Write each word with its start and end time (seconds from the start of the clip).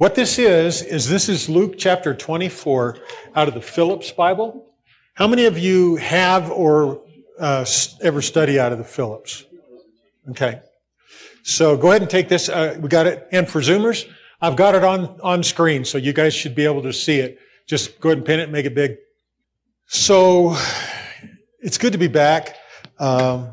what 0.00 0.14
this 0.14 0.38
is, 0.38 0.80
is 0.80 1.10
this 1.10 1.28
is 1.28 1.50
Luke 1.50 1.74
chapter 1.76 2.14
24 2.14 2.96
out 3.36 3.48
of 3.48 3.52
the 3.52 3.60
Phillips 3.60 4.10
Bible. 4.10 4.72
How 5.12 5.28
many 5.28 5.44
of 5.44 5.58
you 5.58 5.96
have 5.96 6.50
or 6.50 7.02
uh, 7.38 7.66
ever 8.00 8.22
study 8.22 8.58
out 8.58 8.72
of 8.72 8.78
the 8.78 8.84
Phillips? 8.84 9.44
Okay. 10.30 10.62
So 11.42 11.76
go 11.76 11.88
ahead 11.90 12.00
and 12.00 12.10
take 12.10 12.30
this. 12.30 12.48
Uh, 12.48 12.78
we 12.80 12.88
got 12.88 13.06
it. 13.06 13.28
And 13.30 13.46
for 13.46 13.60
Zoomers, 13.60 14.08
I've 14.40 14.56
got 14.56 14.74
it 14.74 14.84
on, 14.84 15.20
on 15.22 15.42
screen, 15.42 15.84
so 15.84 15.98
you 15.98 16.14
guys 16.14 16.32
should 16.32 16.54
be 16.54 16.64
able 16.64 16.80
to 16.84 16.94
see 16.94 17.18
it. 17.18 17.38
Just 17.66 18.00
go 18.00 18.08
ahead 18.08 18.16
and 18.16 18.26
pin 18.26 18.40
it 18.40 18.44
and 18.44 18.52
make 18.52 18.64
it 18.64 18.74
big. 18.74 18.96
So 19.86 20.56
it's 21.60 21.76
good 21.76 21.92
to 21.92 21.98
be 21.98 22.08
back. 22.08 22.56
Um, 22.98 23.50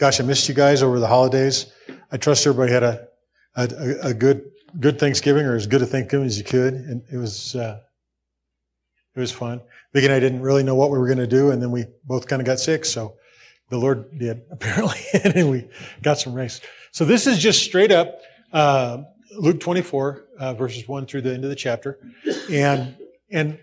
gosh, 0.00 0.18
I 0.18 0.24
missed 0.24 0.48
you 0.48 0.54
guys 0.56 0.82
over 0.82 0.98
the 0.98 1.06
holidays. 1.06 1.72
I 2.10 2.16
trust 2.16 2.44
everybody 2.44 2.72
had 2.72 2.82
a, 2.82 3.06
a, 3.54 4.08
a 4.08 4.14
good 4.14 4.50
good 4.78 4.98
Thanksgiving 4.98 5.46
or 5.46 5.56
as 5.56 5.66
good 5.66 5.82
a 5.82 5.86
Thanksgiving 5.86 6.26
as 6.26 6.38
you 6.38 6.44
could, 6.44 6.74
and 6.74 7.02
it 7.12 7.16
was 7.16 7.54
uh, 7.54 7.80
it 9.14 9.20
was 9.20 9.32
fun. 9.32 9.60
Vic 9.92 10.04
and 10.04 10.12
I 10.12 10.20
didn't 10.20 10.42
really 10.42 10.62
know 10.62 10.74
what 10.74 10.90
we 10.90 10.98
were 10.98 11.06
going 11.06 11.18
to 11.18 11.26
do, 11.26 11.50
and 11.50 11.62
then 11.62 11.70
we 11.70 11.86
both 12.04 12.26
kind 12.26 12.40
of 12.40 12.46
got 12.46 12.60
sick. 12.60 12.84
So 12.84 13.14
the 13.70 13.78
Lord 13.78 14.18
did 14.18 14.42
apparently, 14.50 15.00
and 15.24 15.50
we 15.50 15.68
got 16.02 16.18
some 16.18 16.34
rest. 16.34 16.62
So 16.92 17.04
this 17.04 17.26
is 17.26 17.38
just 17.38 17.62
straight 17.62 17.92
up 17.92 18.20
uh, 18.52 19.02
Luke 19.38 19.60
24 19.60 20.24
uh, 20.38 20.54
verses 20.54 20.86
one 20.86 21.06
through 21.06 21.22
the 21.22 21.32
end 21.32 21.44
of 21.44 21.50
the 21.50 21.56
chapter, 21.56 21.98
and 22.50 22.96
and 23.30 23.58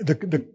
the 0.00 0.14
the 0.14 0.46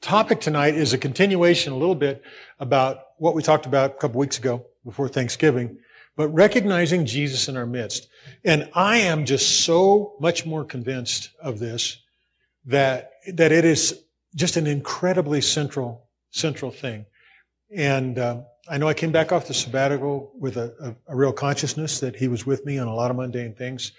topic 0.00 0.40
tonight 0.40 0.74
is 0.74 0.92
a 0.92 0.98
continuation 0.98 1.72
a 1.72 1.76
little 1.76 1.94
bit 1.94 2.22
about 2.60 2.98
what 3.18 3.34
we 3.34 3.42
talked 3.42 3.66
about 3.66 3.90
a 3.92 3.94
couple 3.94 4.18
weeks 4.18 4.38
ago 4.38 4.66
before 4.84 5.08
Thanksgiving, 5.08 5.78
but 6.16 6.28
recognizing 6.28 7.06
Jesus 7.06 7.48
in 7.48 7.56
our 7.56 7.66
midst. 7.66 8.08
And 8.44 8.68
I 8.74 8.98
am 8.98 9.24
just 9.24 9.64
so 9.64 10.14
much 10.18 10.46
more 10.46 10.64
convinced 10.64 11.30
of 11.40 11.58
this 11.58 11.98
that, 12.64 13.12
that 13.34 13.52
it 13.52 13.64
is 13.64 14.02
just 14.34 14.56
an 14.56 14.66
incredibly 14.66 15.40
central, 15.40 16.08
central 16.30 16.70
thing. 16.70 17.06
And 17.74 18.18
uh, 18.18 18.40
I 18.68 18.78
know 18.78 18.88
I 18.88 18.94
came 18.94 19.12
back 19.12 19.30
off 19.30 19.46
the 19.46 19.54
sabbatical 19.54 20.32
with 20.38 20.56
a, 20.56 20.74
a, 21.08 21.12
a 21.12 21.16
real 21.16 21.32
consciousness 21.32 22.00
that 22.00 22.16
he 22.16 22.28
was 22.28 22.46
with 22.46 22.64
me 22.64 22.78
on 22.78 22.88
a 22.88 22.94
lot 22.94 23.10
of 23.10 23.16
mundane 23.16 23.54
things. 23.54 23.92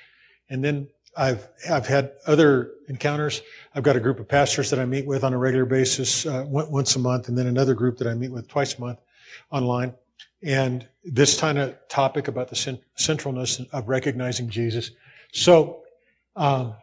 And 0.49 0.63
then 0.63 0.87
I've, 1.15 1.47
I've 1.69 1.87
had 1.87 2.13
other 2.25 2.71
encounters. 2.87 3.41
I've 3.73 3.83
got 3.83 3.95
a 3.95 3.99
group 3.99 4.19
of 4.19 4.27
pastors 4.27 4.69
that 4.69 4.79
I 4.79 4.85
meet 4.85 5.05
with 5.05 5.23
on 5.23 5.33
a 5.33 5.37
regular 5.37 5.65
basis, 5.65 6.25
uh, 6.25 6.45
once 6.47 6.95
a 6.95 6.99
month, 6.99 7.27
and 7.27 7.37
then 7.37 7.47
another 7.47 7.73
group 7.73 7.97
that 7.97 8.07
I 8.07 8.13
meet 8.13 8.31
with 8.31 8.47
twice 8.47 8.77
a 8.77 8.81
month 8.81 8.99
online. 9.51 9.93
And 10.43 10.87
this 11.03 11.39
kind 11.39 11.57
of 11.57 11.75
topic 11.89 12.27
about 12.27 12.49
the 12.49 12.79
centralness 12.97 13.67
of 13.71 13.87
recognizing 13.87 14.49
Jesus. 14.49 14.91
So, 15.31 15.83
um, 16.35 16.75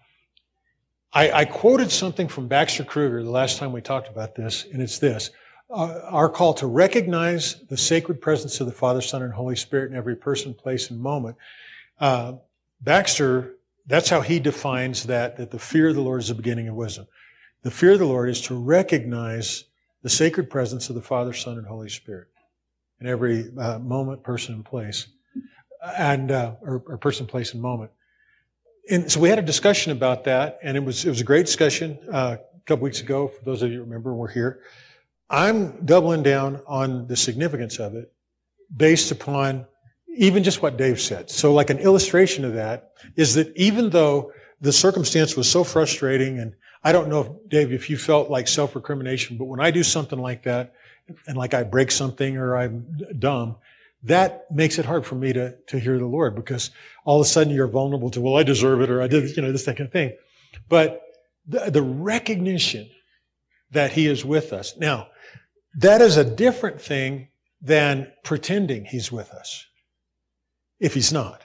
I, 1.12 1.30
I, 1.30 1.44
quoted 1.44 1.92
something 1.92 2.27
from 2.27 2.48
Baxter 2.48 2.82
Kruger 2.82 3.22
the 3.22 3.30
last 3.30 3.58
time 3.58 3.70
we 3.72 3.80
talked 3.80 4.08
about 4.08 4.34
this, 4.34 4.66
and 4.72 4.82
it's 4.82 4.98
this. 4.98 5.30
Uh, 5.70 6.00
our 6.06 6.28
call 6.28 6.55
to 6.55 6.66
recognize 6.66 7.64
the 7.69 7.77
sacred 7.77 8.20
presence 8.20 8.60
of 8.60 8.66
the 8.66 8.72
Father, 8.72 9.00
Son, 9.00 9.22
and 9.22 9.32
Holy 9.32 9.55
Spirit 9.55 9.92
in 9.92 9.97
every 9.97 10.16
person, 10.16 10.52
place, 10.52 10.91
and 10.91 10.98
moment. 10.98 11.36
Uh, 12.00 12.34
Baxter, 12.80 13.55
that's 13.86 14.08
how 14.08 14.20
he 14.20 14.41
defines 14.41 15.05
that, 15.05 15.36
that 15.36 15.52
the 15.52 15.58
fear 15.58 15.88
of 15.88 15.94
the 15.94 16.00
Lord 16.00 16.20
is 16.20 16.28
the 16.28 16.34
beginning 16.34 16.66
of 16.66 16.75
wisdom. 16.75 17.06
The 17.62 17.70
fear 17.70 17.92
of 17.92 18.00
the 18.00 18.06
Lord 18.06 18.28
is 18.28 18.41
to 18.42 18.56
recognize 18.56 19.64
the 20.02 20.10
sacred 20.10 20.50
presence 20.50 20.88
of 20.88 20.97
the 20.97 21.02
Father, 21.02 21.32
Son, 21.32 21.58
and 21.58 21.66
Holy 21.66 21.88
Spirit 21.88 22.27
in 23.00 23.06
every 23.06 23.50
uh, 23.59 23.78
moment, 23.78 24.23
person, 24.23 24.55
and 24.55 24.64
place, 24.64 25.06
and 25.97 26.31
uh, 26.31 26.55
or, 26.62 26.83
or, 26.87 26.98
person, 26.98 27.27
place, 27.27 27.53
and 27.53 27.62
moment. 27.62 27.91
And 28.91 29.11
so 29.11 29.20
we 29.20 29.28
had 29.28 29.39
a 29.39 29.42
discussion 29.42 29.92
about 29.92 30.25
that, 30.25 30.59
and 30.62 30.77
it 30.77 30.84
was 30.84 31.05
it 31.05 31.09
was 31.09 31.20
a 31.20 31.25
great 31.25 31.47
discussion 31.47 31.98
uh, 32.12 32.37
a 32.38 32.60
couple 32.66 32.84
weeks 32.84 33.00
ago. 33.00 33.28
For 33.28 33.44
those 33.44 33.62
of 33.62 33.71
you 33.71 33.78
who 33.78 33.84
remember, 33.84 34.15
we're 34.15 34.28
here. 34.28 34.60
I'm 35.31 35.84
doubling 35.84 36.22
down 36.22 36.60
on 36.66 37.06
the 37.06 37.16
significance 37.16 37.78
of 37.78 37.94
it, 37.94 38.12
based 38.77 39.10
upon 39.10 39.66
even 40.16 40.44
just 40.44 40.62
what 40.62 40.77
Dave 40.77 41.00
said. 41.00 41.31
So, 41.31 41.53
like 41.53 41.71
an 41.71 41.78
illustration 41.78 42.44
of 42.44 42.54
that 42.54 42.93
is 43.16 43.34
that 43.34 43.54
even 43.56 43.91
though 43.91 44.33
the 44.60 44.72
circumstance 44.72 45.37
was 45.37 45.50
so 45.50 45.65
frustrating, 45.65 46.38
and 46.38 46.54
I 46.83 46.93
don't 46.93 47.09
know, 47.09 47.21
if, 47.21 47.49
Dave, 47.49 47.72
if 47.72 47.91
you 47.91 47.97
felt 47.97 48.31
like 48.31 48.49
self 48.49 48.75
recrimination, 48.75 49.37
but 49.37 49.47
when 49.47 49.60
I 49.60 49.71
do 49.71 49.83
something 49.83 50.19
like 50.19 50.43
that, 50.44 50.75
and 51.26 51.37
like 51.37 51.54
I 51.54 51.62
break 51.62 51.91
something 51.91 52.37
or 52.37 52.56
I'm 52.56 52.87
dumb, 53.19 53.56
that 54.04 54.50
makes 54.50 54.78
it 54.78 54.84
hard 54.84 55.06
for 55.06 55.15
me 55.15 55.32
to, 55.32 55.56
to 55.69 55.78
hear 55.78 55.98
the 55.98 56.06
Lord 56.06 56.34
because 56.34 56.70
all 57.04 57.20
of 57.20 57.26
a 57.26 57.28
sudden 57.28 57.53
you're 57.53 57.66
vulnerable 57.66 58.10
to, 58.10 58.20
well, 58.20 58.37
I 58.37 58.42
deserve 58.42 58.82
it 58.82 58.91
or 58.91 59.03
I 59.03 59.06
did, 59.06 59.34
you 59.37 59.42
know, 59.42 59.50
this, 59.50 59.65
kind 59.65 59.81
of 59.81 59.92
thing. 59.92 60.15
But 60.69 61.03
the, 61.47 61.70
the 61.70 61.82
recognition 61.82 62.88
that 63.70 63.92
He 63.92 64.06
is 64.06 64.25
with 64.25 64.53
us. 64.53 64.76
Now, 64.76 65.09
that 65.76 66.00
is 66.00 66.16
a 66.16 66.25
different 66.25 66.81
thing 66.81 67.28
than 67.60 68.12
pretending 68.22 68.84
He's 68.84 69.10
with 69.10 69.31
us 69.32 69.66
if 70.81 70.94
He's 70.94 71.12
not. 71.12 71.44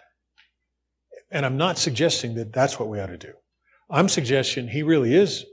And 1.31 1.45
I'm 1.45 1.57
not 1.57 1.77
suggesting 1.77 2.35
that 2.35 2.51
that's 2.51 2.79
what 2.79 2.89
we 2.89 2.99
ought 2.99 3.07
to 3.07 3.17
do. 3.17 3.33
I'm 3.89 4.09
suggesting 4.09 4.67
He 4.67 4.83
really 4.83 5.15
is 5.15 5.45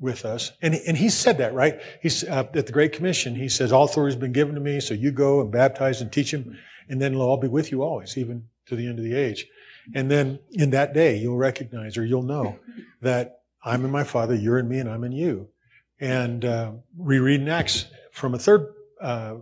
with 0.00 0.24
us. 0.24 0.52
And, 0.62 0.74
and 0.74 0.96
he 0.96 1.08
said 1.08 1.38
that, 1.38 1.54
right? 1.54 1.80
He's 2.00 2.24
uh, 2.24 2.44
at 2.54 2.66
the 2.66 2.72
Great 2.72 2.92
Commission. 2.92 3.34
He 3.34 3.48
says, 3.48 3.72
all 3.72 3.84
authority 3.84 4.14
has 4.14 4.20
been 4.20 4.32
given 4.32 4.54
to 4.54 4.60
me. 4.60 4.80
So 4.80 4.94
you 4.94 5.10
go 5.10 5.40
and 5.40 5.50
baptize 5.50 6.00
and 6.00 6.12
teach 6.12 6.30
them. 6.30 6.56
And 6.88 7.00
then 7.02 7.14
I'll 7.16 7.36
be 7.36 7.48
with 7.48 7.70
you 7.70 7.82
always, 7.82 8.16
even 8.16 8.44
to 8.66 8.76
the 8.76 8.86
end 8.86 8.98
of 8.98 9.04
the 9.04 9.14
age. 9.14 9.46
And 9.94 10.10
then 10.10 10.38
in 10.52 10.70
that 10.70 10.94
day, 10.94 11.16
you'll 11.16 11.36
recognize 11.36 11.96
or 11.96 12.04
you'll 12.04 12.22
know 12.22 12.58
that 13.02 13.40
I'm 13.64 13.84
in 13.84 13.90
my 13.90 14.04
Father, 14.04 14.34
you're 14.34 14.58
in 14.58 14.68
me, 14.68 14.78
and 14.78 14.88
I'm 14.88 15.04
in 15.04 15.12
you. 15.12 15.48
And 16.00 16.44
uh, 16.44 16.72
we 16.96 17.18
read 17.18 17.40
in 17.40 17.48
Acts 17.48 17.86
from 18.12 18.34
a 18.34 18.38
third 18.38 18.72
uh, 19.00 19.36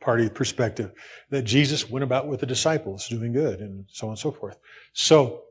party 0.00 0.30
perspective 0.30 0.92
that 1.28 1.42
Jesus 1.42 1.90
went 1.90 2.02
about 2.02 2.26
with 2.26 2.40
the 2.40 2.46
disciples 2.46 3.06
doing 3.08 3.32
good 3.32 3.60
and 3.60 3.84
so 3.88 4.06
on 4.06 4.12
and 4.12 4.18
so 4.18 4.30
forth. 4.30 4.58
So 4.94 5.42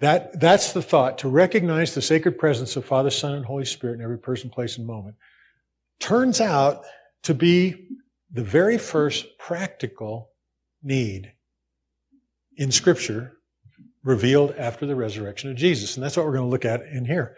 that, 0.00 0.38
that's 0.38 0.72
the 0.72 0.82
thought, 0.82 1.18
to 1.18 1.28
recognize 1.28 1.94
the 1.94 2.02
sacred 2.02 2.38
presence 2.38 2.76
of 2.76 2.84
Father, 2.84 3.10
Son, 3.10 3.34
and 3.34 3.44
Holy 3.44 3.64
Spirit 3.64 3.94
in 3.94 4.02
every 4.02 4.18
person, 4.18 4.48
place, 4.48 4.78
and 4.78 4.86
moment. 4.86 5.16
Turns 5.98 6.40
out 6.40 6.84
to 7.24 7.34
be 7.34 7.88
the 8.30 8.44
very 8.44 8.78
first 8.78 9.38
practical 9.38 10.30
need 10.82 11.32
in 12.56 12.70
Scripture 12.70 13.38
revealed 14.04 14.54
after 14.56 14.86
the 14.86 14.94
resurrection 14.94 15.50
of 15.50 15.56
Jesus. 15.56 15.96
And 15.96 16.04
that's 16.04 16.16
what 16.16 16.24
we're 16.24 16.32
going 16.32 16.44
to 16.44 16.50
look 16.50 16.64
at 16.64 16.82
in 16.82 17.04
here. 17.04 17.36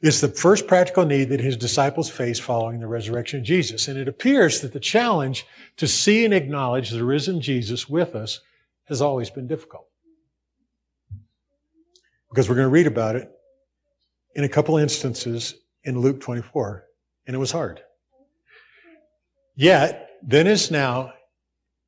It's 0.00 0.20
the 0.20 0.28
first 0.28 0.66
practical 0.66 1.04
need 1.04 1.28
that 1.28 1.40
his 1.40 1.56
disciples 1.56 2.08
faced 2.08 2.42
following 2.42 2.80
the 2.80 2.86
resurrection 2.86 3.40
of 3.40 3.46
Jesus. 3.46 3.86
And 3.86 3.98
it 3.98 4.08
appears 4.08 4.60
that 4.60 4.72
the 4.72 4.80
challenge 4.80 5.46
to 5.76 5.86
see 5.86 6.24
and 6.24 6.32
acknowledge 6.32 6.90
the 6.90 7.04
risen 7.04 7.40
Jesus 7.40 7.88
with 7.88 8.14
us 8.14 8.40
has 8.86 9.02
always 9.02 9.28
been 9.28 9.46
difficult 9.46 9.88
because 12.30 12.48
we're 12.48 12.54
going 12.54 12.66
to 12.66 12.70
read 12.70 12.86
about 12.86 13.16
it 13.16 13.30
in 14.34 14.44
a 14.44 14.48
couple 14.48 14.76
instances 14.76 15.54
in 15.84 15.98
Luke 16.00 16.20
24, 16.20 16.84
and 17.26 17.34
it 17.34 17.38
was 17.38 17.50
hard. 17.50 17.80
Yet, 19.54 20.10
then 20.22 20.46
as 20.46 20.70
now, 20.70 21.12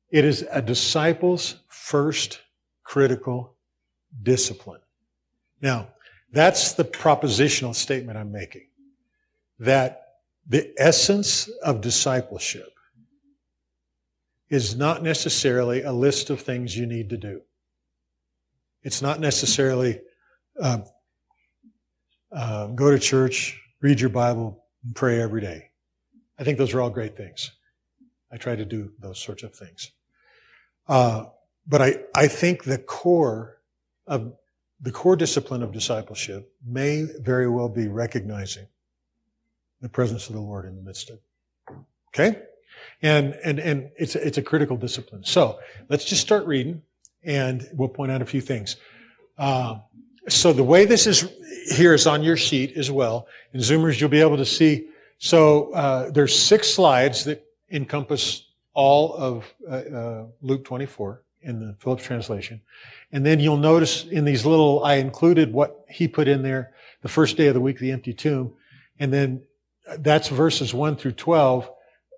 it 0.09 0.25
is 0.25 0.45
a 0.51 0.61
disciple's 0.61 1.55
first 1.67 2.41
critical 2.83 3.55
discipline. 4.23 4.81
Now, 5.61 5.89
that's 6.33 6.73
the 6.73 6.83
propositional 6.83 7.75
statement 7.75 8.17
I'm 8.17 8.31
making. 8.31 8.67
That 9.59 10.01
the 10.47 10.73
essence 10.77 11.49
of 11.63 11.81
discipleship 11.81 12.73
is 14.49 14.75
not 14.75 15.01
necessarily 15.03 15.83
a 15.83 15.93
list 15.93 16.29
of 16.29 16.41
things 16.41 16.75
you 16.75 16.85
need 16.85 17.09
to 17.09 17.17
do. 17.17 17.41
It's 18.83 19.01
not 19.01 19.19
necessarily 19.19 20.01
uh, 20.61 20.79
uh, 22.31 22.67
go 22.67 22.91
to 22.91 22.99
church, 22.99 23.59
read 23.81 23.99
your 23.99 24.09
Bible, 24.09 24.63
and 24.83 24.95
pray 24.95 25.19
every 25.19 25.41
day. 25.41 25.69
I 26.39 26.43
think 26.43 26.57
those 26.57 26.73
are 26.73 26.81
all 26.81 26.89
great 26.89 27.17
things. 27.17 27.51
I 28.31 28.37
try 28.37 28.55
to 28.55 28.65
do 28.65 28.91
those 28.99 29.19
sorts 29.19 29.43
of 29.43 29.53
things. 29.53 29.91
Uh, 30.87 31.25
but 31.67 31.81
I, 31.81 31.97
I 32.15 32.27
think 32.27 32.63
the 32.63 32.77
core 32.77 33.57
of 34.07 34.33
the 34.79 34.91
core 34.91 35.15
discipline 35.15 35.61
of 35.61 35.71
discipleship 35.71 36.51
may 36.65 37.05
very 37.19 37.47
well 37.47 37.69
be 37.69 37.87
recognizing 37.87 38.65
the 39.79 39.89
presence 39.89 40.27
of 40.27 40.33
the 40.33 40.41
Lord 40.41 40.65
in 40.65 40.75
the 40.75 40.81
midst 40.81 41.11
of 41.11 41.17
it. 41.17 41.75
Okay? 42.09 42.41
And, 43.03 43.37
and, 43.43 43.59
and 43.59 43.91
it's, 43.97 44.15
it's 44.15 44.37
a 44.37 44.41
critical 44.41 44.77
discipline. 44.77 45.23
So 45.23 45.59
let's 45.89 46.05
just 46.05 46.21
start 46.21 46.45
reading 46.47 46.81
and 47.23 47.67
we'll 47.73 47.89
point 47.89 48.11
out 48.11 48.21
a 48.21 48.25
few 48.25 48.41
things. 48.41 48.77
Uh, 49.37 49.79
so 50.31 50.53
the 50.53 50.63
way 50.63 50.85
this 50.85 51.07
is 51.07 51.29
here 51.73 51.93
is 51.93 52.07
on 52.07 52.23
your 52.23 52.37
sheet 52.37 52.77
as 52.77 52.89
well. 52.89 53.27
In 53.53 53.59
Zoomers, 53.59 53.99
you'll 53.99 54.09
be 54.09 54.21
able 54.21 54.37
to 54.37 54.45
see. 54.45 54.89
So 55.17 55.71
uh, 55.73 56.11
there's 56.11 56.37
six 56.37 56.73
slides 56.73 57.25
that 57.25 57.45
encompass 57.69 58.47
all 58.73 59.13
of 59.15 59.53
uh, 59.69 59.73
uh, 59.73 60.25
Luke 60.41 60.63
24, 60.63 61.21
in 61.43 61.59
the 61.59 61.75
Phillips 61.79 62.03
translation. 62.03 62.61
And 63.11 63.25
then 63.25 63.39
you'll 63.39 63.57
notice 63.57 64.05
in 64.05 64.25
these 64.25 64.45
little, 64.45 64.83
I 64.83 64.95
included 64.95 65.51
what 65.51 65.85
he 65.89 66.07
put 66.07 66.27
in 66.27 66.41
there, 66.43 66.73
the 67.01 67.09
first 67.09 67.37
day 67.37 67.47
of 67.47 67.53
the 67.53 67.61
week, 67.61 67.79
the 67.79 67.91
empty 67.91 68.13
tomb. 68.13 68.53
And 68.99 69.11
then 69.11 69.41
that's 69.99 70.29
verses 70.29 70.73
1 70.73 70.95
through 70.95 71.13
12. 71.13 71.69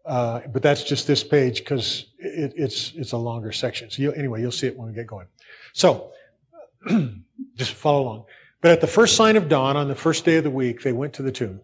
Uh, 0.06 0.42
but 0.52 0.62
that's 0.62 0.84
just 0.84 1.08
this 1.08 1.24
page 1.24 1.60
because 1.60 2.08
it, 2.18 2.54
it's 2.58 2.92
it's 2.98 3.14
a 3.14 3.18
longer 3.18 3.54
section. 3.54 3.90
So 3.90 4.02
you, 4.02 4.12
anyway, 4.12 4.42
you'll 4.42 4.52
see 4.52 4.68
it 4.68 4.78
when 4.78 4.90
we 4.90 4.94
get 4.94 5.08
going. 5.08 5.28
So 5.72 6.12
just 7.56 7.74
follow 7.74 8.02
along. 8.04 8.26
But 8.62 8.72
at 8.72 8.82
the 8.82 8.88
first 8.88 9.16
sign 9.16 9.36
of 9.36 9.50
dawn 9.50 9.76
on 9.76 9.88
the 9.88 9.96
first 9.96 10.26
day 10.26 10.38
of 10.38 10.44
the 10.44 10.50
week, 10.50 10.82
they 10.82 10.94
went 10.94 11.14
to 11.14 11.24
the 11.24 11.32
tomb. 11.32 11.62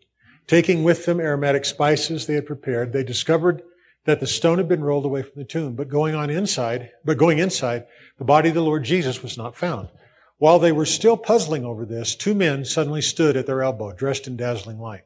Taking 0.48 0.84
with 0.84 1.06
them 1.06 1.20
aromatic 1.20 1.64
spices 1.64 2.26
they 2.26 2.34
had 2.34 2.46
prepared, 2.46 2.92
they 2.92 3.04
discovered 3.04 3.62
that 4.06 4.20
the 4.20 4.28
stone 4.28 4.58
had 4.58 4.68
been 4.68 4.84
rolled 4.84 5.06
away 5.06 5.22
from 5.22 5.34
the 5.36 5.46
tomb. 5.46 5.76
But 5.76 5.90
going 5.90 6.16
on 6.16 6.30
inside, 6.30 6.92
but 7.06 7.18
going 7.18 7.40
inside, 7.40 7.86
the 8.18 8.26
body 8.26 8.50
of 8.50 8.56
the 8.56 8.64
Lord 8.64 8.84
Jesus 8.84 9.22
was 9.22 9.38
not 9.38 9.56
found. 9.56 9.90
While 10.40 10.60
they 10.60 10.72
were 10.72 10.86
still 10.86 11.18
puzzling 11.18 11.66
over 11.66 11.86
this, 11.86 12.16
two 12.16 12.34
men 12.34 12.66
suddenly 12.66 13.02
stood 13.02 13.38
at 13.38 13.46
their 13.46 13.62
elbow, 13.62 13.92
dressed 13.94 14.26
in 14.26 14.38
dazzling 14.38 14.80
light. 14.80 15.04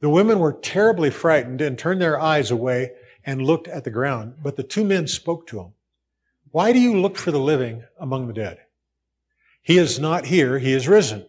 The 0.00 0.08
women 0.08 0.38
were 0.38 0.52
terribly 0.52 1.10
frightened 1.10 1.60
and 1.60 1.76
turned 1.76 2.00
their 2.00 2.20
eyes 2.20 2.50
away 2.50 2.92
and 3.24 3.42
looked 3.42 3.68
at 3.68 3.84
the 3.84 3.90
ground. 3.90 4.36
But 4.42 4.56
the 4.56 4.62
two 4.62 4.84
men 4.84 5.08
spoke 5.08 5.46
to 5.48 5.56
them. 5.56 5.72
Why 6.50 6.72
do 6.72 6.78
you 6.78 6.98
look 6.98 7.16
for 7.16 7.30
the 7.32 7.40
living 7.40 7.84
among 7.98 8.26
the 8.26 8.32
dead? 8.32 8.60
He 9.68 9.76
is 9.76 10.00
not 10.00 10.24
here. 10.24 10.58
He 10.58 10.72
is 10.72 10.88
risen. 10.88 11.26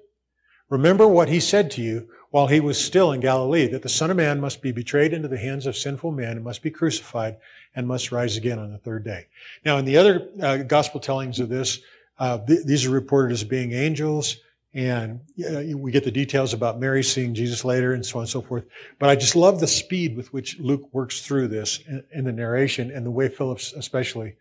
Remember 0.69 1.05
what 1.05 1.27
he 1.27 1.41
said 1.41 1.69
to 1.71 1.81
you 1.81 2.07
while 2.31 2.47
he 2.47 2.61
was 2.61 2.81
still 2.81 3.11
in 3.11 3.19
Galilee, 3.19 3.67
that 3.67 3.81
the 3.81 3.89
Son 3.89 4.09
of 4.09 4.15
Man 4.15 4.39
must 4.39 4.61
be 4.61 4.71
betrayed 4.71 5.11
into 5.11 5.27
the 5.27 5.37
hands 5.37 5.65
of 5.65 5.75
sinful 5.75 6.11
men 6.11 6.37
and 6.37 6.43
must 6.45 6.63
be 6.63 6.71
crucified 6.71 7.35
and 7.75 7.85
must 7.85 8.13
rise 8.13 8.37
again 8.37 8.57
on 8.57 8.71
the 8.71 8.77
third 8.77 9.03
day. 9.03 9.27
Now, 9.65 9.77
in 9.77 9.83
the 9.83 9.97
other 9.97 10.29
uh, 10.41 10.57
gospel 10.59 11.01
tellings 11.01 11.41
of 11.41 11.49
this, 11.49 11.79
uh, 12.17 12.37
th- 12.37 12.65
these 12.65 12.85
are 12.85 12.91
reported 12.91 13.33
as 13.33 13.43
being 13.43 13.73
angels. 13.73 14.37
And 14.73 15.19
we 15.35 15.91
get 15.91 16.05
the 16.05 16.11
details 16.11 16.53
about 16.53 16.79
Mary 16.79 17.03
seeing 17.03 17.33
Jesus 17.33 17.65
later 17.65 17.91
and 17.91 18.05
so 18.05 18.19
on 18.19 18.21
and 18.21 18.29
so 18.29 18.41
forth. 18.41 18.63
But 18.99 19.09
I 19.09 19.17
just 19.17 19.35
love 19.35 19.59
the 19.59 19.67
speed 19.67 20.15
with 20.15 20.31
which 20.31 20.57
Luke 20.59 20.87
works 20.93 21.19
through 21.19 21.49
this 21.49 21.79
in, 21.85 22.05
in 22.13 22.23
the 22.23 22.31
narration 22.31 22.89
and 22.89 23.05
the 23.05 23.11
way 23.11 23.27
Phillips 23.27 23.73
especially 23.73 24.35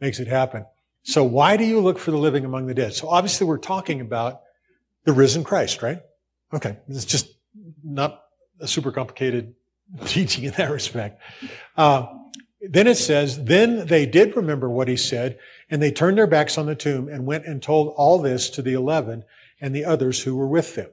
makes 0.00 0.20
it 0.20 0.28
happen. 0.28 0.66
So 1.02 1.24
why 1.24 1.56
do 1.56 1.64
you 1.64 1.80
look 1.80 1.98
for 1.98 2.10
the 2.10 2.18
living 2.18 2.44
among 2.44 2.66
the 2.66 2.74
dead? 2.74 2.94
So 2.94 3.08
obviously 3.08 3.46
we're 3.46 3.58
talking 3.58 4.00
about 4.00 4.42
the 5.04 5.12
risen 5.12 5.44
Christ, 5.44 5.82
right? 5.82 6.00
Okay. 6.52 6.76
It's 6.88 7.04
just 7.04 7.28
not 7.82 8.22
a 8.60 8.68
super 8.68 8.92
complicated 8.92 9.54
teaching 10.04 10.44
in 10.44 10.52
that 10.52 10.70
respect. 10.70 11.22
Uh, 11.76 12.06
then 12.60 12.86
it 12.86 12.96
says, 12.96 13.42
then 13.44 13.86
they 13.86 14.04
did 14.04 14.36
remember 14.36 14.68
what 14.68 14.88
he 14.88 14.96
said, 14.96 15.38
and 15.70 15.80
they 15.80 15.92
turned 15.92 16.18
their 16.18 16.26
backs 16.26 16.58
on 16.58 16.66
the 16.66 16.74
tomb 16.74 17.08
and 17.08 17.24
went 17.24 17.46
and 17.46 17.62
told 17.62 17.94
all 17.96 18.18
this 18.18 18.50
to 18.50 18.62
the 18.62 18.74
eleven 18.74 19.24
and 19.60 19.74
the 19.74 19.84
others 19.84 20.22
who 20.22 20.36
were 20.36 20.48
with 20.48 20.74
them. 20.74 20.90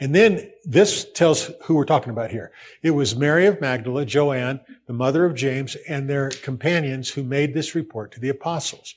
And 0.00 0.14
then 0.14 0.50
this 0.64 1.10
tells 1.12 1.50
who 1.64 1.74
we're 1.74 1.84
talking 1.84 2.10
about 2.10 2.30
here. 2.30 2.52
It 2.82 2.92
was 2.92 3.16
Mary 3.16 3.46
of 3.46 3.60
Magdala, 3.60 4.04
Joanne, 4.04 4.60
the 4.86 4.92
mother 4.92 5.24
of 5.24 5.34
James, 5.34 5.76
and 5.88 6.08
their 6.08 6.30
companions 6.30 7.10
who 7.10 7.24
made 7.24 7.52
this 7.52 7.74
report 7.74 8.12
to 8.12 8.20
the 8.20 8.28
apostles. 8.28 8.94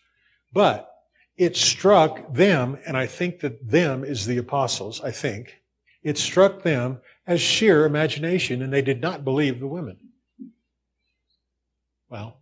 But 0.53 0.92
it 1.38 1.56
struck 1.56 2.33
them, 2.33 2.77
and 2.86 2.98
I 2.98 3.07
think 3.07 3.39
that 3.39 3.68
them 3.68 4.03
is 4.03 4.25
the 4.25 4.38
apostles, 4.38 5.01
I 5.01 5.12
think. 5.12 5.62
It 6.03 6.18
struck 6.18 6.63
them 6.63 7.00
as 7.27 7.42
sheer 7.42 7.86
imagination, 7.86 8.62
and 8.62 8.74
they 8.74 8.81
did 8.81 9.01
not 9.01 9.24
believe 9.24 9.59
the 9.59 9.68
women. 9.68 9.98
Well, 12.09 12.38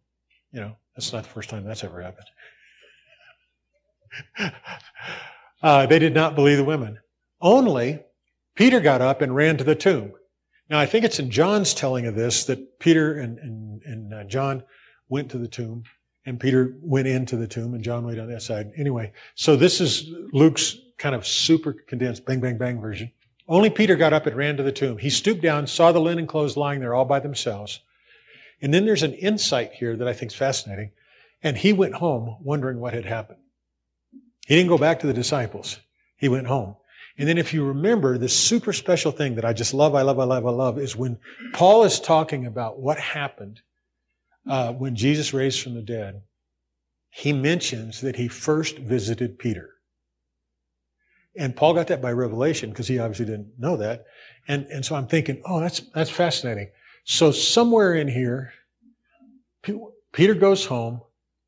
you 0.52 0.62
know, 0.62 0.76
that's 0.96 1.14
not 1.14 1.24
the 1.24 1.30
first 1.30 1.50
time 1.50 1.64
that's 1.64 1.84
ever 1.84 2.02
happened. 2.02 2.28
Uh, 5.62 5.86
they 5.86 6.00
did 6.00 6.14
not 6.14 6.36
believe 6.36 6.56
the 6.56 6.64
women. 6.64 6.98
Only 7.42 8.00
Peter 8.56 8.80
got 8.80 9.02
up 9.02 9.22
and 9.22 9.36
ran 9.36 9.58
to 9.58 9.64
the 9.66 9.76
tomb. 9.76 10.14
Now, 10.70 10.80
I 10.80 10.86
think 10.86 11.04
it's 11.04 11.20
in 11.20 11.30
John's 11.30 11.74
telling 11.74 12.06
of 12.06 12.16
this 12.16 12.46
that 12.46 12.80
Peter 12.80 13.20
and, 13.20 13.38
and, 13.40 13.82
and 13.84 14.14
uh, 14.14 14.24
John 14.24 14.64
went 15.10 15.32
to 15.32 15.38
the 15.38 15.48
tomb, 15.48 15.84
and 16.30 16.40
Peter 16.40 16.76
went 16.82 17.08
into 17.08 17.36
the 17.36 17.48
tomb, 17.48 17.74
and 17.74 17.84
John 17.84 18.06
waited 18.06 18.22
on 18.22 18.30
that 18.30 18.44
side. 18.44 18.72
Anyway, 18.78 19.12
so 19.34 19.56
this 19.56 19.82
is 19.82 20.08
Luke's 20.32 20.78
kind 21.00 21.16
of 21.16 21.26
super 21.26 21.74
condensed 21.74 22.24
bang, 22.24 22.40
bang, 22.40 22.58
bang 22.58 22.80
version. 22.80 23.12
Only 23.48 23.72
Peter 23.72 23.96
got 23.96 24.14
up 24.14 24.28
and 24.28 24.36
ran 24.36 24.56
to 24.58 24.64
the 24.64 24.72
tomb. 24.72 25.00
He 25.00 25.10
stooped 25.10 25.42
down, 25.42 25.66
saw 25.66 25.92
the 25.92 26.00
linen 26.00 26.28
clothes 26.28 26.56
lying 26.56 26.82
there 26.82 26.94
all 26.94 27.06
by 27.06 27.20
themselves. 27.20 27.80
And 28.62 28.72
then 28.72 28.86
there's 28.86 29.02
an 29.02 29.16
insight 29.16 29.74
here 29.74 29.96
that 29.96 30.08
I 30.08 30.14
think 30.14 30.32
is 30.32 30.38
fascinating. 30.38 30.92
And 31.42 31.58
he 31.58 31.74
went 31.74 31.96
home 31.96 32.38
wondering 32.42 32.80
what 32.80 32.94
had 32.94 33.06
happened. 33.06 33.40
He 34.46 34.56
didn't 34.56 34.70
go 34.70 34.78
back 34.78 35.00
to 35.00 35.08
the 35.08 35.14
disciples. 35.14 35.80
He 36.16 36.30
went 36.30 36.46
home. 36.46 36.76
And 37.18 37.28
then 37.28 37.40
if 37.40 37.56
you 37.56 37.66
remember, 37.66 38.20
this 38.20 38.38
super 38.38 38.72
special 38.72 39.12
thing 39.12 39.34
that 39.36 39.46
I 39.46 39.54
just 39.54 39.74
love, 39.74 39.96
I 39.96 40.04
love, 40.04 40.20
I 40.20 40.26
love, 40.26 40.46
I 40.46 40.52
love 40.52 40.78
is 40.78 40.96
when 40.96 41.18
Paul 41.54 41.86
is 41.86 42.00
talking 42.00 42.46
about 42.46 42.80
what 42.80 43.00
happened 43.00 43.62
uh, 44.48 44.74
when 44.74 44.96
Jesus 44.96 45.34
raised 45.34 45.62
from 45.62 45.76
the 45.76 45.82
dead, 45.82 46.22
he 47.10 47.34
mentions 47.34 48.02
that 48.02 48.16
he 48.16 48.28
first 48.28 48.78
visited 48.78 49.40
Peter. 49.40 49.72
And 51.36 51.56
Paul 51.56 51.74
got 51.74 51.88
that 51.88 52.02
by 52.02 52.12
revelation 52.12 52.70
because 52.70 52.88
he 52.88 53.00
obviously 53.00 53.26
didn't 53.26 53.54
know 53.58 53.78
that. 53.78 54.06
And, 54.48 54.66
and 54.68 54.86
so 54.86 54.96
I'm 54.96 55.08
thinking, 55.08 55.42
oh, 55.46 55.60
that's, 55.60 55.80
that's 55.94 56.10
fascinating. 56.10 56.70
So 57.04 57.32
somewhere 57.32 57.94
in 57.96 58.08
here, 58.08 58.54
Peter 60.12 60.34
goes 60.34 60.66
home 60.66 61.02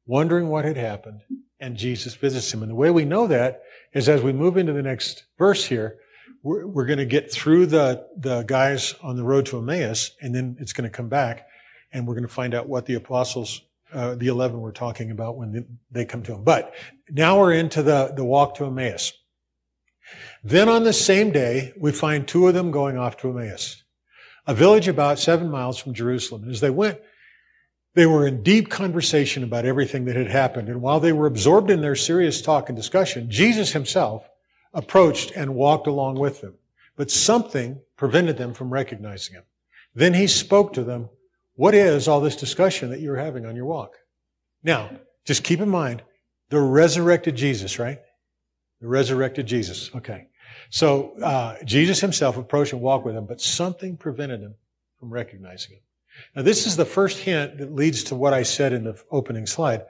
wondering 0.06 0.50
what 0.50 0.66
had 0.66 0.78
happened 0.78 1.22
and 1.60 1.78
Jesus 1.78 2.16
visits 2.16 2.52
him. 2.54 2.64
And 2.64 2.72
the 2.72 2.76
way 2.76 2.90
we 2.90 3.06
know 3.06 3.28
that 3.28 3.64
is 3.94 4.10
as 4.10 4.22
we 4.22 4.34
move 4.34 4.58
into 4.58 4.74
the 4.74 4.82
next 4.82 5.26
verse 5.38 5.64
here, 5.64 6.00
we're, 6.44 6.66
we're 6.66 6.86
going 6.86 7.00
to 7.00 7.06
get 7.06 7.32
through 7.32 7.68
the, 7.68 8.08
the 8.18 8.42
guys 8.44 8.96
on 9.02 9.16
the 9.16 9.24
road 9.24 9.46
to 9.48 9.60
Emmaus, 9.60 10.12
and 10.22 10.34
then 10.34 10.58
it's 10.60 10.74
going 10.74 10.90
to 10.90 10.96
come 10.96 11.08
back, 11.08 11.48
and 11.94 12.08
we're 12.08 12.14
going 12.14 12.28
to 12.28 12.34
find 12.34 12.54
out 12.54 12.68
what 12.68 12.86
the 12.86 12.96
apostles, 12.96 13.62
uh, 13.94 14.16
the 14.16 14.28
11 14.28 14.60
were 14.60 14.72
talking 14.72 15.12
about 15.12 15.38
when 15.38 15.80
they 15.92 16.06
come 16.06 16.24
to 16.24 16.34
him. 16.34 16.44
But 16.44 16.74
now 17.10 17.40
we're 17.40 17.54
into 17.54 17.84
the, 17.84 18.14
the 18.16 18.24
walk 18.24 18.56
to 18.56 18.66
Emmaus. 18.66 19.14
Then 20.44 20.70
on 20.70 20.84
the 20.84 20.94
same 20.94 21.32
day, 21.32 21.74
we 21.78 21.92
find 21.92 22.28
two 22.28 22.48
of 22.48 22.54
them 22.54 22.72
going 22.72 22.98
off 22.98 23.18
to 23.18 23.30
Emmaus, 23.30 23.84
a 24.48 24.54
village 24.54 24.88
about 24.88 25.20
seven 25.20 25.50
miles 25.50 25.78
from 25.78 25.94
Jerusalem. 25.94 26.44
And 26.44 26.52
as 26.52 26.62
they 26.62 26.70
went, 26.70 27.00
they 27.94 28.06
were 28.06 28.26
in 28.26 28.42
deep 28.42 28.70
conversation 28.70 29.44
about 29.44 29.66
everything 29.66 30.06
that 30.06 30.16
had 30.16 30.30
happened. 30.30 30.70
And 30.70 30.82
while 30.82 31.00
they 31.00 31.12
were 31.12 31.28
absorbed 31.28 31.70
in 31.70 31.82
their 31.82 31.96
serious 31.96 32.42
talk 32.42 32.70
and 32.70 32.76
discussion, 32.76 33.30
Jesus 33.30 33.74
himself 33.74 34.30
approached 34.74 35.32
and 35.36 35.56
walked 35.56 35.88
along 35.88 36.18
with 36.18 36.42
them. 36.42 36.56
But 36.96 37.12
something 37.12 37.82
prevented 37.98 38.38
them 38.38 38.54
from 38.54 38.72
recognizing 38.72 39.36
him. 39.36 39.44
Then 39.94 40.14
he 40.14 40.28
spoke 40.28 40.74
to 40.74 40.84
them, 40.84 41.10
what 41.56 41.74
is 41.74 42.08
all 42.08 42.22
this 42.22 42.36
discussion 42.36 42.90
that 42.92 43.02
you're 43.02 43.18
having 43.18 43.46
on 43.46 43.56
your 43.56 43.66
walk? 43.66 43.96
Now, 44.64 44.90
just 45.26 45.44
keep 45.44 45.60
in 45.60 45.70
mind, 45.70 46.02
the 46.50 46.60
resurrected 46.60 47.36
Jesus, 47.36 47.80
right? 47.80 48.00
The 48.80 48.88
resurrected 48.88 49.46
Jesus. 49.46 49.90
Okay. 49.96 50.28
So, 50.70 51.14
uh, 51.22 51.58
Jesus 51.64 52.00
himself 52.00 52.38
approached 52.38 52.74
and 52.74 52.82
walked 52.82 53.06
with 53.06 53.16
him, 53.16 53.26
but 53.26 53.42
something 53.42 53.98
prevented 53.98 54.42
him 54.42 54.56
from 55.00 55.12
recognizing 55.12 55.76
him. 55.76 55.82
Now, 56.36 56.42
this 56.42 56.68
is 56.68 56.76
the 56.76 56.86
first 56.86 57.20
hint 57.20 57.58
that 57.58 57.74
leads 57.74 58.04
to 58.06 58.16
what 58.16 58.34
I 58.34 58.44
said 58.44 58.74
in 58.74 58.84
the 58.84 59.02
opening 59.12 59.46
slide, 59.46 59.84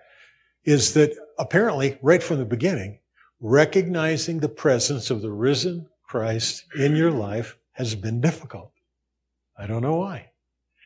is 0.64 0.94
that 0.94 1.14
apparently, 1.40 1.98
right 2.02 2.22
from 2.22 2.38
the 2.38 2.46
beginning, 2.46 3.00
recognizing 3.40 4.40
the 4.40 4.50
presence 4.50 5.10
of 5.10 5.22
the 5.22 5.32
risen 5.32 5.88
Christ 6.04 6.66
in 6.78 6.96
your 6.96 7.12
life 7.12 7.58
has 7.74 7.96
been 7.96 8.22
difficult. 8.22 8.72
I 9.58 9.66
don't 9.66 9.82
know 9.82 9.96
why. 9.96 10.31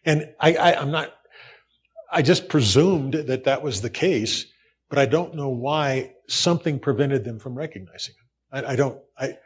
And 0.06 0.34
I, 0.40 0.54
I, 0.56 0.80
I'm 0.80 0.92
not, 0.92 1.14
I 2.12 2.22
just 2.22 2.48
presumed 2.48 3.14
that 3.14 3.44
that 3.46 3.62
was 3.62 3.82
the 3.82 3.90
case, 3.90 4.46
but 4.90 5.00
I 5.00 5.06
don't 5.06 5.36
know 5.36 5.50
why 5.50 6.14
something 6.28 6.80
prevented 6.80 7.24
them 7.24 7.40
from 7.40 7.56
recognizing 7.56 8.16
him. 8.16 8.66
I, 8.66 8.74
I 8.74 8.76
don't, 8.76 9.00
I, 9.18 9.38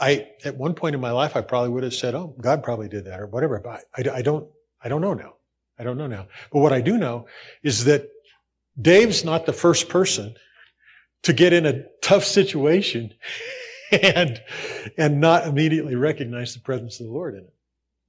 I, 0.00 0.28
at 0.44 0.56
one 0.56 0.74
point 0.74 0.94
in 0.94 1.00
my 1.00 1.10
life, 1.10 1.36
I 1.36 1.40
probably 1.40 1.70
would 1.70 1.82
have 1.82 1.94
said, 1.94 2.14
oh, 2.14 2.34
God 2.40 2.62
probably 2.62 2.88
did 2.88 3.04
that 3.06 3.20
or 3.20 3.26
whatever, 3.26 3.60
but 3.60 3.84
I, 3.96 4.18
I 4.18 4.22
don't, 4.22 4.48
I 4.82 4.88
don't 4.88 5.00
know 5.00 5.14
now. 5.14 5.34
I 5.78 5.84
don't 5.84 5.96
know 5.96 6.06
now. 6.06 6.26
But 6.52 6.60
what 6.60 6.72
I 6.72 6.80
do 6.80 6.98
know 6.98 7.26
is 7.62 7.84
that 7.84 8.08
Dave's 8.80 9.24
not 9.24 9.46
the 9.46 9.52
first 9.52 9.88
person 9.88 10.34
to 11.22 11.32
get 11.32 11.52
in 11.52 11.66
a 11.66 11.84
tough 12.02 12.24
situation 12.24 13.14
and, 13.92 14.40
and 14.96 15.20
not 15.20 15.46
immediately 15.46 15.94
recognize 15.94 16.54
the 16.54 16.60
presence 16.60 17.00
of 17.00 17.06
the 17.06 17.12
Lord 17.12 17.34
in 17.34 17.44
it. 17.44 17.54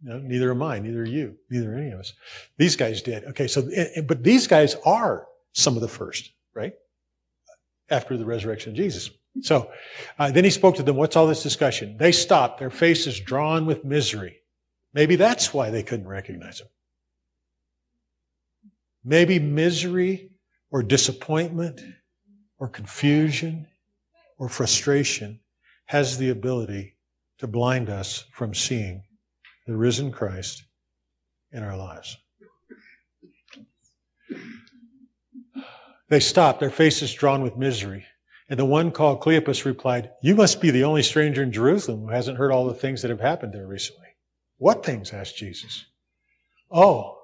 No, 0.02 0.18
neither 0.18 0.52
am 0.52 0.64
I, 0.64 0.80
neither 0.80 1.02
are 1.02 1.06
you, 1.06 1.36
neither 1.50 1.76
any 1.76 1.92
of 1.92 2.00
us. 2.00 2.14
These 2.58 2.76
guys 2.76 3.02
did. 3.02 3.26
Okay, 3.26 3.48
so, 3.48 3.70
but 4.08 4.24
these 4.24 4.48
guys 4.48 4.76
are 4.86 5.28
some 5.54 5.76
of 5.76 5.82
the 5.82 5.90
first, 5.90 6.32
right? 6.54 6.74
After 7.90 8.16
the 8.16 8.26
resurrection 8.26 8.72
of 8.72 8.78
Jesus. 8.78 9.10
So, 9.42 9.70
uh, 10.18 10.32
then 10.32 10.44
he 10.44 10.50
spoke 10.50 10.76
to 10.76 10.84
them, 10.84 10.96
what's 10.96 11.16
all 11.16 11.28
this 11.28 11.44
discussion? 11.44 11.98
They 11.98 12.12
stopped, 12.12 12.60
their 12.60 12.70
faces 12.70 13.20
drawn 13.20 13.66
with 13.66 13.84
misery. 13.84 14.38
Maybe 14.94 15.18
that's 15.18 15.54
why 15.54 15.70
they 15.70 15.84
couldn't 15.84 16.08
recognize 16.08 16.62
him. 16.62 16.68
Maybe 19.04 19.40
misery 19.40 20.32
or 20.72 20.82
disappointment 20.82 21.82
or 22.58 22.70
confusion 22.70 23.68
or 24.38 24.50
frustration 24.50 25.40
has 25.86 26.18
the 26.18 26.30
ability 26.30 26.96
to 27.40 27.48
blind 27.48 27.90
us 27.90 28.26
from 28.32 28.54
seeing 28.54 29.04
the 29.70 29.78
risen 29.78 30.12
Christ 30.12 30.64
in 31.52 31.64
our 31.64 31.78
lives. 31.78 32.18
They 36.10 36.20
stopped, 36.20 36.60
their 36.60 36.72
faces 36.72 37.14
drawn 37.14 37.44
with 37.44 37.56
misery. 37.56 38.06
And 38.50 38.60
the 38.60 38.66
one 38.66 38.92
called 38.92 39.22
Cleopas 39.22 39.66
replied, 39.66 40.10
You 40.24 40.36
must 40.36 40.60
be 40.60 40.72
the 40.72 40.84
only 40.84 41.04
stranger 41.04 41.44
in 41.44 41.52
Jerusalem 41.52 42.02
who 42.02 42.10
hasn't 42.10 42.40
heard 42.40 42.52
all 42.52 42.66
the 42.66 42.74
things 42.74 43.04
that 43.04 43.12
have 43.12 43.20
happened 43.20 43.54
there 43.54 43.68
recently. 43.68 44.08
What 44.58 44.84
things? 44.84 45.14
asked 45.14 45.38
Jesus. 45.38 45.86
Oh, 46.72 47.20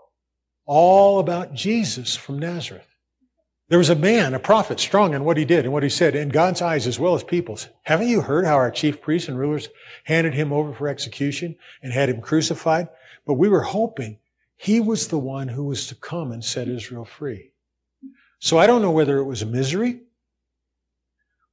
all 0.68 1.20
about 1.20 1.54
Jesus 1.54 2.16
from 2.16 2.38
Nazareth. 2.38 2.95
There 3.68 3.80
was 3.80 3.90
a 3.90 3.96
man, 3.96 4.36
a 4.36 4.40
prophet, 4.40 4.80
strong 4.80 5.16
in 5.16 5.24
what 5.24 5.38
he 5.38 5.46
did 5.46 5.66
and 5.66 5.74
what 5.74 5.82
he 5.82 5.90
said 5.90 6.16
in 6.16 6.30
God's 6.30 6.62
eyes 6.62 6.86
as 6.86 7.00
well 7.00 7.16
as 7.16 7.24
people's. 7.24 7.68
Haven't 7.82 8.10
you 8.10 8.22
heard 8.22 8.46
how 8.46 8.56
our 8.56 8.70
chief 8.70 9.02
priests 9.02 9.28
and 9.28 9.40
rulers 9.40 9.70
handed 10.04 10.36
him 10.36 10.54
over 10.54 10.72
for 10.72 10.88
execution 10.88 11.56
and 11.82 11.92
had 11.92 12.10
him 12.10 12.22
crucified? 12.22 12.90
But 13.26 13.34
we 13.36 13.50
were 13.50 13.64
hoping 13.64 14.20
he 14.56 14.80
was 14.80 15.08
the 15.08 15.18
one 15.18 15.48
who 15.48 15.66
was 15.66 15.88
to 15.88 15.96
come 15.96 16.32
and 16.32 16.44
set 16.44 16.68
Israel 16.68 17.06
free. 17.06 17.54
So 18.40 18.60
I 18.60 18.68
don't 18.68 18.84
know 18.84 18.92
whether 18.92 19.18
it 19.18 19.26
was 19.26 19.44
misery 19.44 20.02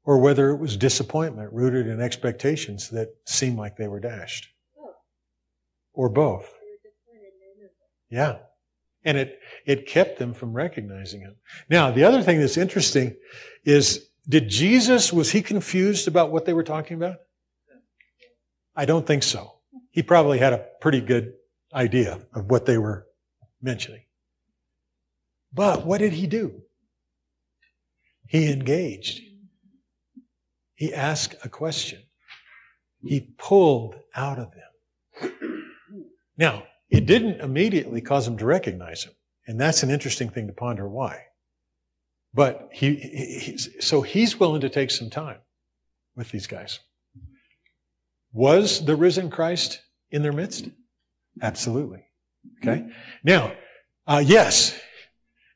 or 0.04 0.18
whether 0.18 0.50
it 0.50 0.58
was 0.58 0.76
disappointment 0.76 1.52
rooted 1.52 1.86
in 1.86 2.00
expectations 2.00 2.90
that 2.90 3.08
seemed 3.24 3.56
like 3.56 3.76
they 3.76 3.88
were 3.88 4.00
dashed. 4.00 4.48
Or 5.94 6.10
both. 6.10 6.52
Yeah. 8.10 8.38
And 9.04 9.18
it, 9.18 9.40
it 9.66 9.86
kept 9.86 10.18
them 10.18 10.32
from 10.32 10.52
recognizing 10.52 11.20
him. 11.20 11.36
Now, 11.68 11.90
the 11.90 12.04
other 12.04 12.22
thing 12.22 12.40
that's 12.40 12.56
interesting 12.56 13.16
is, 13.64 14.06
did 14.28 14.48
Jesus, 14.48 15.12
was 15.12 15.30
he 15.32 15.42
confused 15.42 16.06
about 16.06 16.30
what 16.30 16.44
they 16.44 16.52
were 16.52 16.62
talking 16.62 16.96
about? 16.96 17.16
I 18.76 18.84
don't 18.84 19.06
think 19.06 19.22
so. 19.22 19.58
He 19.90 20.02
probably 20.02 20.38
had 20.38 20.52
a 20.52 20.66
pretty 20.80 21.00
good 21.00 21.34
idea 21.74 22.20
of 22.32 22.50
what 22.50 22.64
they 22.64 22.78
were 22.78 23.06
mentioning. 23.60 24.02
But 25.52 25.84
what 25.84 25.98
did 25.98 26.12
he 26.12 26.26
do? 26.26 26.62
He 28.26 28.50
engaged. 28.50 29.20
He 30.74 30.94
asked 30.94 31.34
a 31.44 31.48
question. 31.48 32.00
He 33.04 33.32
pulled 33.36 33.96
out 34.14 34.38
of 34.38 34.52
them. 34.52 35.32
Now, 36.38 36.62
it 36.92 37.06
didn't 37.06 37.40
immediately 37.40 38.02
cause 38.02 38.26
them 38.26 38.36
to 38.36 38.44
recognize 38.44 39.04
him. 39.04 39.14
And 39.46 39.58
that's 39.60 39.82
an 39.82 39.90
interesting 39.90 40.28
thing 40.28 40.46
to 40.46 40.52
ponder 40.52 40.86
why. 40.86 41.24
But 42.34 42.68
he, 42.70 42.94
he 42.94 43.58
so 43.80 44.02
he's 44.02 44.38
willing 44.38 44.60
to 44.60 44.68
take 44.68 44.90
some 44.90 45.10
time 45.10 45.38
with 46.14 46.30
these 46.30 46.46
guys. 46.46 46.80
Was 48.32 48.84
the 48.84 48.94
risen 48.94 49.30
Christ 49.30 49.80
in 50.10 50.22
their 50.22 50.32
midst? 50.32 50.68
Absolutely. 51.40 52.04
Okay. 52.62 52.86
Now, 53.24 53.52
uh, 54.06 54.22
yes. 54.24 54.78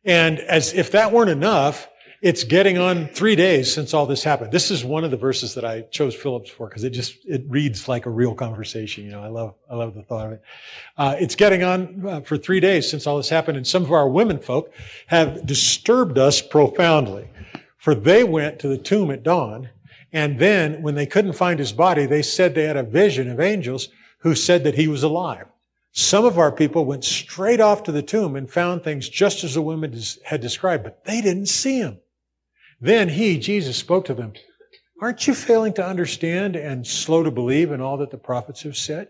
And 0.04 0.38
as 0.40 0.72
if 0.72 0.90
that 0.92 1.12
weren't 1.12 1.30
enough, 1.30 1.88
it's 2.22 2.44
getting 2.44 2.78
on 2.78 3.08
three 3.08 3.36
days 3.36 3.72
since 3.72 3.92
all 3.92 4.06
this 4.06 4.24
happened. 4.24 4.50
This 4.50 4.70
is 4.70 4.84
one 4.84 5.04
of 5.04 5.10
the 5.10 5.16
verses 5.16 5.54
that 5.54 5.64
I 5.64 5.82
chose 5.82 6.14
Phillips 6.14 6.50
for 6.50 6.68
because 6.68 6.84
it 6.84 6.90
just 6.90 7.16
it 7.26 7.44
reads 7.48 7.88
like 7.88 8.06
a 8.06 8.10
real 8.10 8.34
conversation. 8.34 9.04
You 9.04 9.10
know, 9.10 9.22
I 9.22 9.28
love 9.28 9.54
I 9.70 9.76
love 9.76 9.94
the 9.94 10.02
thought 10.02 10.26
of 10.26 10.32
it. 10.32 10.42
Uh, 10.96 11.16
it's 11.18 11.34
getting 11.34 11.62
on 11.62 12.06
uh, 12.06 12.20
for 12.22 12.36
three 12.36 12.60
days 12.60 12.90
since 12.90 13.06
all 13.06 13.16
this 13.16 13.28
happened, 13.28 13.56
and 13.56 13.66
some 13.66 13.82
of 13.82 13.92
our 13.92 14.08
women 14.08 14.38
folk 14.38 14.72
have 15.08 15.44
disturbed 15.46 16.18
us 16.18 16.40
profoundly. 16.40 17.28
For 17.76 17.94
they 17.94 18.24
went 18.24 18.58
to 18.60 18.68
the 18.68 18.78
tomb 18.78 19.10
at 19.10 19.22
dawn, 19.22 19.68
and 20.12 20.38
then 20.38 20.82
when 20.82 20.94
they 20.94 21.06
couldn't 21.06 21.34
find 21.34 21.58
his 21.58 21.72
body, 21.72 22.06
they 22.06 22.22
said 22.22 22.54
they 22.54 22.64
had 22.64 22.76
a 22.76 22.82
vision 22.82 23.30
of 23.30 23.38
angels 23.38 23.90
who 24.18 24.34
said 24.34 24.64
that 24.64 24.74
he 24.74 24.88
was 24.88 25.02
alive. 25.02 25.46
Some 25.92 26.24
of 26.24 26.38
our 26.38 26.50
people 26.50 26.84
went 26.84 27.04
straight 27.04 27.60
off 27.60 27.84
to 27.84 27.92
the 27.92 28.02
tomb 28.02 28.36
and 28.36 28.50
found 28.50 28.82
things 28.82 29.08
just 29.08 29.44
as 29.44 29.54
the 29.54 29.62
women 29.62 29.98
had 30.24 30.40
described, 30.40 30.84
but 30.84 31.04
they 31.04 31.20
didn't 31.20 31.46
see 31.46 31.78
him. 31.78 31.98
Then 32.80 33.08
he, 33.08 33.38
Jesus, 33.38 33.76
spoke 33.76 34.04
to 34.06 34.14
them. 34.14 34.34
Aren't 35.00 35.26
you 35.26 35.34
failing 35.34 35.74
to 35.74 35.86
understand 35.86 36.56
and 36.56 36.86
slow 36.86 37.22
to 37.22 37.30
believe 37.30 37.70
in 37.70 37.80
all 37.80 37.98
that 37.98 38.10
the 38.10 38.18
prophets 38.18 38.62
have 38.62 38.76
said? 38.76 39.08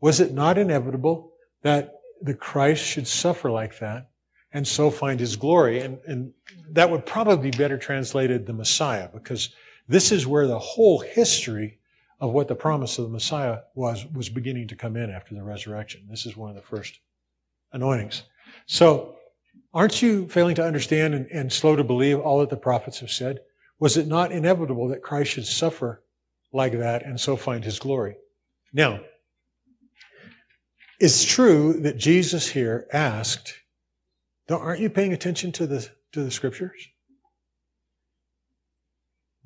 Was 0.00 0.20
it 0.20 0.32
not 0.32 0.58
inevitable 0.58 1.32
that 1.62 1.94
the 2.22 2.34
Christ 2.34 2.84
should 2.84 3.06
suffer 3.06 3.50
like 3.50 3.78
that 3.80 4.10
and 4.52 4.66
so 4.66 4.90
find 4.90 5.18
his 5.18 5.36
glory? 5.36 5.80
And, 5.80 5.98
and 6.06 6.32
that 6.70 6.90
would 6.90 7.06
probably 7.06 7.50
be 7.50 7.56
better 7.56 7.76
translated 7.76 8.46
the 8.46 8.52
Messiah 8.52 9.08
because 9.12 9.50
this 9.88 10.12
is 10.12 10.26
where 10.26 10.46
the 10.46 10.58
whole 10.58 11.00
history 11.00 11.78
of 12.20 12.32
what 12.32 12.48
the 12.48 12.54
promise 12.54 12.98
of 12.98 13.04
the 13.04 13.10
Messiah 13.10 13.60
was, 13.74 14.06
was 14.06 14.28
beginning 14.28 14.68
to 14.68 14.76
come 14.76 14.96
in 14.96 15.10
after 15.10 15.34
the 15.34 15.42
resurrection. 15.42 16.02
This 16.08 16.26
is 16.26 16.36
one 16.36 16.50
of 16.50 16.56
the 16.56 16.62
first 16.62 17.00
anointings. 17.72 18.24
So, 18.66 19.16
Aren't 19.72 20.02
you 20.02 20.28
failing 20.28 20.56
to 20.56 20.64
understand 20.64 21.14
and, 21.14 21.26
and, 21.30 21.52
slow 21.52 21.76
to 21.76 21.84
believe 21.84 22.18
all 22.18 22.40
that 22.40 22.50
the 22.50 22.56
prophets 22.56 23.00
have 23.00 23.10
said? 23.10 23.40
Was 23.78 23.96
it 23.96 24.08
not 24.08 24.32
inevitable 24.32 24.88
that 24.88 25.02
Christ 25.02 25.30
should 25.30 25.46
suffer 25.46 26.02
like 26.52 26.72
that 26.72 27.04
and 27.06 27.20
so 27.20 27.36
find 27.36 27.64
his 27.64 27.78
glory? 27.78 28.16
Now, 28.72 29.00
it's 30.98 31.24
true 31.24 31.74
that 31.80 31.96
Jesus 31.96 32.48
here 32.48 32.86
asked, 32.92 33.54
aren't 34.50 34.80
you 34.80 34.90
paying 34.90 35.12
attention 35.12 35.52
to 35.52 35.66
the, 35.66 35.88
to 36.12 36.24
the 36.24 36.30
scriptures? 36.30 36.88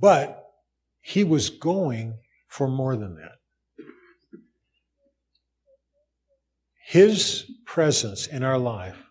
But 0.01 0.51
he 1.03 1.23
was 1.23 1.51
going 1.51 2.19
for 2.49 2.67
more 2.67 2.97
than 2.97 3.17
that. 3.17 3.33
His 6.87 7.51
presence 7.67 8.27
in 8.27 8.43
our 8.43 8.59
life 8.59 9.04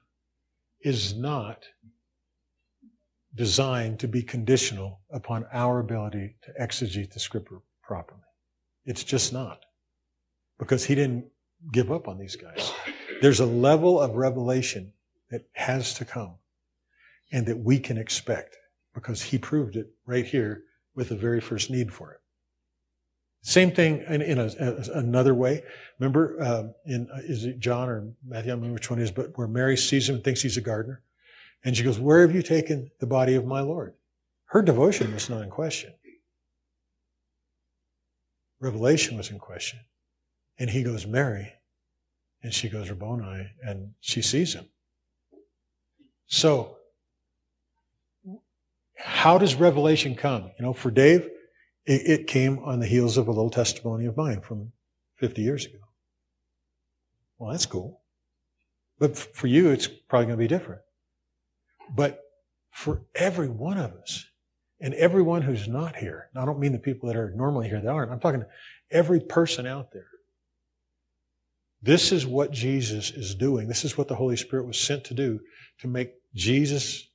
is 0.84 1.16
not 1.16 1.66
designed 3.36 4.00
to 4.00 4.08
be 4.08 4.22
conditional 4.22 5.00
upon 5.12 5.46
our 5.52 5.80
ability 5.80 6.36
to 6.44 6.52
exegete 6.62 7.12
the 7.12 7.20
scripture 7.20 7.60
properly. 7.82 8.22
It's 8.86 9.04
just 9.04 9.34
not. 9.34 9.66
Because 10.60 10.86
he 10.86 10.94
didn't 10.94 11.26
give 11.72 11.92
up 11.92 12.08
on 12.08 12.20
these 12.20 12.36
guys. 12.36 12.72
There's 13.22 13.40
a 13.40 13.46
level 13.46 14.00
of 14.00 14.16
revelation 14.16 14.94
that 15.32 15.46
has 15.54 15.94
to 15.96 16.06
come 16.06 16.36
and 17.32 17.46
that 17.48 17.58
we 17.58 17.80
can 17.80 17.98
expect 17.98 18.58
because 18.94 19.22
he 19.22 19.38
proved 19.38 19.76
it 19.76 19.88
right 20.06 20.26
here 20.26 20.64
with 20.96 21.10
the 21.10 21.16
very 21.16 21.42
first 21.42 21.72
need 21.72 21.92
for 21.92 22.12
it. 22.12 22.20
Same 23.44 23.72
thing 23.72 24.04
in, 24.08 24.22
in 24.22 24.40
a, 24.40 24.50
a, 24.58 25.00
another 25.00 25.34
way. 25.34 25.64
Remember, 26.00 26.42
uh, 26.42 26.64
in 26.86 27.10
uh, 27.14 27.20
is 27.24 27.44
it 27.44 27.60
John 27.60 27.90
or 27.90 28.08
Matthew? 28.26 28.52
I 28.52 28.54
don't 28.54 28.62
remember 28.62 28.76
which 28.76 28.90
one 28.90 29.00
it 29.00 29.04
is, 29.04 29.12
but 29.12 29.38
where 29.38 29.50
Mary 29.50 29.76
sees 29.76 30.08
him 30.08 30.16
and 30.16 30.24
thinks 30.24 30.42
he's 30.42 30.56
a 30.56 30.62
gardener, 30.62 31.02
and 31.66 31.76
she 31.76 31.84
goes, 31.84 32.00
"Where 32.00 32.22
have 32.22 32.34
you 32.34 32.42
taken 32.42 32.90
the 33.00 33.06
body 33.06 33.36
of 33.36 33.46
my 33.46 33.60
Lord?" 33.60 33.96
Her 34.46 34.62
devotion 34.62 35.14
was 35.14 35.30
not 35.30 35.42
in 35.42 35.50
question. 35.50 35.94
Revelation 38.62 39.18
was 39.18 39.30
in 39.30 39.40
question, 39.40 39.80
and 40.58 40.70
he 40.70 40.82
goes, 40.82 41.06
"Mary," 41.06 41.52
and 42.44 42.54
she 42.54 42.70
goes, 42.70 42.90
"Rabboni," 42.90 43.50
and 43.62 43.94
she 44.00 44.22
sees 44.22 44.54
him. 44.54 44.70
So, 46.28 46.78
how 48.96 49.38
does 49.38 49.56
revelation 49.56 50.16
come? 50.16 50.44
You 50.58 50.64
know, 50.64 50.72
for 50.72 50.92
Dave, 50.92 51.30
it, 51.86 52.02
it 52.06 52.28
came 52.28 52.60
on 52.60 52.80
the 52.80 52.88
heels 52.88 53.18
of 53.18 53.28
a 53.28 53.32
little 53.32 53.50
testimony 53.50 54.06
of 54.06 54.18
mine 54.18 54.42
from 54.42 54.72
50 55.18 55.42
years 55.42 55.66
ago. 55.66 55.80
Well, 57.38 57.52
that's 57.52 57.66
cool. 57.66 58.02
But 59.00 59.18
for 59.18 59.48
you, 59.48 59.70
it's 59.72 59.88
probably 59.88 60.28
going 60.28 60.38
to 60.38 60.44
be 60.44 60.48
different. 60.48 60.82
But 61.94 62.22
for 62.72 63.04
every 63.16 63.50
one 63.50 63.78
of 63.78 63.92
us, 63.94 64.26
and 64.80 64.94
everyone 64.96 65.42
who's 65.42 65.68
not 65.68 65.96
here, 65.96 66.30
I 66.36 66.46
don't 66.46 66.60
mean 66.60 66.74
the 66.74 66.80
people 66.80 67.08
that 67.08 67.16
are 67.16 67.32
normally 67.36 67.70
here 67.70 67.80
that 67.80 67.88
aren't, 67.88 68.12
I'm 68.12 68.20
talking 68.20 68.42
to 68.42 68.48
every 68.92 69.22
person 69.22 69.66
out 69.66 69.92
there. 69.94 70.08
This 71.82 72.12
is 72.12 72.26
what 72.26 72.52
Jesus 72.52 73.12
is 73.12 73.36
doing. 73.36 73.68
This 73.68 73.86
is 73.86 73.98
what 73.98 74.08
the 74.08 74.16
Holy 74.16 74.36
Spirit 74.36 74.66
was 74.66 74.80
sent 74.80 75.06
to 75.06 75.14
do 75.14 75.40
to 75.80 75.88
make 75.88 76.14
Jesus, 76.34 77.08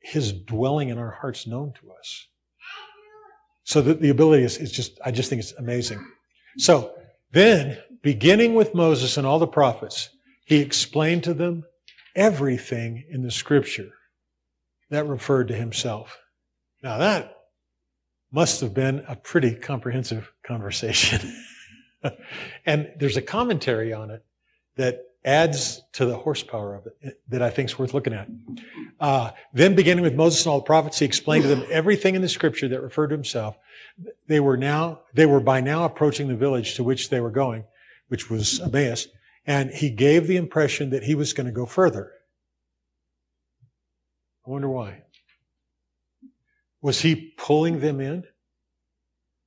his 0.00 0.32
dwelling 0.32 0.88
in 0.88 0.98
our 0.98 1.10
hearts 1.10 1.46
known 1.46 1.72
to 1.80 1.92
us. 1.92 2.26
So 3.64 3.80
the, 3.80 3.94
the 3.94 4.10
ability 4.10 4.44
is, 4.44 4.58
is 4.58 4.70
just, 4.70 4.98
I 5.04 5.10
just 5.10 5.30
think 5.30 5.40
it's 5.40 5.52
amazing. 5.52 6.04
So 6.58 6.94
then, 7.32 7.78
beginning 8.02 8.54
with 8.54 8.74
Moses 8.74 9.16
and 9.16 9.26
all 9.26 9.38
the 9.38 9.46
prophets, 9.46 10.10
he 10.44 10.58
explained 10.60 11.24
to 11.24 11.34
them 11.34 11.64
everything 12.14 13.04
in 13.10 13.22
the 13.22 13.30
scripture 13.30 13.90
that 14.90 15.06
referred 15.06 15.48
to 15.48 15.54
himself. 15.54 16.18
Now 16.82 16.98
that 16.98 17.36
must 18.30 18.60
have 18.60 18.74
been 18.74 19.04
a 19.08 19.16
pretty 19.16 19.54
comprehensive 19.54 20.30
conversation. 20.46 21.34
and 22.66 22.92
there's 22.98 23.16
a 23.16 23.22
commentary 23.22 23.92
on 23.92 24.10
it 24.10 24.24
that 24.76 25.02
adds 25.24 25.80
to 25.92 26.04
the 26.04 26.16
horsepower 26.16 26.74
of 26.74 26.86
it 27.00 27.20
that 27.28 27.42
I 27.42 27.50
think 27.50 27.70
is 27.70 27.78
worth 27.78 27.94
looking 27.94 28.12
at. 28.12 28.28
Uh, 29.00 29.30
then, 29.52 29.74
beginning 29.74 30.04
with 30.04 30.14
Moses 30.14 30.44
and 30.44 30.52
all 30.52 30.60
the 30.60 30.64
prophets, 30.64 30.98
he 30.98 31.04
explained 31.04 31.42
to 31.42 31.48
them 31.48 31.64
everything 31.70 32.14
in 32.14 32.22
the 32.22 32.28
scripture 32.28 32.68
that 32.68 32.82
referred 32.82 33.08
to 33.08 33.14
himself. 33.14 33.56
They 34.26 34.40
were 34.40 34.56
now, 34.56 35.02
they 35.12 35.26
were 35.26 35.40
by 35.40 35.60
now 35.60 35.84
approaching 35.84 36.28
the 36.28 36.36
village 36.36 36.74
to 36.74 36.84
which 36.84 37.10
they 37.10 37.20
were 37.20 37.30
going, 37.30 37.64
which 38.08 38.30
was 38.30 38.60
Emmaus, 38.60 39.08
and 39.46 39.70
he 39.70 39.90
gave 39.90 40.26
the 40.26 40.36
impression 40.36 40.90
that 40.90 41.02
he 41.02 41.14
was 41.14 41.32
going 41.32 41.46
to 41.46 41.52
go 41.52 41.66
further. 41.66 42.12
I 44.46 44.50
wonder 44.50 44.68
why. 44.68 45.02
Was 46.82 47.00
he 47.00 47.32
pulling 47.38 47.80
them 47.80 48.00
in? 48.00 48.24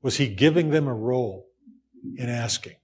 Was 0.01 0.17
he 0.17 0.27
giving 0.27 0.69
them 0.69 0.87
a 0.87 0.93
role 0.93 1.47
in 2.15 2.29
asking? 2.29 2.75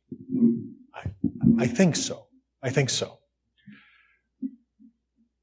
I, 0.94 1.10
I 1.58 1.68
think 1.68 1.96
so. 1.96 2.28
I 2.62 2.70
think 2.70 2.90
so. 2.90 3.20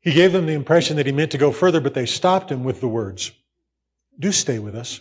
He 0.00 0.12
gave 0.12 0.32
them 0.32 0.46
the 0.46 0.54
impression 0.54 0.96
that 0.96 1.06
he 1.06 1.12
meant 1.12 1.30
to 1.32 1.38
go 1.38 1.52
further, 1.52 1.80
but 1.80 1.94
they 1.94 2.06
stopped 2.06 2.50
him 2.50 2.64
with 2.64 2.80
the 2.80 2.88
words, 2.88 3.32
Do 4.18 4.32
stay 4.32 4.58
with 4.58 4.74
us. 4.74 5.00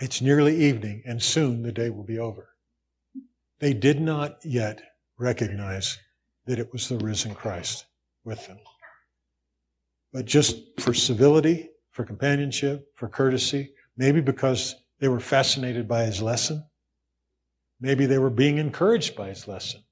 It's 0.00 0.20
nearly 0.20 0.56
evening, 0.64 1.02
and 1.06 1.22
soon 1.22 1.62
the 1.62 1.72
day 1.72 1.90
will 1.90 2.04
be 2.04 2.18
over. 2.18 2.50
They 3.58 3.72
did 3.72 4.00
not 4.00 4.38
yet 4.44 4.80
recognize 5.18 5.98
that 6.46 6.58
it 6.58 6.72
was 6.72 6.88
the 6.88 6.98
risen 6.98 7.34
Christ 7.34 7.86
with 8.24 8.46
them. 8.46 8.58
But 10.12 10.26
just 10.26 10.56
for 10.80 10.94
civility, 10.94 11.70
for 11.90 12.04
companionship, 12.04 12.92
for 12.94 13.08
courtesy, 13.08 13.72
maybe 13.96 14.20
because 14.20 14.76
they 15.00 15.08
were 15.08 15.20
fascinated 15.20 15.88
by 15.88 16.04
his 16.04 16.22
lesson, 16.22 16.64
maybe 17.80 18.06
they 18.06 18.18
were 18.18 18.30
being 18.30 18.58
encouraged 18.58 19.16
by 19.16 19.28
his 19.28 19.48
lesson. 19.48 19.82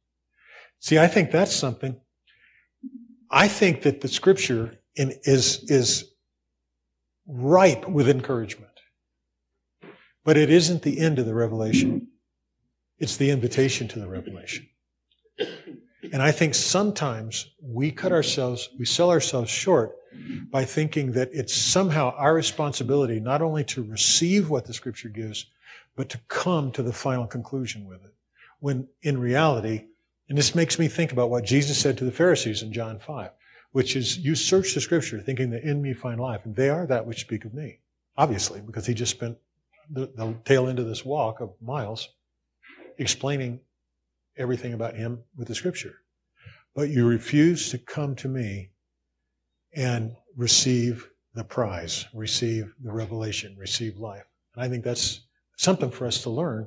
See, 0.81 0.99
I 0.99 1.09
think 1.09 1.31
that's 1.31 1.55
something 1.55 2.01
I 3.31 3.49
think 3.49 3.83
that 3.83 4.01
the 4.01 4.09
scripture 4.09 4.79
in, 4.95 5.13
is, 5.25 5.65
is 5.69 6.13
ripe 7.27 7.89
with 7.89 8.09
encouragement. 8.09 8.71
But 10.25 10.37
it 10.37 10.51
isn't 10.51 10.83
the 10.83 10.99
end 10.99 11.19
of 11.19 11.27
the 11.27 11.35
revelation. 11.35 12.09
It's 12.99 13.17
the 13.17 13.31
invitation 13.31 13.89
to 13.89 13.99
the 13.99 14.09
revelation. 14.09 14.67
And 16.13 16.23
I 16.23 16.33
think 16.33 16.55
sometimes 16.55 17.51
we 17.61 17.91
cut 17.91 18.13
ourselves, 18.13 18.71
we 18.79 18.85
sell 18.87 19.11
ourselves 19.11 19.51
short 19.51 19.97
by 20.51 20.65
thinking 20.65 21.13
that 21.13 21.31
it's 21.33 21.55
somehow 21.55 22.15
our 22.17 22.35
responsibility 22.35 23.21
not 23.21 23.43
only 23.43 23.65
to 23.65 23.83
receive 23.83 24.49
what 24.49 24.65
the 24.65 24.73
scripture 24.73 25.09
gives, 25.09 25.47
but 25.95 26.09
to 26.11 26.19
come 26.29 26.71
to 26.73 26.83
the 26.83 26.93
final 26.93 27.27
conclusion 27.27 27.87
with 27.87 28.05
it. 28.05 28.15
When 28.61 28.89
in 29.03 29.19
reality, 29.19 29.87
and 30.29 30.37
this 30.37 30.55
makes 30.55 30.79
me 30.79 30.89
think 30.89 31.13
about 31.13 31.31
what 31.31 31.45
Jesus 31.45 31.79
said 31.79 31.97
to 31.99 32.05
the 32.05 32.13
Pharisees 32.13 32.63
in 32.63 32.73
John 32.73 32.99
5, 32.99 33.31
which 33.73 33.95
is, 33.95 34.19
You 34.19 34.35
search 34.35 34.75
the 34.75 34.81
scripture 34.81 35.21
thinking 35.21 35.51
that 35.51 35.63
in 35.63 35.81
me 35.81 35.93
find 35.93 36.21
life, 36.21 36.41
and 36.45 36.55
they 36.55 36.69
are 36.69 36.87
that 36.87 37.07
which 37.07 37.21
speak 37.21 37.45
of 37.45 37.55
me. 37.55 37.81
Obviously, 38.17 38.61
because 38.61 38.87
he 38.87 38.95
just 38.95 39.13
spent 39.13 39.37
the, 39.91 40.11
the 40.17 40.35
tail 40.45 40.69
end 40.69 40.79
of 40.79 40.87
this 40.87 41.05
walk 41.05 41.41
of 41.41 41.55
miles 41.61 42.09
explaining 42.99 43.61
everything 44.37 44.73
about 44.73 44.97
him 44.97 45.23
with 45.37 45.49
the 45.49 45.55
scripture. 45.55 45.97
But 46.75 46.91
you 46.91 47.07
refuse 47.07 47.71
to 47.71 47.79
come 47.79 48.17
to 48.17 48.29
me 48.29 48.71
and 49.75 50.17
receive 50.37 51.09
the 51.35 51.45
prize, 51.45 52.07
receive 52.15 52.73
the 52.83 52.93
revelation, 52.93 53.55
receive 53.59 53.99
life. 53.99 54.25
And 54.55 54.65
I 54.65 54.69
think 54.69 54.85
that's 54.85 55.21
something 55.57 55.91
for 55.91 56.07
us 56.07 56.23
to 56.23 56.31
learn 56.31 56.67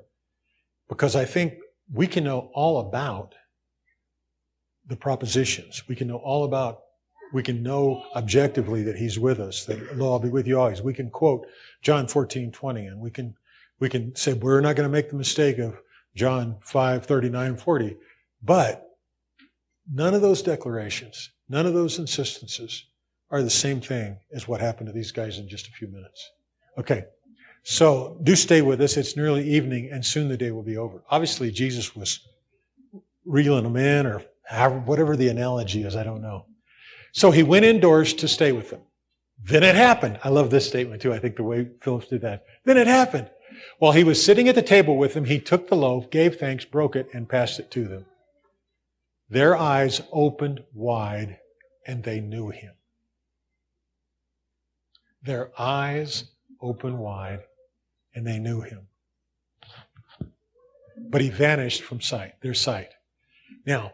because 0.88 1.16
I 1.16 1.26
think 1.26 1.56
we 1.92 2.08
can 2.08 2.24
know 2.24 2.52
all 2.54 2.80
about 2.80 3.34
the 4.90 4.96
propositions. 4.96 5.84
We 5.88 5.96
can 5.96 6.08
know 6.08 6.18
all 6.18 6.44
about, 6.44 6.82
we 7.32 7.44
can 7.44 7.64
know 7.64 8.04
objectively 8.16 8.84
that 8.84 8.98
He's 8.98 9.18
with 9.18 9.40
us, 9.40 9.66
that 9.66 9.98
lo, 9.98 10.12
I'll 10.12 10.20
be 10.20 10.30
with 10.30 10.48
you 10.48 10.60
always. 10.60 10.82
We 10.82 10.94
can 10.94 11.10
quote 11.10 11.48
John 11.82 12.08
14, 12.08 12.52
20, 12.52 12.86
and 12.88 13.00
we 13.00 13.12
can, 13.12 13.36
we 13.80 13.88
can 13.88 14.16
say, 14.16 14.34
we're 14.34 14.62
not 14.62 14.76
going 14.76 14.90
to 14.90 14.92
make 14.92 15.10
the 15.10 15.16
mistake 15.16 15.60
of 15.60 15.80
John 16.16 16.58
5, 16.62 17.06
39, 17.06 17.56
40. 17.56 17.98
But 18.42 18.98
none 19.94 20.14
of 20.14 20.22
those 20.22 20.42
declarations, 20.42 21.32
none 21.48 21.66
of 21.66 21.74
those 21.74 22.00
insistences 22.00 22.86
are 23.32 23.44
the 23.44 23.50
same 23.50 23.80
thing 23.80 24.18
as 24.34 24.48
what 24.48 24.60
happened 24.60 24.88
to 24.88 24.94
these 24.94 25.12
guys 25.12 25.38
in 25.38 25.48
just 25.48 25.68
a 25.68 25.72
few 25.72 25.88
minutes. 25.88 26.32
Okay. 26.78 27.06
So 27.64 28.18
do 28.24 28.36
stay 28.36 28.62
with 28.62 28.82
us. 28.82 28.98
It's 28.98 29.16
nearly 29.16 29.48
evening 29.48 29.90
and 29.92 30.04
soon 30.04 30.30
the 30.30 30.38
day 30.38 30.50
will 30.52 30.64
be 30.64 30.78
over. 30.78 31.04
Obviously, 31.12 31.52
Jesus 31.52 31.96
was 31.96 32.28
reeling 33.26 33.64
them 33.64 33.76
in 33.76 34.08
or 34.08 34.24
whatever 34.52 35.16
the 35.16 35.30
analogy 35.30 35.84
is, 35.84 35.96
I 35.96 36.04
don't 36.04 36.22
know. 36.22 36.46
So 37.12 37.32
he 37.32 37.44
went 37.44 37.66
indoors 37.66 38.14
to 38.16 38.28
stay 38.28 38.52
with 38.52 38.70
them. 38.70 38.82
Then 39.44 39.64
it 39.64 39.76
happened. 39.76 40.20
I 40.24 40.30
love 40.30 40.50
this 40.50 40.68
statement 40.68 41.02
too. 41.02 41.14
I 41.14 41.20
think 41.20 41.36
the 41.36 41.44
way 41.44 41.70
Phillips 41.82 42.08
did 42.08 42.22
that. 42.22 42.46
Then 42.66 42.78
it 42.78 42.88
happened. 42.88 43.30
While 43.80 43.94
he 43.94 44.04
was 44.04 44.24
sitting 44.24 44.48
at 44.48 44.56
the 44.56 44.62
table 44.62 44.98
with 44.98 45.14
them, 45.14 45.26
he 45.26 45.40
took 45.40 45.68
the 45.68 45.76
loaf, 45.76 46.10
gave 46.10 46.38
thanks, 46.38 46.66
broke 46.66 46.96
it, 46.96 47.10
and 47.14 47.30
passed 47.30 47.60
it 47.60 47.72
to 47.72 47.88
them. 47.88 48.06
Their 49.30 49.56
eyes 49.56 50.02
opened 50.12 50.64
wide 50.74 51.40
and 51.86 52.04
they 52.04 52.20
knew 52.20 52.50
him. 52.50 52.74
Their 55.22 55.52
eyes 55.60 56.26
opened 56.62 56.98
wide 57.00 57.42
and 58.14 58.26
they 58.26 58.40
knew 58.40 58.62
him. 58.62 58.88
But 60.98 61.22
he 61.22 61.30
vanished 61.30 61.84
from 61.84 62.02
sight, 62.02 62.42
their 62.42 62.54
sight. 62.54 62.90
Now, 63.66 63.94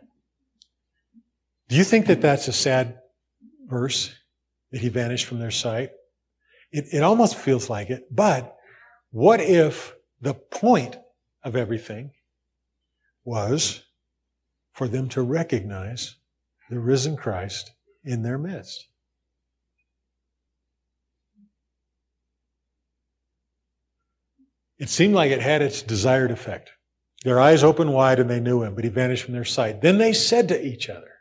do 1.76 1.80
you 1.80 1.84
think 1.84 2.06
that 2.06 2.22
that's 2.22 2.48
a 2.48 2.54
sad 2.54 3.00
verse 3.68 4.16
that 4.72 4.80
he 4.80 4.88
vanished 4.88 5.26
from 5.26 5.40
their 5.40 5.52
sight? 5.52 5.90
It, 6.72 6.86
it 6.94 7.04
almost 7.04 7.36
feels 7.36 7.70
like 7.70 7.90
it, 7.90 8.08
but 8.10 8.56
what 9.12 9.42
if 9.42 9.94
the 10.22 10.36
point 10.36 10.96
of 11.44 11.58
everything 11.58 12.12
was 13.26 13.84
for 14.72 14.88
them 14.88 15.10
to 15.10 15.22
recognize 15.22 16.16
the 16.70 16.80
risen 16.80 17.18
Christ 17.18 17.72
in 18.06 18.24
their 18.24 18.38
midst? 18.38 18.88
It 24.80 24.88
seemed 24.88 25.14
like 25.14 25.32
it 25.32 25.42
had 25.42 25.62
its 25.62 25.82
desired 25.82 26.32
effect. 26.32 26.72
Their 27.26 27.42
eyes 27.42 27.66
opened 27.66 27.94
wide 27.94 28.22
and 28.22 28.30
they 28.30 28.40
knew 28.40 28.64
him, 28.64 28.76
but 28.76 28.86
he 28.86 28.90
vanished 28.90 29.26
from 29.26 29.34
their 29.34 29.44
sight. 29.44 29.82
Then 29.82 29.98
they 29.98 30.14
said 30.14 30.48
to 30.48 30.66
each 30.66 30.90
other, 30.90 31.14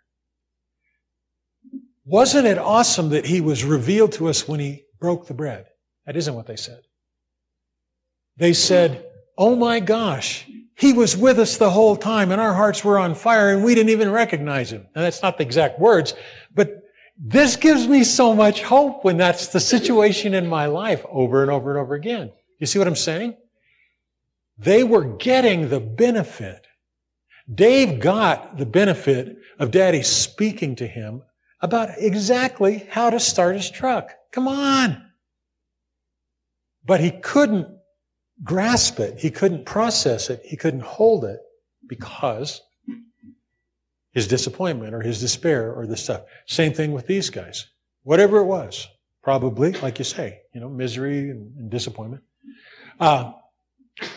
wasn't 2.05 2.47
it 2.47 2.59
awesome 2.59 3.11
that 3.11 3.27
he 3.27 3.40
was 3.40 3.64
revealed 3.64 4.12
to 4.12 4.29
us 4.29 4.47
when 4.47 4.61
he 4.61 4.85
broke 5.01 5.27
the 5.27 5.35
bread? 5.35 5.67
That 6.07 6.17
isn't 6.17 6.35
what 6.35 6.47
they 6.47 6.57
said. 6.57 6.83
They 8.37 8.53
said, 8.53 9.07
Oh 9.38 9.57
my 9.57 9.81
gosh, 9.81 10.47
he 10.77 10.93
was 10.93 11.17
with 11.17 11.38
us 11.38 11.57
the 11.57 11.71
whole 11.71 11.97
time 11.97 12.31
and 12.31 12.40
our 12.40 12.53
hearts 12.53 12.85
were 12.85 12.99
on 12.99 13.14
fire 13.14 13.53
and 13.53 13.64
we 13.64 13.75
didn't 13.75 13.90
even 13.90 14.11
recognize 14.11 14.73
him. 14.73 14.87
Now 14.95 15.03
that's 15.03 15.23
not 15.23 15.38
the 15.38 15.45
exact 15.45 15.79
words, 15.79 16.14
but 16.55 16.83
this 17.17 17.57
gives 17.57 17.87
me 17.87 18.05
so 18.05 18.35
much 18.35 18.62
hope 18.62 19.05
when 19.05 19.17
that's 19.17 19.49
the 19.49 19.61
situation 19.61 20.35
in 20.35 20.47
my 20.47 20.67
life 20.67 21.05
over 21.09 21.43
and 21.43 21.51
over 21.51 21.71
and 21.71 21.79
over 21.79 21.95
again. 21.95 22.33
You 22.59 22.67
see 22.67 22.79
what 22.79 22.88
I'm 22.88 22.97
saying? 22.97 23.37
They 24.59 24.85
were 24.85 25.05
getting 25.05 25.69
the 25.69 25.81
benefit. 25.81 26.67
Dave 27.53 28.01
got 28.01 28.57
the 28.57 28.67
benefit 28.67 29.37
of 29.59 29.71
daddy 29.71 30.03
speaking 30.03 30.77
to 30.77 30.87
him 30.87 31.23
about 31.64 31.88
exactly 31.96 32.87
how 32.90 33.09
to 33.09 33.18
start 33.18 33.57
his 33.57 33.70
truck. 33.70 34.11
Come 34.33 34.46
on. 34.46 35.03
But 36.85 37.00
he 37.00 37.11
couldn't 37.11 37.66
grasp 38.42 39.00
it. 39.00 39.18
He 39.18 39.31
couldn't 39.31 39.64
process 39.64 40.29
it. 40.29 40.42
He 40.44 40.59
couldn't 40.59 40.83
hold 40.83 41.24
it 41.24 41.40
because 41.87 42.61
his 44.12 44.29
disappointment 44.29 44.94
or 44.94 45.00
his 45.00 45.20
despair 45.20 45.72
or 45.72 45.87
the 45.87 45.96
stuff. 45.96 46.24
Same 46.44 46.74
thing 46.74 46.92
with 46.92 47.07
these 47.07 47.31
guys. 47.31 47.66
Whatever 48.03 48.40
it 48.40 48.44
was, 48.44 48.87
probably, 49.22 49.72
like 49.72 49.98
you 49.98 50.05
say, 50.05 50.42
you 50.53 50.61
know, 50.61 50.68
misery 50.68 51.31
and, 51.31 51.70
disappointment. 51.70 52.22
Uh, 53.00 53.33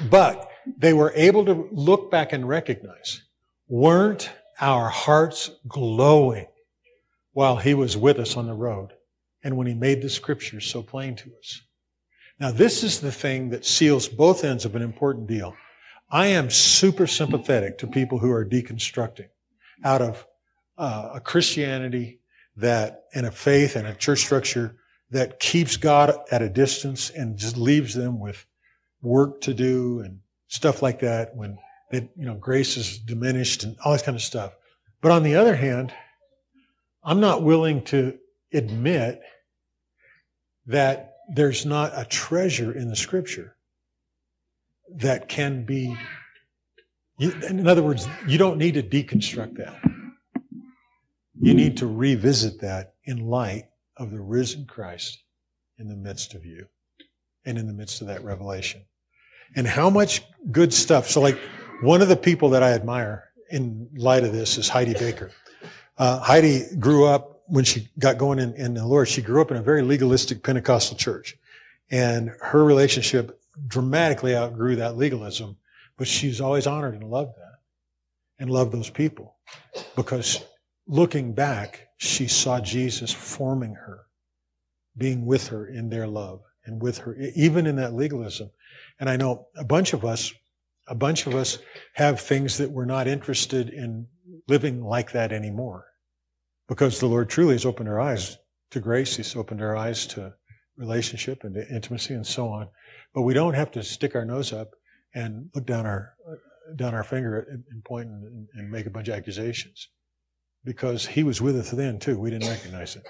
but 0.09 0.49
they 0.77 0.91
were 0.91 1.13
able 1.15 1.45
to 1.45 1.69
look 1.71 2.11
back 2.11 2.33
and 2.33 2.45
recognize, 2.45 3.23
weren't 3.69 4.31
our 4.59 4.89
hearts 4.89 5.49
glowing 5.65 6.47
while 7.37 7.57
he 7.57 7.75
was 7.75 7.95
with 7.95 8.17
us 8.17 8.35
on 8.35 8.47
the 8.47 8.53
road 8.55 8.93
and 9.43 9.55
when 9.55 9.67
he 9.67 9.73
made 9.75 10.01
the 10.01 10.09
scriptures 10.09 10.65
so 10.65 10.81
plain 10.81 11.15
to 11.15 11.29
us. 11.37 11.61
Now, 12.39 12.49
this 12.49 12.83
is 12.83 12.99
the 12.99 13.11
thing 13.11 13.51
that 13.51 13.63
seals 13.63 14.07
both 14.07 14.43
ends 14.43 14.65
of 14.65 14.75
an 14.75 14.81
important 14.81 15.27
deal. 15.27 15.53
I 16.09 16.25
am 16.25 16.49
super 16.49 17.05
sympathetic 17.05 17.77
to 17.77 17.85
people 17.85 18.17
who 18.17 18.31
are 18.31 18.43
deconstructing 18.43 19.27
out 19.83 20.01
of 20.01 20.25
uh, 20.79 21.11
a 21.13 21.19
Christianity 21.19 22.21
that, 22.55 23.03
and 23.13 23.27
a 23.27 23.31
faith 23.31 23.75
and 23.75 23.85
a 23.85 23.93
church 23.93 24.21
structure 24.21 24.75
that 25.11 25.39
keeps 25.39 25.77
God 25.77 26.17
at 26.31 26.41
a 26.41 26.49
distance 26.49 27.11
and 27.11 27.37
just 27.37 27.55
leaves 27.55 27.93
them 27.93 28.19
with 28.19 28.47
work 29.03 29.41
to 29.41 29.53
do 29.53 29.99
and 29.99 30.21
stuff 30.47 30.81
like 30.81 31.01
that 31.01 31.35
when 31.35 31.59
it, 31.91 32.09
you 32.15 32.25
know, 32.25 32.33
grace 32.33 32.77
is 32.77 32.97
diminished 32.97 33.63
and 33.63 33.75
all 33.85 33.93
this 33.93 34.01
kind 34.01 34.15
of 34.15 34.23
stuff. 34.23 34.55
But 35.01 35.11
on 35.11 35.21
the 35.21 35.35
other 35.35 35.55
hand, 35.55 35.93
I'm 37.07 37.21
not 37.21 37.41
willing 37.41 37.83
to 37.85 38.17
admit 38.53 39.21
that 40.65 41.13
there's 41.33 41.65
not 41.65 41.93
a 41.95 42.03
treasure 42.03 42.73
in 42.73 42.89
the 42.89 42.97
scripture 42.97 43.55
that 44.97 45.29
can 45.29 45.63
be, 45.63 45.95
in 47.17 47.65
other 47.65 47.81
words, 47.81 48.09
you 48.27 48.37
don't 48.37 48.57
need 48.57 48.73
to 48.73 48.83
deconstruct 48.83 49.55
that. 49.55 49.79
You 51.39 51.53
need 51.53 51.77
to 51.77 51.87
revisit 51.87 52.59
that 52.59 52.95
in 53.05 53.27
light 53.27 53.69
of 53.95 54.11
the 54.11 54.19
risen 54.19 54.65
Christ 54.65 55.23
in 55.79 55.87
the 55.87 55.95
midst 55.95 56.33
of 56.33 56.45
you 56.45 56.67
and 57.45 57.57
in 57.57 57.67
the 57.67 57.73
midst 57.73 58.01
of 58.01 58.07
that 58.07 58.21
revelation. 58.25 58.81
And 59.55 59.65
how 59.65 59.89
much 59.89 60.23
good 60.51 60.73
stuff. 60.73 61.09
So, 61.09 61.21
like, 61.21 61.39
one 61.81 62.01
of 62.01 62.09
the 62.09 62.17
people 62.17 62.49
that 62.49 62.63
I 62.63 62.73
admire 62.73 63.29
in 63.49 63.87
light 63.95 64.25
of 64.25 64.33
this 64.33 64.57
is 64.57 64.67
Heidi 64.67 64.93
Baker. 64.93 65.31
Uh, 65.97 66.19
Heidi 66.19 66.63
grew 66.79 67.05
up 67.05 67.41
when 67.47 67.63
she 67.63 67.89
got 67.97 68.17
going 68.17 68.39
in, 68.39 68.53
in 68.53 68.73
the 68.73 68.85
Lord. 68.85 69.07
She 69.07 69.21
grew 69.21 69.41
up 69.41 69.51
in 69.51 69.57
a 69.57 69.63
very 69.63 69.81
legalistic 69.81 70.43
Pentecostal 70.43 70.97
church. 70.97 71.37
And 71.89 72.31
her 72.41 72.63
relationship 72.63 73.39
dramatically 73.67 74.35
outgrew 74.35 74.75
that 74.75 74.97
legalism, 74.97 75.57
but 75.97 76.07
she's 76.07 76.41
always 76.41 76.67
honored 76.67 76.93
and 76.93 77.09
loved 77.09 77.35
that 77.37 77.59
and 78.39 78.49
loved 78.49 78.71
those 78.71 78.89
people 78.89 79.35
because 79.95 80.43
looking 80.87 81.33
back, 81.33 81.87
she 81.97 82.27
saw 82.27 82.59
Jesus 82.59 83.11
forming 83.11 83.73
her, 83.73 84.01
being 84.97 85.25
with 85.25 85.47
her 85.47 85.67
in 85.67 85.89
their 85.89 86.07
love 86.07 86.41
and 86.65 86.81
with 86.81 86.99
her, 86.99 87.15
even 87.35 87.65
in 87.65 87.77
that 87.77 87.93
legalism. 87.93 88.51
And 88.99 89.09
I 89.09 89.15
know 89.15 89.47
a 89.55 89.63
bunch 89.63 89.93
of 89.93 90.05
us, 90.05 90.31
a 90.87 90.95
bunch 90.95 91.25
of 91.25 91.35
us 91.35 91.59
have 91.93 92.19
things 92.19 92.57
that 92.57 92.69
we're 92.69 92.85
not 92.85 93.07
interested 93.07 93.69
in 93.69 94.07
living 94.47 94.83
like 94.83 95.11
that 95.11 95.31
anymore 95.31 95.85
because 96.67 96.99
the 96.99 97.07
Lord 97.07 97.29
truly 97.29 97.53
has 97.53 97.65
opened 97.65 97.89
our 97.89 97.99
eyes 97.99 98.37
to 98.71 98.79
grace. 98.79 99.15
He's 99.15 99.35
opened 99.35 99.61
our 99.61 99.75
eyes 99.75 100.05
to 100.07 100.33
relationship 100.77 101.43
and 101.43 101.55
to 101.55 101.67
intimacy 101.73 102.13
and 102.13 102.25
so 102.25 102.49
on. 102.49 102.67
But 103.13 103.23
we 103.23 103.33
don't 103.33 103.53
have 103.53 103.71
to 103.71 103.83
stick 103.83 104.15
our 104.15 104.25
nose 104.25 104.53
up 104.53 104.71
and 105.15 105.49
look 105.55 105.65
down 105.65 105.85
our 105.85 106.13
down 106.75 106.93
our 106.93 107.03
finger 107.03 107.63
and 107.69 107.83
point 107.85 108.09
and, 108.09 108.47
and 108.53 108.69
make 108.69 108.85
a 108.85 108.89
bunch 108.89 109.07
of 109.07 109.15
accusations 109.15 109.87
because 110.65 111.05
he 111.05 111.23
was 111.23 111.41
with 111.41 111.55
us 111.55 111.71
then 111.71 111.97
too. 111.97 112.19
We 112.19 112.29
didn't 112.29 112.49
recognize 112.49 112.97
it. 112.97 113.07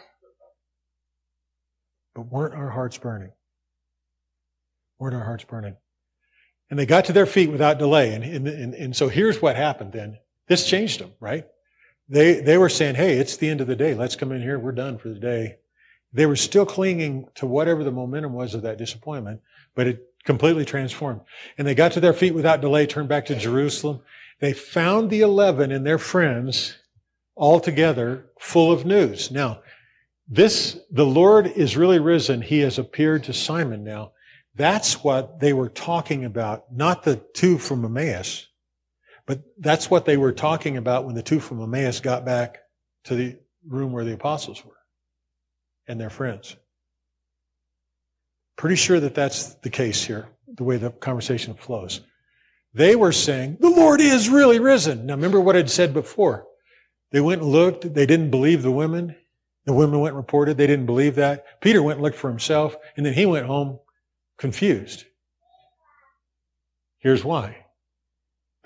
But 2.13 2.28
weren't 2.28 2.54
our 2.54 2.70
hearts 2.70 2.98
burning? 2.98 3.32
Weren't 5.00 5.16
our 5.16 5.24
hearts 5.24 5.44
burning? 5.44 5.76
And 6.70 6.78
they 6.78 6.86
got 6.86 7.06
to 7.06 7.13
their 7.13 7.26
feet 7.26 7.50
without 7.50 7.80
delay. 7.80 8.13
And, 8.13 8.24
and, 8.24 8.48
and, 8.48 8.74
and 8.74 8.96
so 8.96 9.08
here's 9.08 9.42
what 9.42 9.56
happened 9.56 9.94
then. 9.94 10.18
This 10.48 10.68
changed 10.68 11.00
them, 11.00 11.12
right? 11.20 11.46
They, 12.10 12.40
they 12.40 12.58
were 12.58 12.70
saying, 12.70 12.96
hey, 12.96 13.18
it's 13.18 13.38
the 13.38 13.50
end 13.50 13.62
of 13.62 13.68
the 13.68 13.76
day. 13.76 13.94
Let's 13.94 14.16
come 14.16 14.32
in 14.32 14.42
here. 14.42 14.58
We're 14.58 14.72
done 14.72 14.98
for 14.98 15.10
the 15.10 15.20
day. 15.20 15.58
They 16.14 16.26
were 16.26 16.38
still 16.38 16.66
clinging 16.66 17.28
to 17.36 17.46
whatever 17.46 17.84
the 17.84 17.92
momentum 17.92 18.34
was 18.34 18.54
of 18.54 18.62
that 18.62 18.78
disappointment, 18.78 19.42
but 19.76 19.88
it 19.88 20.04
completely 20.24 20.66
transformed. 20.66 21.22
And 21.58 21.68
they 21.68 21.76
got 21.76 21.92
to 21.94 22.00
their 22.00 22.14
feet 22.14 22.34
without 22.34 22.62
delay, 22.62 22.86
turned 22.86 23.10
back 23.10 23.26
to 23.26 23.36
Jerusalem. 23.36 24.02
They 24.40 24.54
found 24.54 25.10
the 25.10 25.22
eleven 25.22 25.72
and 25.72 25.86
their 25.86 25.98
friends 25.98 26.78
all 27.36 27.60
together 27.60 28.26
full 28.40 28.72
of 28.72 28.86
news. 28.86 29.32
Now, 29.32 29.62
this, 30.30 30.80
the 30.92 31.06
Lord 31.06 31.48
is 31.48 31.78
really 31.78 32.00
risen. 32.00 32.42
He 32.42 32.60
has 32.60 32.80
appeared 32.80 33.26
to 33.26 33.34
Simon 33.34 33.84
now. 33.84 34.12
That's 34.56 35.04
what 35.04 35.40
they 35.40 35.54
were 35.54 35.70
talking 35.70 36.26
about, 36.26 36.74
not 36.74 37.04
the 37.04 37.18
two 37.34 37.58
from 37.58 37.86
Emmaus, 37.86 38.48
but 39.28 39.42
that's 39.60 39.92
what 39.92 40.06
they 40.06 40.18
were 40.18 40.32
talking 40.32 40.78
about 40.78 41.06
when 41.06 41.13
the 41.13 41.22
two 41.22 41.40
from 41.40 41.62
Emmaus 41.62 42.00
got 42.00 42.26
back 42.26 42.60
to 43.04 43.16
the 43.16 43.38
room 43.68 43.92
where 43.92 44.06
the 44.06 44.13
apostles 44.13 44.66
were 44.66 44.78
and 45.88 46.00
their 46.00 46.10
friends. 46.10 46.56
Pretty 48.56 48.78
sure 48.78 49.00
that 49.00 49.13
that's 49.13 49.56
the 49.56 49.70
case 49.70 50.04
here, 50.04 50.30
the 50.48 50.63
way 50.63 50.78
the 50.78 50.90
conversation 50.90 51.54
flows. 51.54 52.02
They 52.74 52.96
were 52.96 53.12
saying, 53.12 53.58
the 53.60 53.70
Lord 53.70 54.02
is 54.02 54.30
really 54.30 54.60
risen. 54.60 55.06
Now 55.06 55.16
remember 55.16 55.42
what 55.42 55.56
I'd 55.56 55.70
said 55.70 55.94
before. 55.94 56.48
They 57.12 57.22
went 57.22 57.42
and 57.42 57.52
looked. 57.52 57.94
They 57.94 58.06
didn't 58.06 58.32
believe 58.32 58.63
the 58.63 58.72
women. 58.72 59.16
The 59.66 59.74
women 59.74 60.00
went 60.00 60.13
and 60.13 60.18
reported. 60.18 60.58
They 60.58 60.68
didn't 60.68 60.86
believe 60.86 61.16
that. 61.16 61.62
Peter 61.62 61.84
went 61.84 61.98
and 61.98 62.04
looked 62.04 62.18
for 62.18 62.30
himself, 62.30 62.76
and 62.96 63.06
then 63.06 63.13
he 63.13 63.26
went 63.26 63.46
home 63.46 63.80
confused. 64.38 65.06
Here's 67.00 67.24
why. 67.24 67.66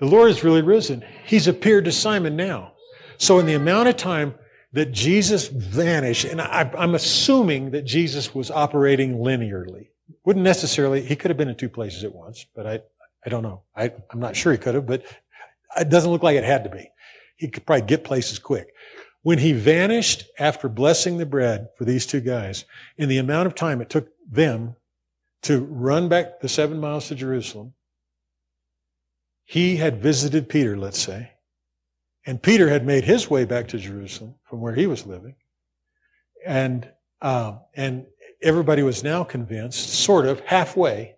The 0.02 0.08
Lord 0.08 0.30
is 0.30 0.42
really 0.42 0.62
risen. 0.62 1.04
He's 1.24 1.46
appeared 1.46 1.84
to 1.84 1.92
Simon 1.92 2.34
now. 2.34 2.72
So 3.18 3.38
in 3.38 3.46
the 3.46 3.54
amount 3.54 3.88
of 3.88 3.96
time 3.96 4.34
that 4.72 4.90
Jesus 4.90 5.46
vanished, 5.46 6.24
and 6.24 6.40
I, 6.40 6.68
am 6.74 6.96
assuming 6.96 7.70
that 7.70 7.82
Jesus 7.82 8.34
was 8.34 8.50
operating 8.50 9.18
linearly. 9.18 9.90
Wouldn't 10.24 10.42
necessarily, 10.44 11.02
he 11.02 11.14
could 11.14 11.30
have 11.30 11.38
been 11.38 11.48
in 11.48 11.54
two 11.54 11.68
places 11.68 12.02
at 12.02 12.12
once, 12.12 12.44
but 12.52 12.66
I, 12.66 12.80
I 13.24 13.28
don't 13.30 13.44
know. 13.44 13.62
I, 13.76 13.92
I'm 14.10 14.18
not 14.18 14.34
sure 14.34 14.50
he 14.50 14.58
could 14.58 14.74
have, 14.74 14.86
but 14.86 15.04
it 15.78 15.88
doesn't 15.88 16.10
look 16.10 16.24
like 16.24 16.36
it 16.36 16.42
had 16.42 16.64
to 16.64 16.70
be. 16.70 16.90
He 17.36 17.46
could 17.46 17.64
probably 17.64 17.86
get 17.86 18.02
places 18.02 18.40
quick. 18.40 18.74
When 19.22 19.38
he 19.38 19.52
vanished 19.52 20.24
after 20.36 20.68
blessing 20.68 21.18
the 21.18 21.26
bread 21.26 21.68
for 21.78 21.84
these 21.84 22.06
two 22.06 22.20
guys, 22.20 22.64
in 22.98 23.08
the 23.08 23.18
amount 23.18 23.46
of 23.46 23.54
time 23.54 23.80
it 23.80 23.88
took 23.88 24.08
them 24.28 24.74
to 25.42 25.60
run 25.60 26.08
back 26.08 26.40
the 26.40 26.48
seven 26.48 26.80
miles 26.80 27.06
to 27.06 27.14
Jerusalem, 27.14 27.74
he 29.52 29.76
had 29.76 30.02
visited 30.02 30.48
Peter, 30.48 30.78
let's 30.78 30.98
say, 30.98 31.30
and 32.24 32.42
Peter 32.42 32.70
had 32.70 32.86
made 32.86 33.04
his 33.04 33.28
way 33.28 33.44
back 33.44 33.68
to 33.68 33.76
Jerusalem 33.76 34.34
from 34.44 34.62
where 34.62 34.74
he 34.74 34.86
was 34.86 35.04
living. 35.04 35.34
And, 36.46 36.90
uh, 37.20 37.58
and 37.74 38.06
everybody 38.40 38.82
was 38.82 39.04
now 39.04 39.24
convinced, 39.24 39.90
sort 39.90 40.24
of 40.24 40.40
halfway, 40.40 41.16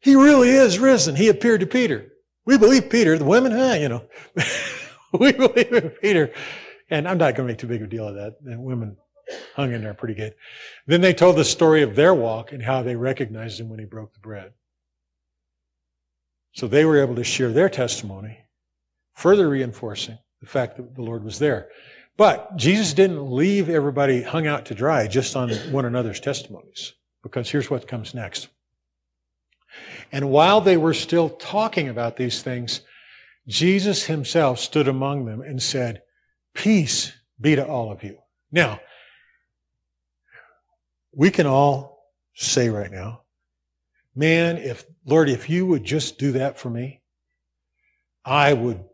he 0.00 0.16
really 0.16 0.50
is 0.50 0.78
risen. 0.78 1.16
He 1.16 1.30
appeared 1.30 1.60
to 1.60 1.66
Peter. 1.66 2.12
We 2.44 2.58
believe 2.58 2.90
Peter. 2.90 3.16
The 3.16 3.24
women, 3.24 3.52
huh, 3.52 3.76
you 3.80 3.88
know. 3.88 4.04
we 5.18 5.32
believe 5.32 5.72
in 5.72 5.88
Peter. 6.02 6.34
And 6.90 7.08
I'm 7.08 7.16
not 7.16 7.36
going 7.36 7.46
to 7.46 7.52
make 7.52 7.58
too 7.58 7.68
big 7.68 7.80
a 7.80 7.86
deal 7.86 8.06
of 8.06 8.16
that. 8.16 8.36
The 8.44 8.60
women 8.60 8.98
hung 9.56 9.72
in 9.72 9.82
there 9.82 9.94
pretty 9.94 10.14
good. 10.14 10.34
Then 10.86 11.00
they 11.00 11.14
told 11.14 11.36
the 11.36 11.44
story 11.46 11.80
of 11.80 11.96
their 11.96 12.12
walk 12.12 12.52
and 12.52 12.62
how 12.62 12.82
they 12.82 12.96
recognized 12.96 13.58
him 13.58 13.70
when 13.70 13.78
he 13.78 13.86
broke 13.86 14.12
the 14.12 14.20
bread. 14.20 14.52
So 16.52 16.66
they 16.66 16.84
were 16.84 17.00
able 17.00 17.14
to 17.16 17.24
share 17.24 17.52
their 17.52 17.68
testimony 17.68 18.38
further 19.14 19.48
reinforcing 19.48 20.18
the 20.40 20.46
fact 20.46 20.76
that 20.76 20.94
the 20.94 21.02
Lord 21.02 21.22
was 21.22 21.38
there. 21.38 21.68
But 22.16 22.56
Jesus 22.56 22.94
didn't 22.94 23.30
leave 23.30 23.68
everybody 23.68 24.22
hung 24.22 24.46
out 24.46 24.66
to 24.66 24.74
dry 24.74 25.06
just 25.06 25.36
on 25.36 25.50
one 25.72 25.84
another's 25.84 26.20
testimonies, 26.20 26.94
because 27.22 27.50
here's 27.50 27.70
what 27.70 27.88
comes 27.88 28.14
next. 28.14 28.48
And 30.10 30.30
while 30.30 30.60
they 30.60 30.76
were 30.76 30.94
still 30.94 31.30
talking 31.30 31.88
about 31.88 32.16
these 32.16 32.42
things, 32.42 32.80
Jesus 33.46 34.04
himself 34.04 34.58
stood 34.58 34.88
among 34.88 35.24
them 35.24 35.40
and 35.40 35.62
said, 35.62 36.02
Peace 36.54 37.12
be 37.40 37.56
to 37.56 37.66
all 37.66 37.92
of 37.92 38.02
you. 38.02 38.18
Now, 38.50 38.80
we 41.14 41.30
can 41.30 41.46
all 41.46 42.04
say 42.34 42.68
right 42.68 42.90
now, 42.90 43.22
man, 44.14 44.56
if, 44.56 44.84
Lord, 45.10 45.28
if 45.28 45.50
you 45.50 45.66
would 45.66 45.82
just 45.82 46.18
do 46.18 46.32
that 46.32 46.56
for 46.56 46.70
me, 46.70 47.02
I 48.24 48.52
would 48.52 48.84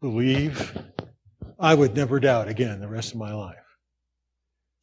believe, 0.00 0.76
I 1.58 1.74
would 1.74 1.94
never 1.94 2.18
doubt 2.18 2.48
again 2.48 2.80
the 2.80 2.88
rest 2.88 3.12
of 3.12 3.18
my 3.18 3.34
life. 3.34 3.56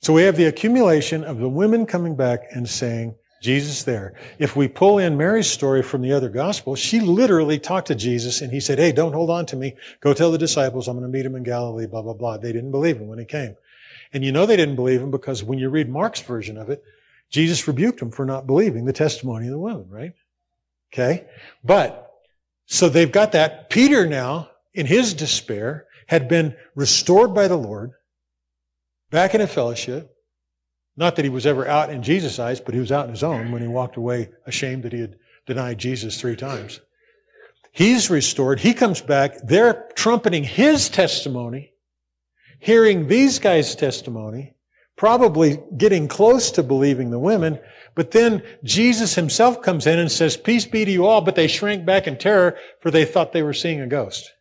So 0.04 0.13
we 0.13 0.21
have 0.21 0.36
the 0.36 0.45
accumulation 0.45 1.24
of 1.24 1.39
the 1.39 1.50
women 1.50 1.88
coming 1.88 2.15
back 2.15 2.43
and 2.52 2.69
saying, 2.69 3.15
Jesus 3.41 3.84
there. 3.84 4.13
If 4.38 4.56
we 4.56 4.67
pull 4.67 5.00
in 5.00 5.17
Mary's 5.17 5.50
story 5.50 5.82
from 5.82 6.04
the 6.04 6.13
other 6.13 6.30
gospel, 6.30 6.76
she 6.76 7.00
literally 7.00 7.58
talked 7.58 7.88
to 7.88 7.95
Jesus 7.95 8.41
and 8.41 8.52
he 8.52 8.60
said, 8.60 8.78
Hey, 8.78 8.91
don't 8.91 9.13
hold 9.13 9.32
on 9.32 9.48
to 9.48 9.56
me. 9.56 9.76
Go 10.02 10.13
tell 10.13 10.32
the 10.32 10.38
disciples 10.38 10.88
I'm 10.88 10.98
going 10.98 11.12
to 11.12 11.15
meet 11.15 11.26
him 11.26 11.36
in 11.36 11.43
Galilee, 11.43 11.88
blah, 11.88 12.04
blah, 12.04 12.13
blah. 12.13 12.38
They 12.38 12.54
didn't 12.54 12.71
believe 12.71 12.98
him 12.98 13.08
when 13.08 13.19
he 13.19 13.26
came. 13.26 13.56
And 14.13 14.24
you 14.24 14.32
know 14.32 14.45
they 14.45 14.56
didn't 14.56 14.76
believe 14.76 15.02
him 15.02 15.12
because 15.12 15.43
when 15.43 15.58
you 15.58 15.69
read 15.69 15.89
Mark's 15.89 16.21
version 16.21 16.58
of 16.58 16.69
it, 16.69 16.84
Jesus 17.32 17.67
rebuked 17.67 18.00
them 18.00 18.12
for 18.12 18.26
not 18.26 18.45
believing 18.45 18.86
the 18.86 18.93
testimony 18.93 19.48
of 19.48 19.52
the 19.52 19.60
women, 19.60 19.89
right? 19.89 20.13
Okay. 20.96 21.26
But, 21.64 22.10
so 22.66 22.88
they've 22.90 23.12
got 23.12 23.34
that. 23.34 23.70
Peter 23.70 24.08
now 24.08 24.50
in 24.76 24.86
his 24.86 25.14
despair, 25.14 25.88
had 26.08 26.28
been 26.28 26.56
restored 26.76 27.34
by 27.34 27.48
the 27.48 27.56
Lord, 27.56 27.94
back 29.10 29.34
in 29.34 29.42
a 29.42 29.48
fellowship. 29.48 30.12
Not 30.98 31.16
that 31.16 31.26
he 31.26 31.30
was 31.30 31.46
ever 31.46 31.68
out 31.68 31.90
in 31.90 32.04
Jesus' 32.04 32.40
eyes, 32.40 32.60
but 32.60 32.74
he 32.74 32.80
was 32.80 32.92
out 32.92 33.06
in 33.06 33.12
his 33.12 33.24
own 33.24 33.52
when 33.52 33.62
he 33.62 33.68
walked 33.68 33.98
away 33.98 34.30
ashamed 34.46 34.84
that 34.84 34.94
he 34.94 35.02
had 35.02 35.18
denied 35.46 35.78
Jesus 35.78 36.20
three 36.20 36.36
times. 36.36 36.80
He's 37.72 38.10
restored. 38.10 38.60
He 38.60 38.74
comes 38.74 39.02
back. 39.02 39.36
They're 39.44 39.90
trumpeting 39.96 40.44
his 40.44 40.88
testimony, 40.90 41.74
hearing 42.60 43.08
these 43.08 43.40
guys' 43.40 43.76
testimony, 43.76 44.56
probably 44.96 45.60
getting 45.76 46.08
close 46.08 46.52
to 46.52 46.64
believing 46.64 47.10
the 47.10 47.20
women, 47.20 47.60
but 47.96 48.12
then 48.12 48.44
Jesus 48.64 49.16
himself 49.16 49.62
comes 49.62 49.88
in 49.88 49.98
and 49.98 50.12
says, 50.12 50.36
Peace 50.36 50.66
be 50.66 50.84
to 50.84 50.92
you 50.92 51.06
all, 51.06 51.22
but 51.22 51.36
they 51.36 51.48
shrank 51.48 51.86
back 51.86 52.08
in 52.08 52.18
terror, 52.18 52.58
for 52.82 52.92
they 52.92 53.06
thought 53.06 53.32
they 53.32 53.44
were 53.44 53.54
seeing 53.54 53.80
a 53.80 53.88
ghost. 53.88 54.32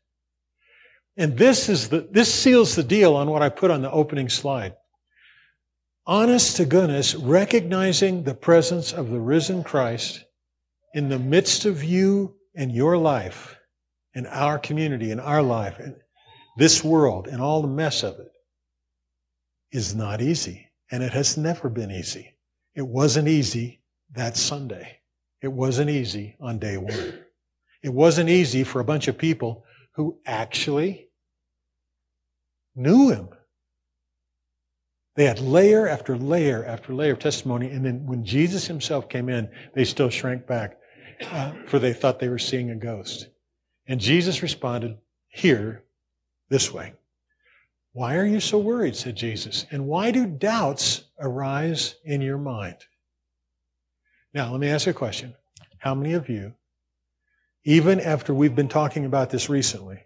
And 1.16 1.38
this 1.38 1.68
is 1.68 1.88
the, 1.88 2.08
this 2.10 2.34
seals 2.34 2.74
the 2.74 2.82
deal 2.82 3.14
on 3.14 3.30
what 3.30 3.42
I 3.42 3.48
put 3.48 3.70
on 3.70 3.82
the 3.82 3.90
opening 3.90 4.28
slide. 4.28 4.74
honest 6.06 6.56
to 6.56 6.66
goodness, 6.66 7.14
recognizing 7.14 8.24
the 8.24 8.34
presence 8.34 8.92
of 8.92 9.10
the 9.10 9.20
risen 9.20 9.62
Christ 9.62 10.24
in 10.92 11.08
the 11.08 11.18
midst 11.18 11.64
of 11.64 11.82
you 11.82 12.34
and 12.54 12.72
your 12.72 12.98
life, 12.98 13.56
in 14.14 14.26
our 14.26 14.58
community, 14.58 15.10
in 15.12 15.20
our 15.20 15.42
life, 15.42 15.80
in 15.80 15.96
this 16.58 16.84
world, 16.84 17.26
and 17.28 17.40
all 17.40 17.62
the 17.62 17.68
mess 17.68 18.02
of 18.02 18.18
it, 18.18 18.32
is 19.72 19.94
not 19.94 20.20
easy. 20.20 20.68
And 20.90 21.02
it 21.02 21.12
has 21.12 21.36
never 21.36 21.68
been 21.68 21.90
easy. 21.90 22.33
It 22.74 22.86
wasn't 22.86 23.28
easy 23.28 23.80
that 24.12 24.36
Sunday. 24.36 24.98
It 25.42 25.52
wasn't 25.52 25.90
easy 25.90 26.36
on 26.40 26.58
day 26.58 26.76
one. 26.76 27.20
It 27.82 27.92
wasn't 27.92 28.30
easy 28.30 28.64
for 28.64 28.80
a 28.80 28.84
bunch 28.84 29.08
of 29.08 29.18
people 29.18 29.64
who 29.92 30.18
actually 30.26 31.08
knew 32.74 33.10
him. 33.10 33.28
They 35.16 35.26
had 35.26 35.38
layer 35.38 35.86
after 35.86 36.16
layer 36.16 36.64
after 36.64 36.92
layer 36.92 37.12
of 37.12 37.20
testimony, 37.20 37.70
and 37.70 37.84
then 37.84 38.04
when 38.06 38.24
Jesus 38.24 38.66
himself 38.66 39.08
came 39.08 39.28
in, 39.28 39.48
they 39.74 39.84
still 39.84 40.10
shrank 40.10 40.46
back, 40.46 40.78
uh, 41.30 41.52
for 41.66 41.78
they 41.78 41.92
thought 41.92 42.18
they 42.18 42.28
were 42.28 42.38
seeing 42.38 42.70
a 42.70 42.74
ghost. 42.74 43.28
And 43.86 44.00
Jesus 44.00 44.42
responded 44.42 44.96
here 45.28 45.84
this 46.48 46.72
way 46.72 46.94
Why 47.94 48.16
are 48.16 48.26
you 48.26 48.40
so 48.40 48.58
worried? 48.58 48.96
said 48.96 49.16
Jesus. 49.16 49.66
And 49.70 49.86
why 49.86 50.10
do 50.10 50.26
doubts 50.26 51.04
arise 51.18 51.94
in 52.04 52.20
your 52.20 52.38
mind? 52.38 52.76
Now, 54.34 54.50
let 54.50 54.60
me 54.60 54.68
ask 54.68 54.86
you 54.86 54.90
a 54.90 54.94
question. 54.94 55.34
How 55.78 55.94
many 55.94 56.14
of 56.14 56.28
you, 56.28 56.54
even 57.64 58.00
after 58.00 58.34
we've 58.34 58.54
been 58.54 58.68
talking 58.68 59.06
about 59.06 59.30
this 59.30 59.48
recently, 59.48 60.00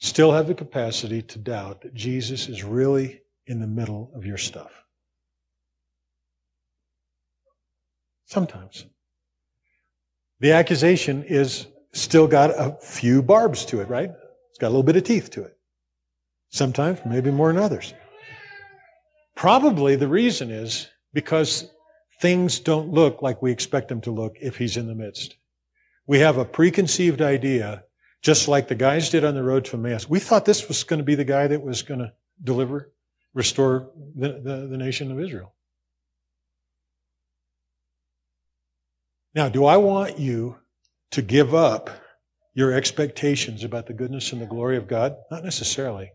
still 0.00 0.32
have 0.32 0.48
the 0.48 0.54
capacity 0.54 1.22
to 1.22 1.38
doubt 1.38 1.82
that 1.82 1.94
Jesus 1.94 2.48
is 2.48 2.64
really 2.64 3.22
in 3.46 3.60
the 3.60 3.66
middle 3.66 4.10
of 4.14 4.26
your 4.26 4.36
stuff. 4.36 4.72
Sometimes. 8.26 8.86
The 10.40 10.52
accusation 10.52 11.22
is 11.22 11.68
still 11.92 12.26
got 12.26 12.50
a 12.50 12.76
few 12.80 13.22
barbs 13.22 13.64
to 13.66 13.80
it, 13.80 13.88
right? 13.88 14.10
It's 14.50 14.58
got 14.58 14.68
a 14.68 14.70
little 14.70 14.82
bit 14.82 14.96
of 14.96 15.04
teeth 15.04 15.30
to 15.30 15.44
it. 15.44 15.56
Sometimes, 16.52 17.00
maybe 17.06 17.30
more 17.30 17.52
than 17.52 17.62
others. 17.62 17.94
Probably 19.34 19.96
the 19.96 20.06
reason 20.06 20.50
is 20.50 20.88
because 21.14 21.70
things 22.20 22.60
don't 22.60 22.90
look 22.90 23.22
like 23.22 23.42
we 23.42 23.50
expect 23.50 23.88
them 23.88 24.02
to 24.02 24.10
look 24.10 24.36
if 24.40 24.56
he's 24.56 24.76
in 24.76 24.86
the 24.86 24.94
midst. 24.94 25.36
We 26.06 26.18
have 26.18 26.36
a 26.36 26.44
preconceived 26.44 27.22
idea, 27.22 27.84
just 28.20 28.48
like 28.48 28.68
the 28.68 28.74
guys 28.74 29.08
did 29.08 29.24
on 29.24 29.34
the 29.34 29.42
road 29.42 29.64
to 29.66 29.76
Emmaus. 29.76 30.08
We 30.08 30.20
thought 30.20 30.44
this 30.44 30.68
was 30.68 30.84
going 30.84 30.98
to 30.98 31.04
be 31.04 31.14
the 31.14 31.24
guy 31.24 31.46
that 31.46 31.62
was 31.62 31.82
going 31.82 32.00
to 32.00 32.12
deliver 32.42 32.92
restore 33.34 33.90
the, 34.14 34.40
the, 34.44 34.68
the 34.70 34.76
nation 34.76 35.10
of 35.10 35.18
Israel. 35.18 35.54
Now, 39.34 39.48
do 39.48 39.64
I 39.64 39.78
want 39.78 40.18
you 40.18 40.58
to 41.12 41.22
give 41.22 41.54
up 41.54 41.88
your 42.52 42.74
expectations 42.74 43.64
about 43.64 43.86
the 43.86 43.94
goodness 43.94 44.32
and 44.32 44.42
the 44.42 44.46
glory 44.46 44.76
of 44.76 44.86
God? 44.86 45.16
Not 45.30 45.44
necessarily. 45.44 46.12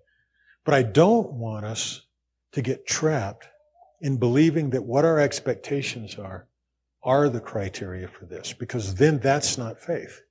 But 0.67 0.73
I 0.73 0.84
don't 0.84 1.32
want 1.32 1.63
us 1.63 2.01
to 2.51 2.62
get 2.62 2.86
trapped 2.86 3.47
in 4.01 4.17
believing 4.17 4.71
that 4.71 4.84
what 4.84 5.06
our 5.06 5.17
expectations 5.17 6.15
are 6.15 6.49
are 7.01 7.30
the 7.30 7.39
criteria 7.39 8.10
for 8.10 8.25
this, 8.25 8.51
because 8.51 8.95
then 8.95 9.19
that's 9.19 9.58
not 9.58 9.80
faith. 9.80 10.23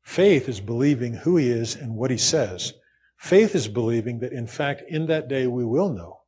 Faith 0.00 0.48
is 0.48 0.60
believing 0.60 1.12
who 1.12 1.36
He 1.36 1.50
is 1.50 1.74
and 1.74 1.94
what 1.94 2.10
He 2.10 2.16
says, 2.16 2.72
Faith 3.18 3.54
is 3.54 3.68
believing 3.68 4.20
that, 4.20 4.32
in 4.32 4.46
fact, 4.46 4.82
in 4.88 5.08
that 5.08 5.28
day 5.28 5.46
we 5.46 5.66
will 5.66 5.90
know 5.90 6.22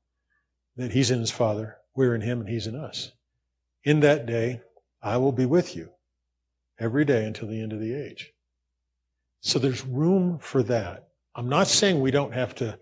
that 0.76 0.92
He's 0.92 1.11
in 1.11 1.20
His 1.20 1.31
Father, 1.31 1.79
we're 1.94 2.14
in 2.14 2.20
Him, 2.20 2.40
and 2.40 2.48
He's 2.50 2.66
in 2.66 2.76
us. 2.76 3.12
In 3.83 4.00
that 4.00 4.26
day, 4.26 4.61
I 5.02 5.16
will 5.16 5.33
be 5.33 5.46
with 5.46 5.74
you 5.74 5.88
every 6.79 7.07
day 7.07 7.24
until 7.24 7.48
the 7.48 7.62
end 7.62 7.72
of 7.72 7.81
the 7.81 7.94
age. 7.94 8.35
So 9.40 9.59
there's 9.59 9.87
room 9.87 10.38
for 10.38 10.62
that. 10.64 11.09
I'm 11.35 11.48
not 11.48 11.66
saying 11.66 11.98
we 11.98 12.11
don't 12.11 12.35
have 12.35 12.55
to, 12.57 12.79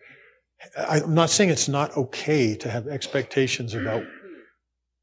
I'm 0.76 1.14
not 1.14 1.30
saying 1.30 1.50
it's 1.50 1.68
not 1.68 1.96
okay 1.96 2.56
to 2.56 2.70
have 2.70 2.88
expectations 2.88 3.74
about 3.74 4.04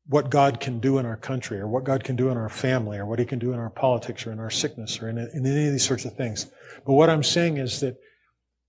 what 0.08 0.30
God 0.30 0.60
can 0.60 0.80
do 0.80 0.98
in 0.98 1.06
our 1.06 1.18
country 1.18 1.60
or 1.60 1.68
what 1.68 1.84
God 1.84 2.04
can 2.04 2.16
do 2.16 2.30
in 2.30 2.38
our 2.38 2.50
family 2.50 2.98
or 2.98 3.06
what 3.06 3.20
He 3.20 3.26
can 3.26 3.40
do 3.40 3.54
in 3.54 3.60
our 3.60 3.70
politics 3.70 4.26
or 4.26 4.32
in 4.32 4.40
our 4.40 4.50
sickness 4.50 5.02
or 5.02 5.10
in, 5.10 5.18
in 5.18 5.46
any 5.46 5.68
of 5.68 5.72
these 5.72 5.86
sorts 5.86 6.06
of 6.06 6.16
things. 6.16 6.48
But 6.86 6.94
what 6.94 7.10
I'm 7.10 7.24
saying 7.24 7.58
is 7.58 7.80
that 7.82 7.98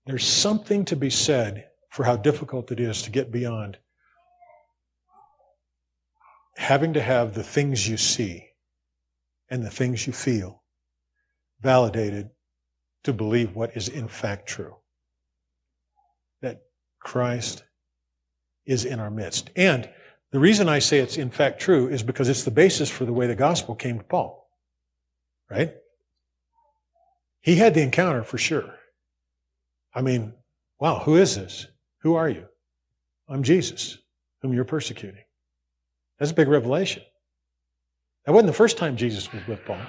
there's 0.05 0.27
something 0.27 0.85
to 0.85 0.95
be 0.95 1.09
said 1.09 1.65
for 1.89 2.03
how 2.03 2.15
difficult 2.15 2.71
it 2.71 2.79
is 2.79 3.01
to 3.03 3.11
get 3.11 3.31
beyond 3.31 3.77
having 6.55 6.93
to 6.93 7.01
have 7.01 7.33
the 7.33 7.43
things 7.43 7.87
you 7.87 7.97
see 7.97 8.47
and 9.49 9.63
the 9.63 9.69
things 9.69 10.05
you 10.05 10.13
feel 10.13 10.63
validated 11.61 12.29
to 13.03 13.13
believe 13.13 13.55
what 13.55 13.75
is 13.75 13.89
in 13.89 14.07
fact 14.07 14.47
true. 14.47 14.75
Christ 17.03 17.63
is 18.65 18.85
in 18.85 18.99
our 18.99 19.11
midst. 19.11 19.49
And 19.55 19.89
the 20.31 20.39
reason 20.39 20.69
I 20.69 20.79
say 20.79 20.99
it's 20.99 21.17
in 21.17 21.29
fact 21.29 21.59
true 21.59 21.87
is 21.87 22.01
because 22.01 22.29
it's 22.29 22.43
the 22.43 22.51
basis 22.51 22.89
for 22.89 23.05
the 23.05 23.13
way 23.13 23.27
the 23.27 23.35
gospel 23.35 23.75
came 23.75 23.99
to 23.99 24.03
Paul. 24.03 24.49
Right? 25.49 25.75
He 27.41 27.55
had 27.55 27.73
the 27.73 27.81
encounter 27.81 28.23
for 28.23 28.37
sure. 28.37 28.73
I 29.93 30.01
mean, 30.01 30.33
wow, 30.79 30.99
who 30.99 31.17
is 31.17 31.35
this? 31.35 31.67
Who 32.01 32.15
are 32.15 32.29
you? 32.29 32.45
I'm 33.29 33.43
Jesus, 33.43 33.97
whom 34.41 34.53
you're 34.53 34.65
persecuting. 34.65 35.23
That's 36.17 36.31
a 36.31 36.35
big 36.35 36.47
revelation. 36.47 37.03
That 38.25 38.31
wasn't 38.31 38.47
the 38.47 38.53
first 38.57 38.77
time 38.77 38.95
Jesus 38.95 39.31
was 39.31 39.45
with 39.47 39.63
Paul. 39.65 39.79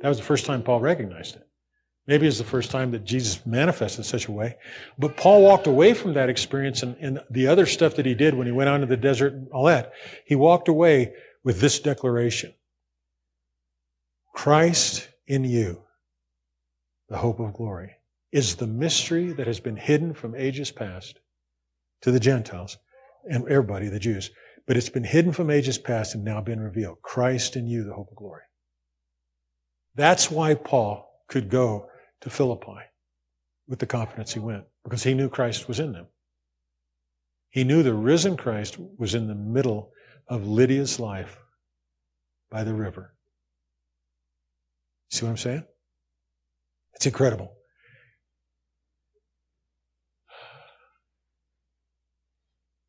That 0.00 0.08
was 0.08 0.18
the 0.18 0.24
first 0.24 0.46
time 0.46 0.62
Paul 0.62 0.80
recognized 0.80 1.36
it. 1.36 1.46
Maybe 2.06 2.26
it's 2.26 2.38
the 2.38 2.44
first 2.44 2.70
time 2.70 2.90
that 2.90 3.04
Jesus 3.04 3.46
manifested 3.46 4.00
in 4.00 4.04
such 4.04 4.26
a 4.26 4.32
way. 4.32 4.56
But 4.98 5.16
Paul 5.16 5.42
walked 5.42 5.68
away 5.68 5.94
from 5.94 6.14
that 6.14 6.28
experience 6.28 6.82
and, 6.82 6.96
and 7.00 7.20
the 7.30 7.46
other 7.46 7.64
stuff 7.64 7.94
that 7.96 8.06
he 8.06 8.14
did 8.14 8.34
when 8.34 8.46
he 8.46 8.52
went 8.52 8.68
out 8.68 8.76
into 8.76 8.86
the 8.86 8.96
desert 8.96 9.34
and 9.34 9.48
all 9.52 9.66
that. 9.66 9.92
He 10.26 10.34
walked 10.34 10.68
away 10.68 11.14
with 11.44 11.60
this 11.60 11.78
declaration 11.78 12.54
Christ 14.34 15.08
in 15.26 15.44
you, 15.44 15.82
the 17.08 17.18
hope 17.18 17.38
of 17.38 17.52
glory 17.52 17.96
is 18.32 18.56
the 18.56 18.66
mystery 18.66 19.32
that 19.32 19.46
has 19.46 19.60
been 19.60 19.76
hidden 19.76 20.14
from 20.14 20.34
ages 20.34 20.70
past 20.70 21.20
to 22.00 22.10
the 22.10 22.18
Gentiles 22.18 22.78
and 23.28 23.46
everybody, 23.46 23.88
the 23.88 23.98
Jews. 23.98 24.30
But 24.66 24.76
it's 24.76 24.88
been 24.88 25.04
hidden 25.04 25.32
from 25.32 25.50
ages 25.50 25.76
past 25.76 26.14
and 26.14 26.24
now 26.24 26.40
been 26.40 26.60
revealed. 26.60 27.02
Christ 27.02 27.56
in 27.56 27.66
you, 27.66 27.84
the 27.84 27.92
hope 27.92 28.10
of 28.10 28.16
glory. 28.16 28.42
That's 29.94 30.30
why 30.30 30.54
Paul 30.54 31.08
could 31.28 31.50
go 31.50 31.90
to 32.22 32.30
Philippi 32.30 32.78
with 33.68 33.78
the 33.78 33.86
confidence 33.86 34.32
he 34.32 34.40
went, 34.40 34.64
because 34.84 35.02
he 35.02 35.14
knew 35.14 35.28
Christ 35.28 35.68
was 35.68 35.78
in 35.78 35.92
them. 35.92 36.06
He 37.50 37.64
knew 37.64 37.82
the 37.82 37.94
risen 37.94 38.36
Christ 38.36 38.78
was 38.98 39.14
in 39.14 39.28
the 39.28 39.34
middle 39.34 39.92
of 40.28 40.46
Lydia's 40.46 40.98
life 40.98 41.38
by 42.50 42.64
the 42.64 42.74
river. 42.74 43.14
See 45.10 45.24
what 45.24 45.30
I'm 45.30 45.36
saying? 45.36 45.64
It's 46.94 47.06
incredible. 47.06 47.52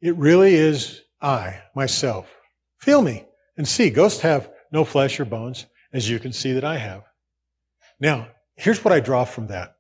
It 0.02 0.16
really 0.16 0.56
is 0.56 1.02
I, 1.22 1.62
myself. 1.76 2.34
Feel 2.80 3.02
me 3.02 3.26
and 3.58 3.68
see. 3.68 3.90
Ghosts 3.90 4.22
have 4.22 4.50
no 4.72 4.84
flesh 4.84 5.20
or 5.20 5.26
bones, 5.26 5.66
as 5.94 6.10
you 6.10 6.20
can 6.20 6.34
see 6.34 6.54
that 6.54 6.66
I 6.66 6.78
have. 6.78 7.04
Now, 8.00 8.28
here's 8.56 8.84
what 8.84 8.94
I 8.94 9.00
draw 9.00 9.26
from 9.26 9.48
that. 9.48 9.76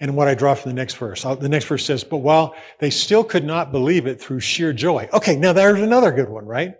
And 0.00 0.14
what 0.14 0.28
I 0.28 0.34
draw 0.34 0.54
from 0.54 0.70
the 0.70 0.76
next 0.76 0.96
verse. 0.98 1.22
The 1.22 1.48
next 1.48 1.64
verse 1.64 1.84
says, 1.84 2.04
But 2.04 2.18
while 2.18 2.54
they 2.80 2.90
still 2.90 3.24
could 3.24 3.44
not 3.44 3.72
believe 3.72 4.06
it 4.06 4.20
through 4.20 4.40
sheer 4.40 4.74
joy. 4.74 5.08
Okay, 5.12 5.36
now 5.36 5.54
there's 5.54 5.80
another 5.80 6.12
good 6.12 6.28
one, 6.28 6.44
right? 6.44 6.74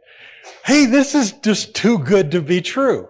Hey, 0.65 0.85
this 0.85 1.15
is 1.15 1.33
just 1.33 1.75
too 1.75 1.99
good 1.99 2.31
to 2.33 2.43
be 2.43 2.61
true. 2.61 3.09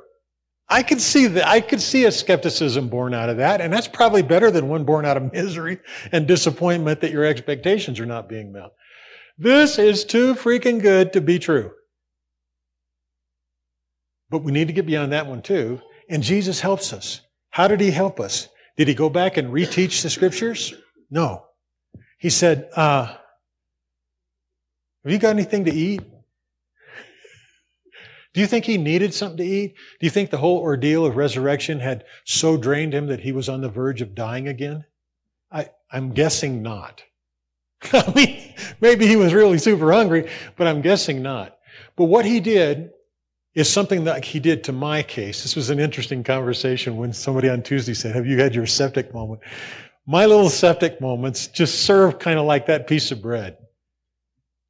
I 0.69 0.83
could 0.83 1.01
see 1.01 1.27
that, 1.27 1.47
I 1.47 1.61
could 1.61 1.81
see 1.81 2.05
a 2.05 2.12
skepticism 2.12 2.89
born 2.89 3.15
out 3.15 3.29
of 3.29 3.37
that, 3.37 3.61
and 3.61 3.73
that's 3.73 3.89
probably 3.89 4.23
better 4.23 4.51
than 4.51 4.69
one 4.69 4.85
born 4.85 5.05
out 5.05 5.17
of 5.17 5.33
misery 5.33 5.81
and 6.12 6.27
disappointment 6.27 7.01
that 7.01 7.12
your 7.12 7.25
expectations 7.25 7.99
are 8.01 8.07
not 8.07 8.29
being 8.29 8.53
met. 8.53 8.71
This 9.39 9.79
is 9.79 10.05
too 10.05 10.35
freaking 10.35 10.81
good 10.81 11.12
to 11.12 11.21
be 11.21 11.39
true. 11.39 11.73
But 14.31 14.43
we 14.43 14.53
need 14.53 14.69
to 14.69 14.73
get 14.73 14.87
beyond 14.87 15.12
that 15.12 15.27
one 15.27 15.43
too. 15.43 15.81
And 16.09 16.23
Jesus 16.23 16.61
helps 16.61 16.93
us. 16.93 17.21
How 17.57 17.69
did 17.69 17.81
he 17.81 17.90
help 17.90 18.21
us? 18.21 18.51
Did 18.77 18.87
he 18.87 18.92
go 18.92 19.09
back 19.09 19.38
and 19.38 19.51
reteach 19.51 20.03
the 20.03 20.11
scriptures? 20.11 20.75
No. 21.11 21.47
He 22.19 22.29
said, 22.29 22.69
uh, 22.77 23.07
have 23.07 25.11
you 25.11 25.16
got 25.16 25.31
anything 25.31 25.64
to 25.64 25.73
eat? 25.73 26.03
Do 28.35 28.42
you 28.42 28.47
think 28.47 28.66
he 28.66 28.77
needed 28.77 29.14
something 29.14 29.38
to 29.38 29.42
eat? 29.42 29.75
Do 29.99 30.05
you 30.05 30.11
think 30.11 30.29
the 30.29 30.37
whole 30.37 30.59
ordeal 30.59 31.07
of 31.07 31.16
resurrection 31.16 31.81
had 31.81 32.05
so 32.27 32.59
drained 32.59 32.92
him 32.92 33.07
that 33.07 33.21
he 33.21 33.33
was 33.33 33.49
on 33.49 33.62
the 33.62 33.71
verge 33.71 34.03
of 34.03 34.14
dying 34.14 34.49
again? 34.49 34.85
I, 35.51 35.71
I'm 35.90 36.12
guessing 36.12 36.62
not. 36.62 37.05
I 37.90 38.12
mean, 38.14 38.55
maybe 38.83 39.07
he 39.07 39.16
was 39.16 39.33
really 39.33 39.57
super 39.57 39.92
hungry, 39.92 40.29
but 40.57 40.66
I'm 40.66 40.83
guessing 40.83 41.23
not. 41.23 41.57
But 41.97 42.05
what 42.05 42.27
he 42.27 42.38
did 42.38 42.90
is 43.57 43.73
something 43.73 44.05
that 44.05 44.23
he 44.23 44.38
did 44.38 44.62
to 44.64 44.73
my 44.73 45.03
case. 45.03 45.42
This 45.42 45.57
was 45.57 45.71
an 45.71 45.81
interesting 45.81 46.23
conversation 46.23 46.99
when 46.99 47.12
somebody 47.14 47.49
on 47.49 47.62
Tuesday 47.62 47.95
said, 47.95 48.14
Have 48.14 48.27
you 48.27 48.38
had 48.38 48.55
your 48.55 48.66
septic 48.66 49.12
moment? 49.14 49.40
My 50.07 50.27
little 50.27 50.51
septic 50.51 51.01
moments 51.01 51.49
just 51.49 51.81
serve 51.87 52.19
kind 52.19 52.38
of 52.38 52.45
like 52.45 52.66
that 52.66 52.87
piece 52.87 53.11
of 53.11 53.23
bread. 53.23 53.57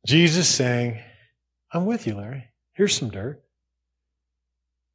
Jesus 0.07 0.49
saying, 0.49 1.01
I'm 1.73 1.85
with 1.85 2.07
you, 2.07 2.15
Larry. 2.15 2.45
Here's 2.75 2.97
some 2.97 3.11
dirt. 3.11 3.43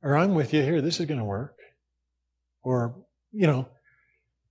Or 0.01 0.15
I'm 0.15 0.35
with 0.35 0.53
you. 0.53 0.63
Here, 0.63 0.81
this 0.81 1.01
is 1.01 1.05
going 1.05 1.19
to 1.19 1.25
work. 1.25 1.57
Or, 2.63 2.95
you 3.33 3.45
know, 3.45 3.67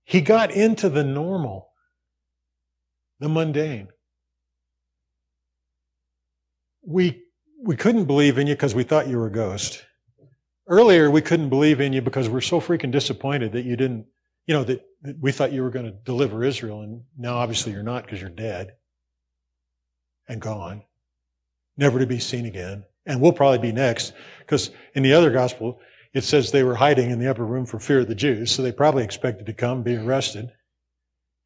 he 0.03 0.21
got 0.21 0.51
into 0.51 0.87
the 0.87 1.03
normal, 1.03 1.71
the 3.19 3.27
mundane. 3.27 3.87
We, 6.85 7.23
we 7.63 7.75
couldn't 7.75 8.05
believe 8.05 8.37
in 8.37 8.47
you 8.47 8.55
because 8.55 8.73
we 8.73 8.83
thought 8.83 9.07
you 9.07 9.17
were 9.17 9.27
a 9.27 9.31
ghost. 9.31 9.85
Earlier, 10.67 11.11
we 11.11 11.21
couldn't 11.21 11.49
believe 11.49 11.79
in 11.79 11.93
you 11.93 12.01
because 12.01 12.27
we're 12.27 12.41
so 12.41 12.59
freaking 12.59 12.91
disappointed 12.91 13.51
that 13.53 13.65
you 13.65 13.75
didn't, 13.75 14.05
you 14.47 14.55
know, 14.55 14.63
that, 14.63 14.83
that 15.03 15.19
we 15.19 15.31
thought 15.31 15.51
you 15.51 15.61
were 15.61 15.69
going 15.69 15.85
to 15.85 15.91
deliver 15.91 16.43
Israel, 16.43 16.81
and 16.81 17.03
now 17.17 17.35
obviously 17.35 17.71
you're 17.71 17.83
not 17.83 18.03
because 18.03 18.19
you're 18.19 18.29
dead 18.29 18.73
and 20.27 20.41
gone, 20.41 20.83
never 21.77 21.99
to 21.99 22.07
be 22.07 22.19
seen 22.19 22.45
again. 22.45 22.83
And 23.05 23.19
we'll 23.19 23.33
probably 23.33 23.59
be 23.59 23.71
next 23.71 24.13
because 24.39 24.71
in 24.95 25.03
the 25.03 25.13
other 25.13 25.31
gospel, 25.31 25.79
it 26.13 26.23
says 26.23 26.51
they 26.51 26.63
were 26.63 26.75
hiding 26.75 27.11
in 27.11 27.19
the 27.19 27.29
upper 27.29 27.45
room 27.45 27.65
for 27.65 27.79
fear 27.79 27.99
of 27.99 28.07
the 28.07 28.15
Jews, 28.15 28.51
so 28.51 28.61
they 28.61 28.71
probably 28.71 29.03
expected 29.03 29.45
to 29.45 29.53
come, 29.53 29.83
be 29.83 29.95
arrested, 29.95 30.51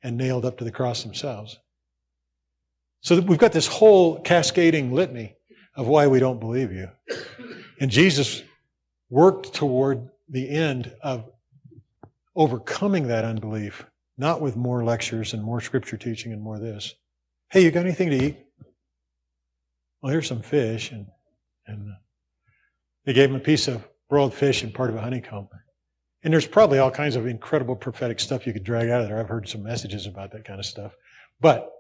and 0.04 0.18
nailed 0.18 0.46
up 0.46 0.58
to 0.58 0.64
the 0.64 0.72
cross 0.72 1.04
themselves. 1.04 1.58
So 3.02 3.20
we've 3.20 3.38
got 3.38 3.52
this 3.52 3.68
whole 3.68 4.20
cascading 4.22 4.92
litany 4.92 5.36
of 5.76 5.88
why 5.88 6.08
we 6.08 6.20
don't 6.20 6.40
believe 6.40 6.72
you. 6.72 6.90
And 7.80 7.92
Jesus 7.92 8.44
worked 9.10 9.54
toward 9.54 10.10
the 10.30 10.50
end 10.50 10.94
of 11.02 11.30
overcoming 12.36 13.08
that 13.08 13.26
unbelief, 13.26 13.86
not 14.18 14.42
with 14.42 14.56
more 14.56 14.84
lectures 14.84 15.34
and 15.34 15.44
more 15.44 15.62
scripture 15.62 15.98
teaching 15.98 16.34
and 16.34 16.42
more 16.42 16.60
this. 16.60 16.94
Hey, 17.50 17.64
you 17.64 17.72
got 17.72 17.86
anything 17.86 18.10
to 18.10 18.26
eat? 18.26 18.38
Well, 20.02 20.12
here's 20.12 20.28
some 20.28 20.42
fish. 20.42 20.92
And, 20.92 21.08
and 21.68 21.90
they 23.06 23.14
gave 23.14 23.30
him 23.30 23.36
a 23.36 23.40
piece 23.40 23.68
of 23.68 23.88
broiled 24.10 24.34
fish 24.34 24.64
and 24.64 24.74
part 24.74 24.90
of 24.90 24.96
a 24.96 25.02
honeycomb. 25.02 25.50
And 26.24 26.34
there's 26.34 26.48
probably 26.48 26.80
all 26.80 26.92
kinds 26.92 27.16
of 27.16 27.28
incredible 27.28 27.76
prophetic 27.76 28.20
stuff 28.20 28.48
you 28.48 28.54
could 28.54 28.64
drag 28.64 28.90
out 28.90 29.02
of 29.02 29.08
there. 29.08 29.20
I've 29.20 29.30
heard 29.30 29.48
some 29.48 29.64
messages 29.64 30.08
about 30.08 30.32
that 30.32 30.44
kind 30.44 30.60
of 30.60 30.66
stuff. 30.66 30.94
But 31.40 31.72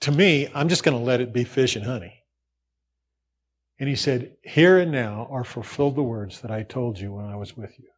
to 0.00 0.12
me, 0.12 0.48
I'm 0.54 0.68
just 0.68 0.84
going 0.84 0.96
to 0.96 1.02
let 1.02 1.20
it 1.20 1.32
be 1.32 1.44
fish 1.44 1.74
and 1.74 1.84
honey. 1.84 2.17
And 3.78 3.88
he 3.88 3.96
said, 3.96 4.36
Here 4.42 4.78
and 4.78 4.90
now 4.90 5.28
are 5.30 5.44
fulfilled 5.44 5.96
the 5.96 6.02
words 6.02 6.40
that 6.40 6.50
I 6.50 6.62
told 6.62 6.98
you 6.98 7.12
when 7.12 7.26
I 7.26 7.36
was 7.36 7.56
with 7.56 7.78
you. 7.78 7.88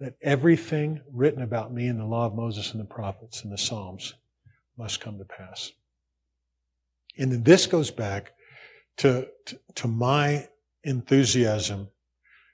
That 0.00 0.16
everything 0.20 1.00
written 1.12 1.42
about 1.42 1.72
me 1.72 1.86
in 1.86 1.98
the 1.98 2.04
law 2.04 2.26
of 2.26 2.34
Moses 2.34 2.72
and 2.72 2.80
the 2.80 2.84
prophets 2.84 3.42
and 3.42 3.52
the 3.52 3.58
Psalms 3.58 4.14
must 4.76 5.00
come 5.00 5.18
to 5.18 5.24
pass. 5.24 5.72
And 7.16 7.30
then 7.30 7.44
this 7.44 7.66
goes 7.66 7.90
back 7.92 8.32
to, 8.98 9.28
to, 9.46 9.60
to 9.76 9.88
my 9.88 10.48
enthusiasm 10.82 11.88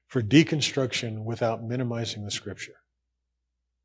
for 0.07 0.23
deconstruction 0.23 1.25
without 1.25 1.65
minimizing 1.65 2.25
the 2.25 2.31
scripture. 2.31 2.77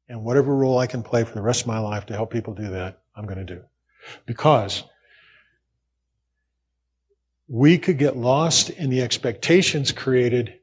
And 0.10 0.24
whatever 0.24 0.56
role 0.56 0.78
I 0.78 0.88
can 0.88 1.02
play 1.02 1.24
for 1.24 1.34
the 1.34 1.42
rest 1.42 1.62
of 1.62 1.68
my 1.68 1.80
life 1.80 2.06
to 2.08 2.14
help 2.14 2.32
people 2.32 2.54
do 2.54 2.70
that, 2.72 3.02
I'm 3.16 3.26
going 3.26 3.46
to 3.46 3.56
do. 3.56 3.64
Because 4.26 4.84
we 7.48 7.78
could 7.78 7.98
get 7.98 8.18
lost 8.18 8.70
in 8.72 8.90
the 8.90 9.02
expectations 9.02 9.92
created 9.92 10.60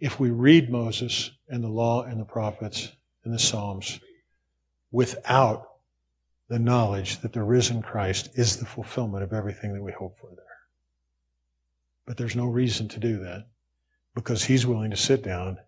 if 0.00 0.20
we 0.20 0.30
read 0.30 0.70
Moses 0.70 1.30
and 1.48 1.64
the 1.64 1.68
law 1.68 2.02
and 2.02 2.20
the 2.20 2.24
prophets 2.24 2.92
and 3.24 3.32
the 3.32 3.38
Psalms 3.38 4.00
without 4.90 5.68
the 6.48 6.58
knowledge 6.58 7.20
that 7.20 7.32
the 7.32 7.42
risen 7.42 7.82
Christ 7.82 8.30
is 8.34 8.56
the 8.56 8.66
fulfillment 8.66 9.24
of 9.24 9.32
everything 9.32 9.74
that 9.74 9.82
we 9.82 9.92
hope 9.92 10.18
for 10.20 10.30
there. 10.30 10.44
But 12.06 12.16
there's 12.16 12.36
no 12.36 12.46
reason 12.46 12.86
to 12.88 13.00
do 13.00 13.18
that 13.20 13.46
because 14.14 14.44
he's 14.44 14.66
willing 14.66 14.90
to 14.90 14.96
sit 14.96 15.22
down 15.22 15.58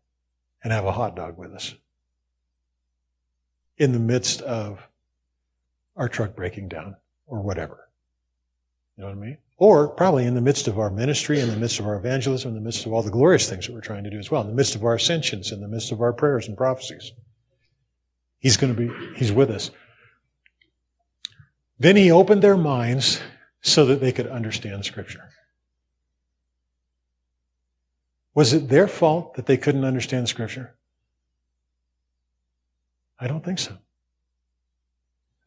and 0.63 0.73
have 0.73 0.85
a 0.85 0.93
hot 0.93 1.17
dog 1.17 1.37
with 1.37 1.53
us 1.53 1.75
in 3.79 3.93
the 3.93 3.99
midst 3.99 4.43
of 4.43 4.87
our 5.97 6.09
truck 6.09 6.37
breaking 6.37 6.69
down 6.69 6.97
or 7.27 7.41
whatever. 7.41 7.89
You 8.97 9.03
know 9.03 9.09
what 9.09 9.17
I 9.17 9.21
mean? 9.21 9.39
Or 9.59 9.89
probably 9.89 10.25
in 10.25 10.35
the 10.35 10.41
midst 10.41 10.69
of 10.69 10.79
our 10.79 10.89
ministry, 10.89 11.41
in 11.41 11.51
the 11.51 11.57
midst 11.57 11.81
of 11.81 11.87
our 11.87 11.97
evangelism, 11.97 12.51
in 12.51 12.55
the 12.55 12.61
midst 12.61 12.87
of 12.87 12.93
all 12.93 13.03
the 13.03 13.11
glorious 13.11 13.51
things 13.51 13.67
that 13.67 13.73
we're 13.73 13.81
trying 13.81 14.05
to 14.05 14.11
do 14.11 14.19
as 14.19 14.31
well, 14.31 14.43
in 14.43 14.47
the 14.47 14.55
midst 14.55 14.77
of 14.77 14.85
our 14.85 14.95
ascensions, 14.95 15.51
in 15.51 15.61
the 15.61 15.67
midst 15.67 15.91
of 15.91 16.01
our 16.01 16.13
prayers 16.13 16.47
and 16.47 16.57
prophecies. 16.57 17.13
He's 18.39 18.57
going 18.57 18.75
to 18.75 18.89
be, 18.89 19.17
he's 19.17 19.33
with 19.33 19.51
us. 19.51 19.73
Then 21.81 21.97
he 21.97 22.13
opened 22.13 22.43
their 22.43 22.57
minds 22.57 23.21
so 23.61 23.85
that 23.87 24.01
they 24.01 24.13
could 24.13 24.29
understand 24.29 24.85
Scripture. 24.85 25.29
Was 28.35 28.53
it 28.53 28.69
their 28.69 28.87
fault 28.87 29.35
that 29.35 29.47
they 29.47 29.57
couldn't 29.57 29.85
understand 29.85 30.29
Scripture? 30.29 30.77
I 33.19 33.27
don't 33.27 33.45
think 33.45 33.59
so. 33.59 33.77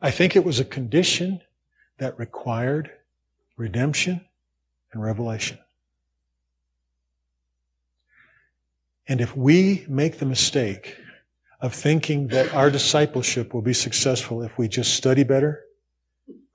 I 0.01 0.11
think 0.11 0.35
it 0.35 0.43
was 0.43 0.59
a 0.59 0.65
condition 0.65 1.41
that 1.99 2.19
required 2.19 2.91
redemption 3.61 4.19
and 4.91 5.01
revelation. 5.01 5.59
And 9.07 9.21
if 9.21 9.37
we 9.37 9.85
make 9.87 10.17
the 10.17 10.25
mistake 10.25 10.97
of 11.61 11.73
thinking 11.73 12.29
that 12.29 12.53
our 12.55 12.71
discipleship 12.71 13.53
will 13.53 13.61
be 13.61 13.73
successful 13.73 14.41
if 14.41 14.57
we 14.57 14.67
just 14.67 14.95
study 14.95 15.23
better, 15.23 15.63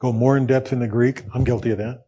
go 0.01 0.13
more 0.13 0.37
in 0.37 0.47
depth 0.47 0.73
in 0.73 0.81
the 0.81 0.89
Greek. 0.89 1.23
I'm 1.33 1.45
guilty 1.45 1.71
of 1.71 1.79
that. 1.79 2.07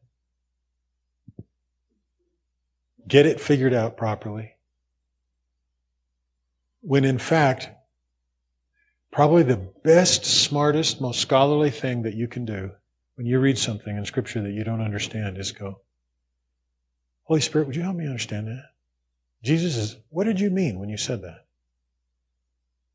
Get 3.07 3.25
it 3.25 3.41
figured 3.41 3.73
out 3.73 3.97
properly. 3.97 4.55
When 6.81 7.05
in 7.05 7.19
fact, 7.19 7.71
probably 9.13 9.45
the 9.45 9.57
best, 9.85 10.25
smartest, 10.25 11.01
most 11.01 11.21
scholarly 11.21 11.71
thing 11.71 12.03
that 12.03 12.15
you 12.15 12.27
can 12.27 12.45
do 12.45 12.73
when 13.19 13.27
you 13.27 13.41
read 13.41 13.59
something 13.59 13.97
in 13.97 14.05
Scripture 14.05 14.41
that 14.43 14.53
you 14.53 14.63
don't 14.63 14.81
understand 14.81 15.39
is 15.39 15.51
go, 15.51 15.81
Holy 17.25 17.41
Spirit, 17.41 17.67
would 17.67 17.75
you 17.75 17.83
help 17.83 17.97
me 17.97 18.07
understand 18.07 18.47
that? 18.47 18.63
Jesus 19.43 19.77
is, 19.77 19.97
what 20.09 20.23
did 20.23 20.39
you 20.39 20.51
mean 20.51 20.79
when 20.79 20.89
you 20.89 20.97
said 20.97 21.23
that? 21.23 21.45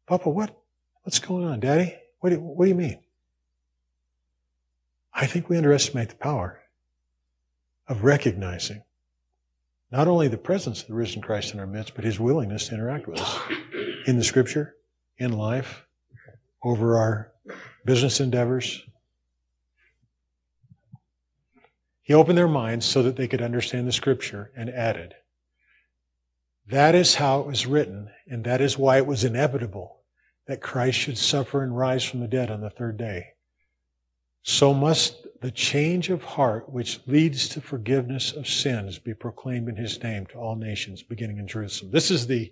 Papa, 0.08 0.30
what, 0.30 0.58
what's 1.02 1.20
going 1.20 1.44
on? 1.44 1.60
Daddy, 1.60 1.96
what 2.22 2.30
do, 2.30 2.40
what 2.40 2.64
do 2.64 2.70
you 2.70 2.76
mean? 2.76 3.02
I 5.14 5.26
think 5.26 5.50
we 5.50 5.58
underestimate 5.58 6.08
the 6.08 6.16
power 6.16 6.62
of 7.90 8.06
recognizing 8.06 8.82
not 9.92 10.08
only 10.08 10.30
the 10.30 10.38
presence 10.38 10.82
of 10.84 10.88
the 10.88 10.94
risen 10.94 11.22
Christ 11.22 11.54
in 11.54 11.60
our 11.60 11.68
midst, 11.68 11.96
but 11.96 12.06
his 12.06 12.18
willingness 12.18 12.70
to 12.70 12.76
interact 12.76 13.10
with 13.10 13.20
us 13.20 13.40
in 14.08 14.18
the 14.18 14.24
scripture, 14.24 14.76
in 15.18 15.34
life, 15.34 15.86
over 16.64 16.98
our 16.98 17.34
business 17.86 18.22
endeavors. 18.22 18.82
He 22.04 22.14
opened 22.14 22.38
their 22.38 22.48
minds 22.48 22.86
so 22.86 23.02
that 23.02 23.16
they 23.16 23.28
could 23.28 23.42
understand 23.42 23.88
the 23.88 23.92
scripture 23.92 24.52
and 24.56 24.70
added, 24.70 25.16
That 26.68 26.94
is 26.94 27.16
how 27.16 27.40
it 27.40 27.48
was 27.48 27.66
written, 27.66 28.12
and 28.30 28.44
that 28.44 28.62
is 28.62 28.78
why 28.78 28.98
it 28.98 29.08
was 29.08 29.24
inevitable 29.24 30.02
that 30.46 30.62
Christ 30.62 31.00
should 31.00 31.18
suffer 31.18 31.64
and 31.64 31.76
rise 31.76 32.04
from 32.04 32.20
the 32.20 32.28
dead 32.28 32.52
on 32.52 32.62
the 32.62 32.70
third 32.70 32.98
day 32.98 33.34
so 34.44 34.74
must 34.74 35.26
the 35.42 35.52
change 35.52 36.10
of 36.10 36.22
heart 36.22 36.70
which 36.70 37.00
leads 37.08 37.48
to 37.50 37.62
forgiveness 37.62 38.34
of 38.34 38.48
sins 38.48 39.00
be 39.00 39.14
proclaimed 39.14 39.70
in 39.70 39.76
his 39.76 40.02
name 40.04 40.26
to 40.28 40.38
all 40.38 40.56
nations, 40.56 41.02
beginning 41.02 41.38
in 41.38 41.48
Jerusalem. 41.48 41.92
This 41.92 42.12
is 42.12 42.28
the 42.28 42.52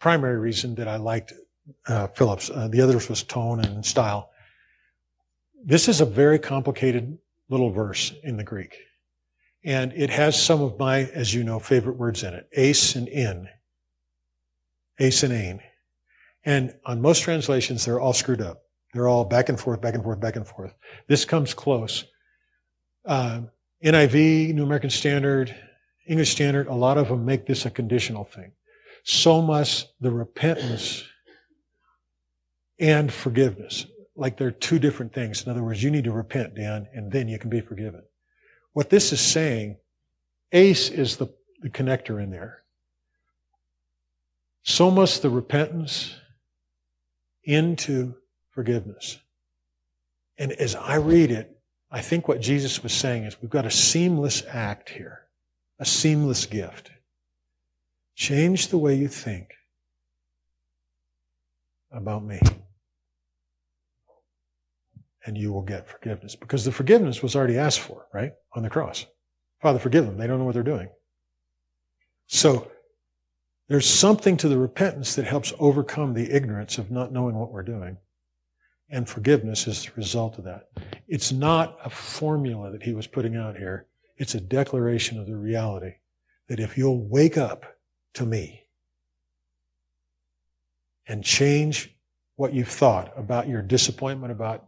primary 0.00 0.38
reason 0.38 0.74
that 0.74 0.88
I 0.88 0.96
liked 0.96 1.32
uh, 1.86 2.08
Phillips. 2.08 2.50
Uh, 2.50 2.66
the 2.68 2.80
others 2.80 3.08
was 3.08 3.22
tone 3.22 3.60
and 3.60 3.86
style. 3.86 4.30
This 5.64 5.88
is 5.88 6.00
a 6.00 6.04
very 6.06 6.38
complicated 6.38 7.16
little 7.50 7.70
verse 7.70 8.12
in 8.22 8.36
the 8.36 8.44
Greek. 8.44 8.76
And 9.64 9.92
it 9.92 10.08
has 10.08 10.40
some 10.40 10.62
of 10.62 10.78
my, 10.78 11.00
as 11.00 11.34
you 11.34 11.44
know, 11.44 11.58
favorite 11.58 11.98
words 11.98 12.22
in 12.22 12.32
it. 12.32 12.48
Ace 12.52 12.94
and 12.94 13.08
in. 13.08 13.48
Ace 14.98 15.22
and 15.22 15.32
ain. 15.32 15.60
And 16.44 16.74
on 16.86 17.02
most 17.02 17.22
translations, 17.22 17.84
they're 17.84 18.00
all 18.00 18.14
screwed 18.14 18.40
up. 18.40 18.62
They're 18.94 19.08
all 19.08 19.24
back 19.24 19.48
and 19.48 19.60
forth, 19.60 19.80
back 19.80 19.94
and 19.94 20.02
forth, 20.02 20.20
back 20.20 20.36
and 20.36 20.46
forth. 20.46 20.74
This 21.06 21.24
comes 21.24 21.52
close. 21.52 22.04
Uh, 23.04 23.42
NIV, 23.84 24.54
New 24.54 24.62
American 24.62 24.90
Standard, 24.90 25.54
English 26.06 26.30
Standard, 26.30 26.66
a 26.66 26.74
lot 26.74 26.98
of 26.98 27.08
them 27.08 27.24
make 27.24 27.46
this 27.46 27.66
a 27.66 27.70
conditional 27.70 28.24
thing. 28.24 28.52
So 29.04 29.40
must 29.40 29.92
the 30.00 30.10
repentance 30.10 31.04
and 32.78 33.12
forgiveness. 33.12 33.86
Like 34.20 34.36
they're 34.36 34.50
two 34.50 34.78
different 34.78 35.14
things. 35.14 35.42
In 35.42 35.50
other 35.50 35.64
words, 35.64 35.82
you 35.82 35.90
need 35.90 36.04
to 36.04 36.12
repent, 36.12 36.54
Dan, 36.54 36.86
and 36.92 37.10
then 37.10 37.26
you 37.26 37.38
can 37.38 37.48
be 37.48 37.62
forgiven. 37.62 38.02
What 38.74 38.90
this 38.90 39.14
is 39.14 39.20
saying, 39.20 39.78
ACE 40.52 40.90
is 40.90 41.16
the, 41.16 41.28
the 41.62 41.70
connector 41.70 42.22
in 42.22 42.30
there. 42.30 42.62
So 44.62 44.90
must 44.90 45.22
the 45.22 45.30
repentance 45.30 46.14
into 47.44 48.14
forgiveness. 48.50 49.18
And 50.36 50.52
as 50.52 50.74
I 50.74 50.96
read 50.96 51.30
it, 51.30 51.58
I 51.90 52.02
think 52.02 52.28
what 52.28 52.42
Jesus 52.42 52.82
was 52.82 52.92
saying 52.92 53.24
is 53.24 53.40
we've 53.40 53.50
got 53.50 53.64
a 53.64 53.70
seamless 53.70 54.42
act 54.46 54.90
here, 54.90 55.22
a 55.78 55.86
seamless 55.86 56.44
gift. 56.44 56.90
Change 58.16 58.68
the 58.68 58.76
way 58.76 58.96
you 58.96 59.08
think 59.08 59.54
about 61.90 62.22
me. 62.22 62.38
And 65.26 65.36
you 65.36 65.52
will 65.52 65.62
get 65.62 65.88
forgiveness. 65.88 66.34
Because 66.34 66.64
the 66.64 66.72
forgiveness 66.72 67.22
was 67.22 67.36
already 67.36 67.58
asked 67.58 67.80
for, 67.80 68.06
right? 68.12 68.32
On 68.54 68.62
the 68.62 68.70
cross. 68.70 69.06
Father, 69.60 69.78
forgive 69.78 70.06
them. 70.06 70.16
They 70.16 70.26
don't 70.26 70.38
know 70.38 70.44
what 70.44 70.54
they're 70.54 70.62
doing. 70.62 70.88
So, 72.26 72.70
there's 73.68 73.88
something 73.88 74.36
to 74.38 74.48
the 74.48 74.58
repentance 74.58 75.14
that 75.14 75.26
helps 75.26 75.52
overcome 75.60 76.12
the 76.12 76.34
ignorance 76.34 76.78
of 76.78 76.90
not 76.90 77.12
knowing 77.12 77.36
what 77.36 77.52
we're 77.52 77.62
doing. 77.62 77.96
And 78.88 79.08
forgiveness 79.08 79.68
is 79.68 79.84
the 79.84 79.92
result 79.94 80.38
of 80.38 80.44
that. 80.44 80.70
It's 81.06 81.30
not 81.30 81.78
a 81.84 81.90
formula 81.90 82.72
that 82.72 82.82
he 82.82 82.94
was 82.94 83.06
putting 83.06 83.36
out 83.36 83.56
here. 83.56 83.86
It's 84.16 84.34
a 84.34 84.40
declaration 84.40 85.20
of 85.20 85.26
the 85.26 85.36
reality 85.36 85.94
that 86.48 86.58
if 86.58 86.76
you'll 86.76 87.06
wake 87.06 87.38
up 87.38 87.64
to 88.14 88.26
me 88.26 88.64
and 91.06 91.22
change 91.22 91.94
what 92.34 92.52
you've 92.52 92.68
thought 92.68 93.12
about 93.16 93.48
your 93.48 93.62
disappointment 93.62 94.32
about 94.32 94.66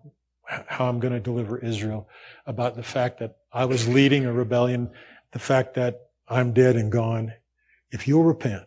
how 0.66 0.88
I'm 0.88 1.00
going 1.00 1.14
to 1.14 1.20
deliver 1.20 1.58
Israel, 1.58 2.08
about 2.46 2.76
the 2.76 2.82
fact 2.82 3.18
that 3.20 3.36
I 3.52 3.64
was 3.64 3.88
leading 3.88 4.26
a 4.26 4.32
rebellion, 4.32 4.90
the 5.32 5.38
fact 5.38 5.74
that 5.74 6.08
I'm 6.28 6.52
dead 6.52 6.76
and 6.76 6.90
gone, 6.90 7.32
if 7.90 8.08
you'll 8.08 8.24
repent, 8.24 8.64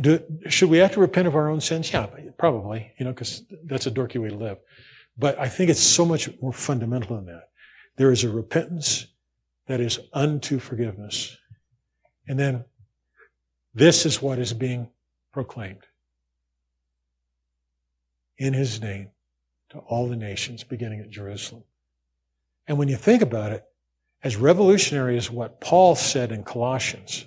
do, 0.00 0.20
should 0.48 0.70
we 0.70 0.78
have 0.78 0.92
to 0.92 1.00
repent 1.00 1.28
of 1.28 1.36
our 1.36 1.48
own 1.48 1.60
sins? 1.60 1.92
Yeah, 1.92 2.06
probably, 2.38 2.92
you 2.98 3.04
know, 3.04 3.12
because 3.12 3.42
that's 3.64 3.86
a 3.86 3.90
dorky 3.90 4.20
way 4.20 4.28
to 4.28 4.36
live. 4.36 4.58
But 5.18 5.38
I 5.38 5.48
think 5.48 5.70
it's 5.70 5.80
so 5.80 6.04
much 6.04 6.30
more 6.40 6.52
fundamental 6.52 7.16
than 7.16 7.26
that. 7.26 7.50
There 7.96 8.10
is 8.10 8.24
a 8.24 8.30
repentance 8.30 9.06
that 9.66 9.80
is 9.80 9.98
unto 10.12 10.58
forgiveness. 10.58 11.36
And 12.26 12.38
then 12.38 12.64
this 13.74 14.06
is 14.06 14.22
what 14.22 14.38
is 14.38 14.52
being 14.52 14.88
proclaimed 15.32 15.82
in 18.38 18.54
his 18.54 18.80
name 18.80 19.10
to 19.70 19.78
all 19.78 20.08
the 20.08 20.16
nations, 20.16 20.64
beginning 20.64 21.00
at 21.00 21.10
Jerusalem. 21.10 21.64
And 22.66 22.78
when 22.78 22.88
you 22.88 22.96
think 22.96 23.22
about 23.22 23.52
it, 23.52 23.64
as 24.22 24.36
revolutionary 24.36 25.16
as 25.16 25.30
what 25.30 25.60
Paul 25.60 25.94
said 25.94 26.30
in 26.30 26.44
Colossians 26.44 27.26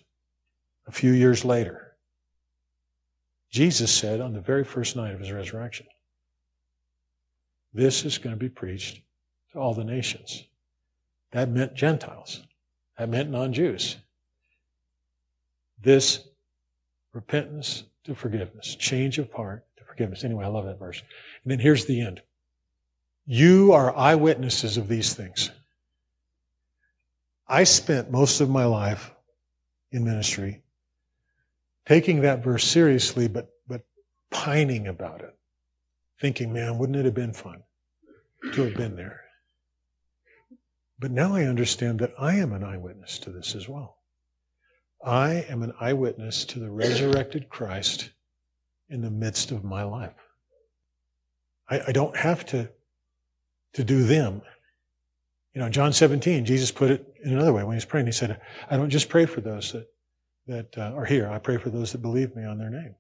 a 0.88 0.92
few 0.92 1.12
years 1.12 1.44
later, 1.44 1.96
Jesus 3.50 3.92
said 3.92 4.22
on 4.22 4.34
the 4.34 4.42
very 4.42 4.64
first 4.64 4.96
night 4.96 5.14
of 5.14 5.20
his 5.20 5.32
resurrection, 5.32 5.88
This 7.74 8.06
is 8.06 8.18
going 8.18 8.36
to 8.36 8.40
be 8.40 8.50
preached 8.50 9.02
to 9.52 9.60
all 9.60 9.74
the 9.74 9.84
nations. 9.84 10.46
That 11.32 11.50
meant 11.50 11.74
Gentiles. 11.74 12.42
That 12.98 13.10
meant 13.10 13.30
non 13.30 13.54
Jews. 13.54 13.98
This 15.82 16.28
repentance 17.14 17.84
to 18.06 18.16
forgiveness, 18.16 18.76
change 18.76 19.18
of 19.18 19.32
heart 19.32 19.66
to 19.78 19.84
forgiveness. 19.84 20.24
Anyway, 20.24 20.46
I 20.46 20.48
love 20.48 20.66
that 20.66 20.80
verse. 20.80 21.02
And 21.44 21.52
then 21.52 21.60
here's 21.60 21.86
the 21.86 22.02
end. 22.02 22.22
You 23.26 23.72
are 23.74 23.96
eyewitnesses 23.96 24.78
of 24.78 24.88
these 24.88 25.14
things. 25.14 25.52
I 27.48 27.64
spent 27.64 28.12
most 28.12 28.42
of 28.42 28.50
my 28.50 28.66
life 28.66 29.12
in 29.92 30.04
ministry 30.04 30.62
taking 31.86 32.22
that 32.22 32.44
verse 32.44 32.64
seriously, 32.64 33.28
but, 33.28 33.50
but 33.68 33.86
pining 34.32 34.88
about 34.88 35.22
it, 35.22 35.36
thinking, 36.20 36.52
man, 36.52 36.78
wouldn't 36.78 36.98
it 36.98 37.06
have 37.06 37.14
been 37.14 37.34
fun 37.34 37.64
to 38.54 38.64
have 38.64 38.76
been 38.76 38.96
there? 38.96 39.22
But 41.00 41.12
now 41.12 41.36
I 41.36 41.44
understand 41.44 42.00
that 42.00 42.14
I 42.18 42.36
am 42.36 42.54
an 42.54 42.64
eyewitness 42.64 43.20
to 43.20 43.30
this 43.30 43.56
as 43.56 43.68
well. 43.68 43.98
I 45.04 45.46
am 45.50 45.64
an 45.64 45.74
eyewitness 45.80 46.46
to 46.46 46.60
the 46.60 46.72
resurrected 46.72 47.50
Christ 47.50 48.12
in 48.90 49.02
the 49.02 49.12
midst 49.12 49.52
of 49.52 49.64
my 49.66 49.84
life. 49.84 50.16
I, 51.70 51.82
I 51.88 51.92
don't 51.92 52.16
have 52.16 52.46
to, 52.48 52.70
to 53.74 53.84
do 53.84 54.04
them. 54.04 54.42
You 55.54 55.62
know, 55.62 55.70
John 55.70 55.94
17, 55.94 56.46
Jesus 56.46 56.72
put 56.72 56.92
it 56.92 57.06
in 57.24 57.34
another 57.34 57.54
way 57.54 57.64
when 57.64 57.76
he's 57.76 57.86
praying. 57.86 58.08
He 58.08 58.12
said, 58.12 58.40
I 58.70 58.78
don't 58.78 58.90
just 58.90 59.10
pray 59.10 59.26
for 59.26 59.42
those 59.42 59.72
that 59.74 59.88
that 60.48 60.78
uh, 60.78 60.94
are 60.96 61.06
here. 61.06 61.30
I 61.30 61.40
pray 61.40 61.58
for 61.58 61.70
those 61.70 61.92
that 61.92 62.02
believe 62.02 62.36
me 62.36 62.44
on 62.44 62.58
their 62.58 62.70
name, 62.70 62.96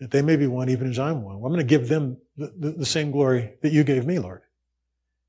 that 0.00 0.10
they 0.10 0.22
may 0.22 0.36
be 0.36 0.46
one 0.46 0.68
even 0.68 0.88
as 0.88 0.98
I'm 0.98 1.22
one. 1.22 1.38
Well, 1.38 1.46
I'm 1.46 1.52
going 1.52 1.66
to 1.66 1.68
give 1.68 1.88
them 1.88 2.16
the, 2.36 2.52
the, 2.58 2.70
the, 2.70 2.86
same 2.86 3.10
glory 3.10 3.52
that 3.62 3.72
you 3.72 3.84
gave 3.84 4.06
me, 4.06 4.18
Lord. 4.18 4.42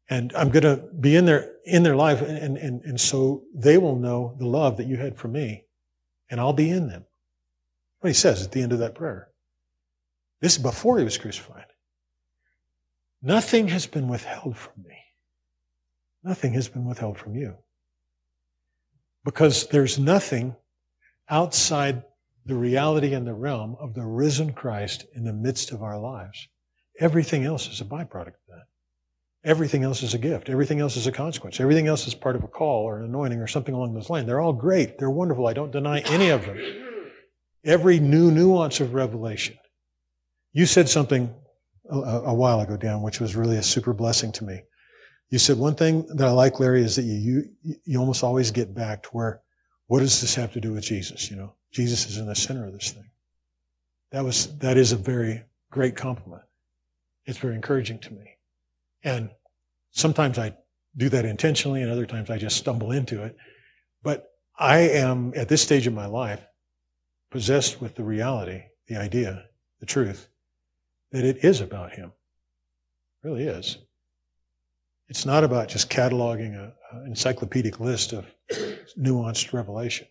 And 0.09 0.31
I'm 0.33 0.49
going 0.49 0.63
to 0.63 0.77
be 0.99 1.15
in 1.15 1.25
their, 1.25 1.51
in 1.65 1.83
their 1.83 1.95
life. 1.95 2.21
And, 2.21 2.57
and, 2.57 2.81
and 2.81 2.99
so 2.99 3.43
they 3.53 3.77
will 3.77 3.97
know 3.97 4.35
the 4.39 4.45
love 4.45 4.77
that 4.77 4.87
you 4.87 4.95
had 4.95 5.17
for 5.17 5.27
me 5.27 5.65
and 6.29 6.39
I'll 6.39 6.53
be 6.53 6.69
in 6.69 6.87
them. 6.87 7.05
What 7.99 8.09
he 8.09 8.13
says 8.13 8.45
at 8.45 8.51
the 8.51 8.61
end 8.61 8.71
of 8.71 8.79
that 8.79 8.95
prayer. 8.95 9.29
This 10.39 10.53
is 10.55 10.61
before 10.61 10.97
he 10.97 11.03
was 11.03 11.17
crucified. 11.17 11.65
Nothing 13.21 13.67
has 13.69 13.87
been 13.87 14.07
withheld 14.07 14.57
from 14.57 14.83
me. 14.87 14.97
Nothing 16.23 16.53
has 16.53 16.67
been 16.67 16.85
withheld 16.85 17.17
from 17.17 17.35
you. 17.35 17.55
Because 19.23 19.67
there's 19.67 19.97
nothing 19.97 20.55
outside 21.29 22.03
the 22.45 22.55
reality 22.55 23.13
and 23.13 23.27
the 23.27 23.33
realm 23.33 23.75
of 23.79 23.93
the 23.93 24.05
risen 24.05 24.53
Christ 24.53 25.05
in 25.13 25.23
the 25.23 25.33
midst 25.33 25.71
of 25.71 25.83
our 25.83 25.99
lives. 25.99 26.47
Everything 26.99 27.43
else 27.43 27.67
is 27.69 27.81
a 27.81 27.85
byproduct 27.85 28.27
of 28.27 28.47
that. 28.49 28.63
Everything 29.43 29.83
else 29.83 30.03
is 30.03 30.13
a 30.13 30.17
gift. 30.17 30.49
Everything 30.49 30.79
else 30.79 30.97
is 30.97 31.07
a 31.07 31.11
consequence. 31.11 31.59
Everything 31.59 31.87
else 31.87 32.07
is 32.07 32.15
part 32.15 32.35
of 32.35 32.43
a 32.43 32.47
call 32.47 32.83
or 32.83 32.99
an 32.99 33.05
anointing 33.05 33.39
or 33.39 33.47
something 33.47 33.75
along 33.75 33.93
those 33.93 34.09
lines. 34.09 34.25
They're 34.27 34.41
all 34.41 34.53
great. 34.53 34.97
They're 34.97 35.09
wonderful. 35.09 35.47
I 35.47 35.53
don't 35.53 35.71
deny 35.71 35.99
any 36.01 36.29
of 36.29 36.45
them. 36.45 36.57
Every 37.63 37.99
new 37.99 38.31
nuance 38.31 38.79
of 38.79 38.93
revelation. 38.93 39.57
You 40.53 40.65
said 40.65 40.89
something 40.89 41.33
a, 41.89 42.21
a 42.25 42.33
while 42.33 42.59
ago, 42.61 42.77
Dan, 42.77 43.01
which 43.01 43.19
was 43.19 43.35
really 43.35 43.57
a 43.57 43.63
super 43.63 43.93
blessing 43.93 44.31
to 44.33 44.43
me. 44.43 44.61
You 45.29 45.39
said 45.39 45.57
one 45.57 45.75
thing 45.75 46.05
that 46.15 46.27
I 46.27 46.31
like, 46.31 46.59
Larry, 46.59 46.83
is 46.83 46.95
that 46.95 47.03
you, 47.03 47.49
you, 47.63 47.75
you 47.83 47.99
almost 47.99 48.23
always 48.23 48.51
get 48.51 48.73
back 48.73 49.03
to 49.03 49.09
where 49.09 49.41
what 49.87 49.99
does 49.99 50.21
this 50.21 50.35
have 50.35 50.53
to 50.53 50.61
do 50.61 50.73
with 50.73 50.83
Jesus? 50.83 51.29
You 51.29 51.37
know, 51.37 51.53
Jesus 51.71 52.09
is 52.09 52.17
in 52.17 52.27
the 52.27 52.35
center 52.35 52.65
of 52.65 52.73
this 52.73 52.91
thing. 52.91 53.09
That 54.11 54.23
was, 54.23 54.57
that 54.59 54.77
is 54.77 54.91
a 54.93 54.97
very 54.97 55.43
great 55.69 55.95
compliment. 55.95 56.43
It's 57.25 57.37
very 57.37 57.55
encouraging 57.55 57.99
to 57.99 58.13
me. 58.13 58.37
And 59.03 59.29
sometimes 59.91 60.39
I 60.39 60.55
do 60.95 61.09
that 61.09 61.25
intentionally 61.25 61.81
and 61.81 61.91
other 61.91 62.05
times 62.05 62.29
I 62.29 62.37
just 62.37 62.57
stumble 62.57 62.91
into 62.91 63.23
it. 63.23 63.35
But 64.01 64.31
I 64.57 64.79
am 64.79 65.33
at 65.35 65.49
this 65.49 65.61
stage 65.61 65.87
of 65.87 65.93
my 65.93 66.05
life 66.05 66.41
possessed 67.31 67.81
with 67.81 67.95
the 67.95 68.03
reality, 68.03 68.63
the 68.87 68.95
idea, 68.95 69.45
the 69.79 69.85
truth 69.85 70.29
that 71.11 71.23
it 71.23 71.43
is 71.43 71.61
about 71.61 71.93
him. 71.93 72.11
It 73.23 73.27
really 73.27 73.43
is. 73.43 73.77
It's 75.09 75.25
not 75.25 75.43
about 75.43 75.69
just 75.69 75.89
cataloging 75.89 76.55
an 76.57 76.73
encyclopedic 77.05 77.79
list 77.79 78.13
of 78.13 78.25
nuanced 78.99 79.53
revelation. 79.53 80.07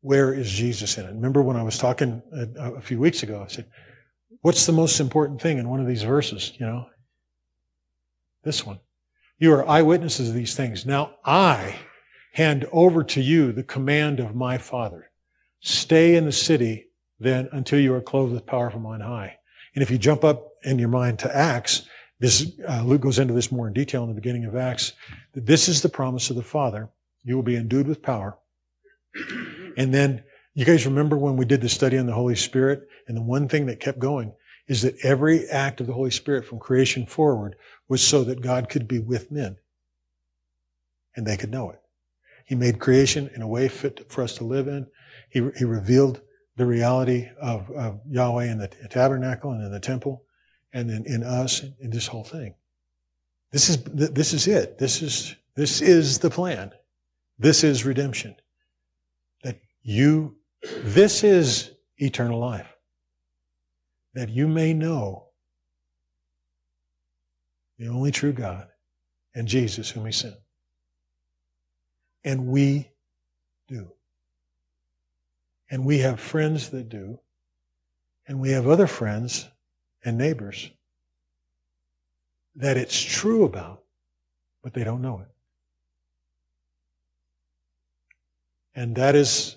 Where 0.00 0.34
is 0.34 0.50
Jesus 0.50 0.98
in 0.98 1.04
it? 1.04 1.14
Remember 1.14 1.42
when 1.42 1.56
I 1.56 1.62
was 1.62 1.78
talking 1.78 2.22
a, 2.32 2.74
a 2.74 2.80
few 2.80 2.98
weeks 2.98 3.22
ago, 3.22 3.42
I 3.42 3.50
said, 3.50 3.66
what's 4.42 4.66
the 4.66 4.72
most 4.72 5.00
important 5.00 5.40
thing 5.40 5.58
in 5.58 5.68
one 5.68 5.80
of 5.80 5.86
these 5.86 6.02
verses, 6.02 6.52
you 6.58 6.66
know? 6.66 6.86
This 8.42 8.64
one. 8.64 8.80
You 9.38 9.52
are 9.54 9.68
eyewitnesses 9.68 10.28
of 10.28 10.34
these 10.34 10.54
things. 10.54 10.86
Now 10.86 11.16
I 11.24 11.76
hand 12.32 12.66
over 12.72 13.02
to 13.04 13.20
you 13.20 13.52
the 13.52 13.62
command 13.62 14.20
of 14.20 14.34
my 14.34 14.58
Father. 14.58 15.10
Stay 15.60 16.16
in 16.16 16.24
the 16.24 16.32
city 16.32 16.88
then 17.18 17.48
until 17.52 17.78
you 17.78 17.92
are 17.94 18.00
clothed 18.00 18.32
with 18.32 18.46
power 18.46 18.70
from 18.70 18.86
on 18.86 19.00
high. 19.00 19.38
And 19.76 19.82
if 19.82 19.90
you 19.90 19.98
jump 19.98 20.24
up 20.24 20.52
in 20.64 20.78
your 20.78 20.88
mind 20.88 21.18
to 21.20 21.36
Acts, 21.36 21.82
this, 22.18 22.50
uh, 22.66 22.82
Luke 22.82 23.02
goes 23.02 23.18
into 23.18 23.34
this 23.34 23.52
more 23.52 23.68
in 23.68 23.74
detail 23.74 24.02
in 24.04 24.08
the 24.08 24.14
beginning 24.14 24.46
of 24.46 24.56
Acts. 24.56 24.94
That 25.34 25.44
this 25.44 25.68
is 25.68 25.82
the 25.82 25.90
promise 25.90 26.30
of 26.30 26.36
the 26.36 26.42
Father. 26.42 26.88
You 27.24 27.36
will 27.36 27.42
be 27.42 27.56
endued 27.56 27.86
with 27.86 28.00
power. 28.00 28.38
And 29.76 29.92
then 29.92 30.24
you 30.54 30.64
guys 30.64 30.86
remember 30.86 31.18
when 31.18 31.36
we 31.36 31.44
did 31.44 31.60
the 31.60 31.68
study 31.68 31.98
on 31.98 32.06
the 32.06 32.14
Holy 32.14 32.36
Spirit? 32.36 32.88
And 33.06 33.16
the 33.16 33.22
one 33.22 33.48
thing 33.48 33.66
that 33.66 33.78
kept 33.78 33.98
going 33.98 34.32
is 34.66 34.80
that 34.80 34.96
every 35.04 35.46
act 35.48 35.82
of 35.82 35.86
the 35.86 35.92
Holy 35.92 36.10
Spirit 36.10 36.46
from 36.46 36.58
creation 36.58 37.04
forward 37.04 37.54
was 37.86 38.02
so 38.02 38.24
that 38.24 38.40
God 38.40 38.70
could 38.70 38.88
be 38.88 38.98
with 38.98 39.30
men. 39.30 39.58
And 41.14 41.26
they 41.26 41.36
could 41.36 41.50
know 41.50 41.70
it. 41.70 41.80
He 42.46 42.54
made 42.54 42.78
creation 42.78 43.30
in 43.34 43.42
a 43.42 43.48
way 43.48 43.68
fit 43.68 44.10
for 44.10 44.22
us 44.22 44.34
to 44.36 44.44
live 44.44 44.68
in. 44.68 44.86
He, 45.28 45.46
he 45.58 45.64
revealed 45.64 46.22
the 46.56 46.66
reality 46.66 47.28
of, 47.40 47.70
of 47.70 48.00
Yahweh 48.08 48.50
in 48.50 48.58
the 48.58 48.68
tabernacle 48.68 49.52
and 49.52 49.62
in 49.62 49.70
the 49.70 49.80
temple 49.80 50.24
and 50.72 50.88
then 50.88 51.04
in 51.06 51.22
us, 51.22 51.62
in 51.80 51.90
this 51.90 52.06
whole 52.06 52.24
thing. 52.24 52.54
This 53.52 53.70
is, 53.70 53.82
this 53.84 54.32
is 54.32 54.48
it. 54.48 54.78
This 54.78 55.02
is, 55.02 55.36
this 55.54 55.80
is 55.80 56.18
the 56.18 56.30
plan. 56.30 56.72
This 57.38 57.64
is 57.64 57.84
redemption. 57.84 58.34
That 59.42 59.60
you, 59.82 60.36
this 60.82 61.24
is 61.24 61.70
eternal 61.98 62.38
life. 62.38 62.68
That 64.14 64.28
you 64.28 64.48
may 64.48 64.74
know 64.74 65.28
the 67.78 67.88
only 67.88 68.10
true 68.10 68.32
God 68.32 68.68
and 69.34 69.46
Jesus 69.46 69.90
whom 69.90 70.06
he 70.06 70.12
sent. 70.12 70.34
And 72.24 72.46
we 72.48 72.90
do. 73.68 73.92
And 75.70 75.84
we 75.84 75.98
have 75.98 76.20
friends 76.20 76.70
that 76.70 76.88
do. 76.88 77.18
And 78.28 78.40
we 78.40 78.50
have 78.50 78.66
other 78.66 78.86
friends 78.86 79.48
and 80.04 80.18
neighbors 80.18 80.70
that 82.56 82.76
it's 82.76 82.98
true 82.98 83.44
about, 83.44 83.82
but 84.62 84.72
they 84.72 84.82
don't 84.82 85.02
know 85.02 85.20
it. 85.20 85.28
And 88.74 88.96
that 88.96 89.14
is 89.14 89.56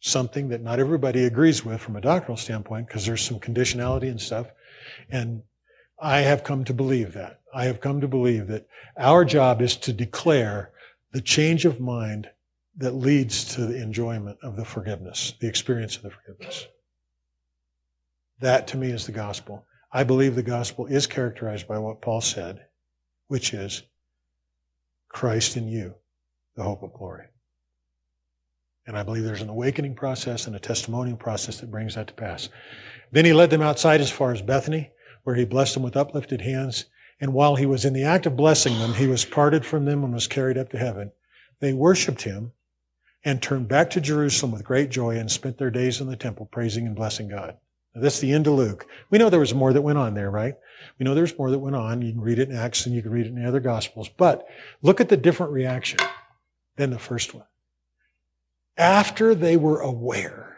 something 0.00 0.48
that 0.48 0.62
not 0.62 0.80
everybody 0.80 1.24
agrees 1.24 1.64
with 1.64 1.80
from 1.80 1.96
a 1.96 2.00
doctrinal 2.00 2.36
standpoint 2.36 2.86
because 2.86 3.04
there's 3.04 3.22
some 3.22 3.38
conditionality 3.38 4.10
and 4.10 4.20
stuff. 4.20 4.48
And 5.10 5.42
I 5.98 6.20
have 6.20 6.44
come 6.44 6.64
to 6.64 6.74
believe 6.74 7.12
that. 7.14 7.40
I 7.52 7.64
have 7.64 7.80
come 7.80 8.00
to 8.00 8.08
believe 8.08 8.46
that 8.48 8.66
our 8.96 9.24
job 9.24 9.60
is 9.60 9.76
to 9.78 9.92
declare 9.92 10.70
the 11.12 11.20
change 11.20 11.64
of 11.64 11.80
mind 11.80 12.28
that 12.78 12.94
leads 12.94 13.44
to 13.56 13.66
the 13.66 13.82
enjoyment 13.82 14.38
of 14.42 14.56
the 14.56 14.64
forgiveness, 14.64 15.34
the 15.40 15.48
experience 15.48 15.96
of 15.96 16.02
the 16.04 16.10
forgiveness. 16.10 16.66
That 18.40 18.68
to 18.68 18.76
me 18.76 18.90
is 18.90 19.04
the 19.04 19.12
gospel. 19.12 19.66
I 19.92 20.04
believe 20.04 20.34
the 20.34 20.42
gospel 20.42 20.86
is 20.86 21.06
characterized 21.06 21.66
by 21.66 21.78
what 21.78 22.00
Paul 22.00 22.20
said, 22.20 22.66
which 23.26 23.52
is 23.52 23.82
Christ 25.08 25.56
in 25.56 25.66
you, 25.66 25.94
the 26.54 26.62
hope 26.62 26.82
of 26.84 26.92
glory. 26.92 27.26
And 28.86 28.96
I 28.96 29.02
believe 29.02 29.24
there's 29.24 29.42
an 29.42 29.48
awakening 29.48 29.96
process 29.96 30.46
and 30.46 30.54
a 30.54 30.60
testimonial 30.60 31.16
process 31.16 31.58
that 31.60 31.70
brings 31.70 31.96
that 31.96 32.06
to 32.06 32.14
pass. 32.14 32.48
Then 33.10 33.24
he 33.24 33.32
led 33.32 33.50
them 33.50 33.60
outside 33.60 34.00
as 34.00 34.10
far 34.10 34.32
as 34.32 34.40
Bethany, 34.40 34.92
where 35.24 35.34
he 35.34 35.44
blessed 35.44 35.74
them 35.74 35.82
with 35.82 35.96
uplifted 35.96 36.42
hands. 36.42 36.84
And 37.20 37.34
while 37.34 37.56
he 37.56 37.66
was 37.66 37.84
in 37.84 37.92
the 37.92 38.04
act 38.04 38.24
of 38.26 38.36
blessing 38.36 38.78
them, 38.78 38.94
he 38.94 39.08
was 39.08 39.24
parted 39.24 39.66
from 39.66 39.84
them 39.84 40.04
and 40.04 40.14
was 40.14 40.28
carried 40.28 40.56
up 40.56 40.70
to 40.70 40.78
heaven. 40.78 41.10
They 41.60 41.72
worshiped 41.72 42.22
him 42.22 42.52
and 43.28 43.42
turned 43.42 43.68
back 43.68 43.90
to 43.90 44.00
Jerusalem 44.00 44.52
with 44.52 44.64
great 44.64 44.88
joy 44.88 45.18
and 45.18 45.30
spent 45.30 45.58
their 45.58 45.70
days 45.70 46.00
in 46.00 46.08
the 46.08 46.16
temple 46.16 46.48
praising 46.50 46.86
and 46.86 46.96
blessing 46.96 47.28
God. 47.28 47.58
Now, 47.94 48.00
that's 48.00 48.20
the 48.20 48.32
end 48.32 48.46
of 48.46 48.54
Luke. 48.54 48.86
We 49.10 49.18
know 49.18 49.28
there 49.28 49.38
was 49.38 49.52
more 49.52 49.70
that 49.74 49.82
went 49.82 49.98
on 49.98 50.14
there, 50.14 50.30
right? 50.30 50.54
We 50.98 51.04
know 51.04 51.14
there's 51.14 51.36
more 51.36 51.50
that 51.50 51.58
went 51.58 51.76
on. 51.76 52.00
You 52.00 52.12
can 52.12 52.22
read 52.22 52.38
it 52.38 52.48
in 52.48 52.56
Acts 52.56 52.86
and 52.86 52.94
you 52.94 53.02
can 53.02 53.10
read 53.10 53.26
it 53.26 53.28
in 53.28 53.34
the 53.34 53.46
other 53.46 53.60
Gospels. 53.60 54.08
But 54.08 54.46
look 54.80 55.02
at 55.02 55.10
the 55.10 55.16
different 55.18 55.52
reaction 55.52 55.98
than 56.76 56.88
the 56.88 56.98
first 56.98 57.34
one. 57.34 57.44
After 58.78 59.34
they 59.34 59.58
were 59.58 59.80
aware, 59.80 60.56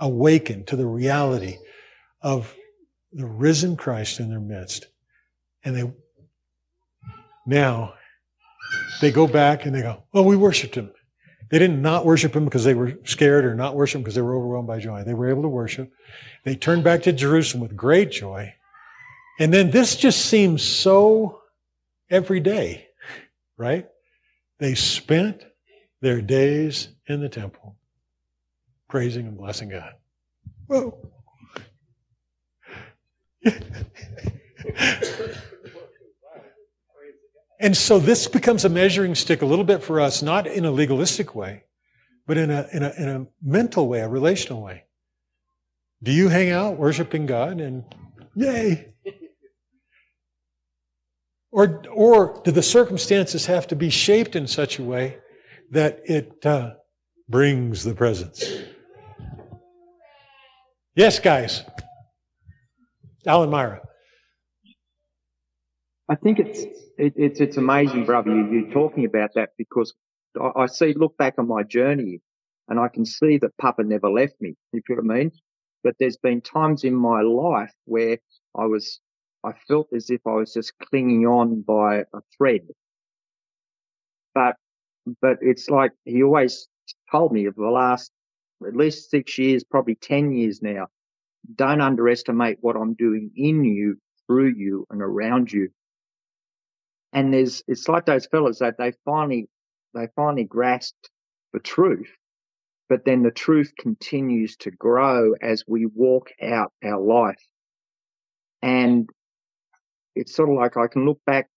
awakened 0.00 0.66
to 0.68 0.76
the 0.76 0.86
reality 0.86 1.58
of 2.20 2.52
the 3.12 3.26
risen 3.26 3.76
Christ 3.76 4.18
in 4.18 4.28
their 4.28 4.40
midst, 4.40 4.88
and 5.62 5.76
they 5.76 5.92
now 7.46 7.94
they 9.00 9.12
go 9.12 9.28
back 9.28 9.66
and 9.66 9.74
they 9.74 9.82
go, 9.82 10.02
Well, 10.12 10.24
we 10.24 10.36
worshiped 10.36 10.74
him. 10.74 10.90
They 11.50 11.58
didn't 11.58 11.82
not 11.82 12.06
worship 12.06 12.34
him 12.34 12.44
because 12.44 12.64
they 12.64 12.74
were 12.74 12.96
scared 13.04 13.44
or 13.44 13.54
not 13.54 13.74
worship 13.74 13.96
him 13.96 14.02
because 14.02 14.14
they 14.14 14.22
were 14.22 14.36
overwhelmed 14.36 14.68
by 14.68 14.78
joy. 14.78 15.02
They 15.02 15.14
were 15.14 15.28
able 15.28 15.42
to 15.42 15.48
worship. 15.48 15.92
They 16.44 16.54
turned 16.54 16.84
back 16.84 17.02
to 17.02 17.12
Jerusalem 17.12 17.60
with 17.60 17.76
great 17.76 18.12
joy. 18.12 18.54
And 19.40 19.52
then 19.52 19.70
this 19.70 19.96
just 19.96 20.26
seems 20.26 20.62
so 20.62 21.42
everyday, 22.08 22.86
right? 23.56 23.88
They 24.58 24.74
spent 24.74 25.44
their 26.00 26.22
days 26.22 26.88
in 27.06 27.20
the 27.20 27.28
temple 27.28 27.76
praising 28.88 29.26
and 29.26 29.36
blessing 29.36 29.70
God. 29.70 29.94
Whoa. 30.66 30.96
And 37.60 37.76
so 37.76 37.98
this 37.98 38.26
becomes 38.26 38.64
a 38.64 38.70
measuring 38.70 39.14
stick 39.14 39.42
a 39.42 39.46
little 39.46 39.66
bit 39.66 39.82
for 39.82 40.00
us, 40.00 40.22
not 40.22 40.46
in 40.46 40.64
a 40.64 40.70
legalistic 40.70 41.34
way, 41.34 41.64
but 42.26 42.38
in 42.38 42.50
a, 42.50 42.66
in 42.72 42.82
a, 42.82 42.92
in 42.96 43.08
a 43.08 43.26
mental 43.42 43.86
way, 43.86 44.00
a 44.00 44.08
relational 44.08 44.62
way. 44.62 44.84
Do 46.02 46.10
you 46.10 46.28
hang 46.28 46.50
out 46.50 46.78
worshiping 46.78 47.26
God 47.26 47.60
and 47.60 47.84
yay? 48.34 48.94
Or, 51.52 51.82
or 51.92 52.40
do 52.44 52.50
the 52.50 52.62
circumstances 52.62 53.44
have 53.44 53.66
to 53.66 53.76
be 53.76 53.90
shaped 53.90 54.36
in 54.36 54.46
such 54.46 54.78
a 54.78 54.82
way 54.82 55.18
that 55.70 56.00
it 56.06 56.46
uh, 56.46 56.74
brings 57.28 57.84
the 57.84 57.92
presence? 57.92 58.42
Yes, 60.94 61.18
guys. 61.18 61.62
Alan 63.26 63.50
Myra. 63.50 63.82
I 66.08 66.14
think 66.14 66.38
it's 66.38 66.64
it, 67.00 67.14
it's 67.16 67.40
it's 67.40 67.56
amazing, 67.56 68.04
brother. 68.04 68.30
You, 68.30 68.46
you're 68.52 68.72
talking 68.72 69.06
about 69.06 69.30
that 69.34 69.50
because 69.56 69.94
I, 70.40 70.62
I, 70.62 70.66
see, 70.66 70.92
look 70.92 71.16
back 71.16 71.34
on 71.38 71.48
my 71.48 71.62
journey, 71.62 72.20
and 72.68 72.78
I 72.78 72.88
can 72.88 73.06
see 73.06 73.38
that 73.38 73.56
Papa 73.58 73.82
never 73.82 74.10
left 74.10 74.34
me. 74.40 74.54
You 74.72 74.82
feel 74.86 74.96
what 74.96 75.10
I 75.10 75.18
mean? 75.18 75.32
But 75.82 75.94
there's 75.98 76.18
been 76.18 76.42
times 76.42 76.84
in 76.84 76.94
my 76.94 77.22
life 77.22 77.72
where 77.86 78.18
I 78.54 78.66
was, 78.66 79.00
I 79.42 79.52
felt 79.66 79.88
as 79.96 80.10
if 80.10 80.20
I 80.26 80.34
was 80.34 80.52
just 80.52 80.74
clinging 80.78 81.26
on 81.26 81.62
by 81.62 82.00
a 82.00 82.20
thread. 82.36 82.68
But, 84.34 84.56
but 85.22 85.38
it's 85.40 85.70
like 85.70 85.92
he 86.04 86.22
always 86.22 86.68
told 87.10 87.32
me 87.32 87.46
of 87.46 87.54
the 87.54 87.62
last 87.62 88.10
at 88.66 88.76
least 88.76 89.10
six 89.10 89.38
years, 89.38 89.64
probably 89.64 89.94
10 89.94 90.32
years 90.32 90.60
now, 90.60 90.88
don't 91.54 91.80
underestimate 91.80 92.58
what 92.60 92.76
I'm 92.76 92.92
doing 92.92 93.30
in 93.34 93.64
you, 93.64 93.96
through 94.26 94.52
you 94.54 94.86
and 94.90 95.00
around 95.00 95.50
you 95.50 95.70
and 97.12 97.32
there's 97.32 97.62
it's 97.66 97.88
like 97.88 98.06
those 98.06 98.26
fellas 98.26 98.58
that 98.58 98.76
they 98.78 98.92
finally 99.04 99.48
they 99.94 100.08
finally 100.16 100.44
grasped 100.44 101.10
the 101.52 101.60
truth 101.60 102.10
but 102.88 103.04
then 103.04 103.22
the 103.22 103.30
truth 103.30 103.72
continues 103.78 104.56
to 104.56 104.70
grow 104.72 105.34
as 105.40 105.62
we 105.68 105.86
walk 105.86 106.30
out 106.42 106.72
our 106.82 107.00
life. 107.00 107.40
And 108.62 109.08
it's 110.16 110.34
sort 110.34 110.48
of 110.48 110.56
like 110.56 110.76
i 110.76 110.86
can 110.88 111.06
look 111.06 111.20
back 111.24 111.48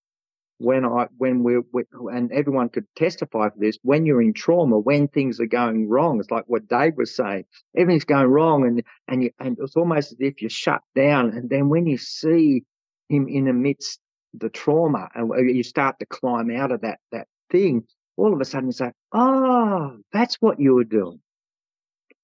when 0.60 0.86
i 0.86 1.08
when 1.18 1.44
we're 1.44 1.64
and 2.12 2.32
everyone 2.32 2.70
could 2.70 2.86
testify 2.96 3.50
for 3.50 3.58
this 3.58 3.78
when 3.82 4.06
you're 4.06 4.22
in 4.22 4.34
trauma 4.34 4.78
when 4.78 5.08
things 5.08 5.40
are 5.40 5.48
going 5.48 5.90
wrong 5.90 6.20
it's 6.20 6.30
like 6.30 6.44
what 6.48 6.68
dave 6.68 6.94
was 6.96 7.16
saying 7.16 7.44
everything's 7.76 8.06
going 8.06 8.28
wrong 8.28 8.66
and 8.66 8.84
and 9.08 9.24
you 9.24 9.32
and 9.40 9.58
it's 9.60 9.76
almost 9.76 10.12
as 10.12 10.18
if 10.20 10.42
you're 10.42 10.50
shut 10.50 10.82
down. 10.96 11.32
And 11.32 11.50
then 11.50 11.70
when 11.70 11.88
you 11.88 11.98
see 11.98 12.64
him 13.10 13.28
in 13.28 13.46
the 13.46 13.54
midst 13.54 14.00
the 14.34 14.50
trauma 14.50 15.10
and 15.14 15.32
you 15.56 15.64
start 15.64 16.00
to 16.00 16.06
climb 16.06 16.52
out 16.52 16.72
of 16.72 16.82
that 16.82 17.00
that 17.12 17.28
thing, 17.52 17.86
all 18.18 18.34
of 18.34 18.42
a 18.42 18.46
sudden 18.46 18.70
you 18.70 18.74
say, 18.74 18.92
"Oh, 19.12 19.98
that's 20.12 20.36
what 20.36 20.60
you 20.60 20.76
were 20.76 20.84
doing." 20.84 21.22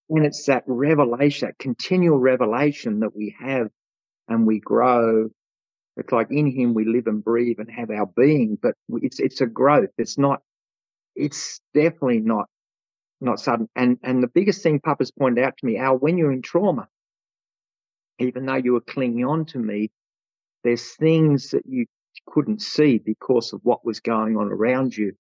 And 0.09 0.25
it's 0.25 0.45
that 0.45 0.63
revelation, 0.65 1.47
that 1.47 1.57
continual 1.59 2.17
revelation 2.17 3.01
that 3.01 3.15
we 3.15 3.35
have 3.39 3.69
and 4.27 4.47
we 4.47 4.59
grow. 4.59 5.29
It's 5.97 6.11
like 6.11 6.31
in 6.31 6.47
Him 6.47 6.73
we 6.73 6.85
live 6.85 7.07
and 7.07 7.23
breathe 7.23 7.59
and 7.59 7.69
have 7.69 7.91
our 7.91 8.07
being, 8.07 8.57
but 8.61 8.75
it's 8.89 9.19
it's 9.19 9.41
a 9.41 9.45
growth. 9.45 9.89
It's 9.97 10.17
not. 10.17 10.41
It's 11.15 11.61
definitely 11.73 12.21
not 12.21 12.47
not 13.21 13.39
sudden. 13.39 13.69
And 13.75 13.97
and 14.03 14.23
the 14.23 14.27
biggest 14.27 14.63
thing 14.63 14.79
Papa's 14.79 15.11
pointed 15.11 15.43
out 15.43 15.57
to 15.57 15.65
me, 15.65 15.77
Al, 15.77 15.97
when 15.97 16.17
you're 16.17 16.31
in 16.31 16.41
trauma, 16.41 16.87
even 18.19 18.45
though 18.45 18.55
you 18.55 18.73
were 18.73 18.81
clinging 18.81 19.25
on 19.25 19.45
to 19.45 19.59
me, 19.59 19.91
there's 20.63 20.95
things 20.95 21.51
that 21.51 21.65
you 21.65 21.85
couldn't 22.31 22.61
see 22.61 22.97
because 22.97 23.53
of 23.53 23.61
what 23.63 23.85
was 23.85 23.99
going 23.99 24.37
on 24.37 24.51
around 24.51 24.95
you. 24.95 25.13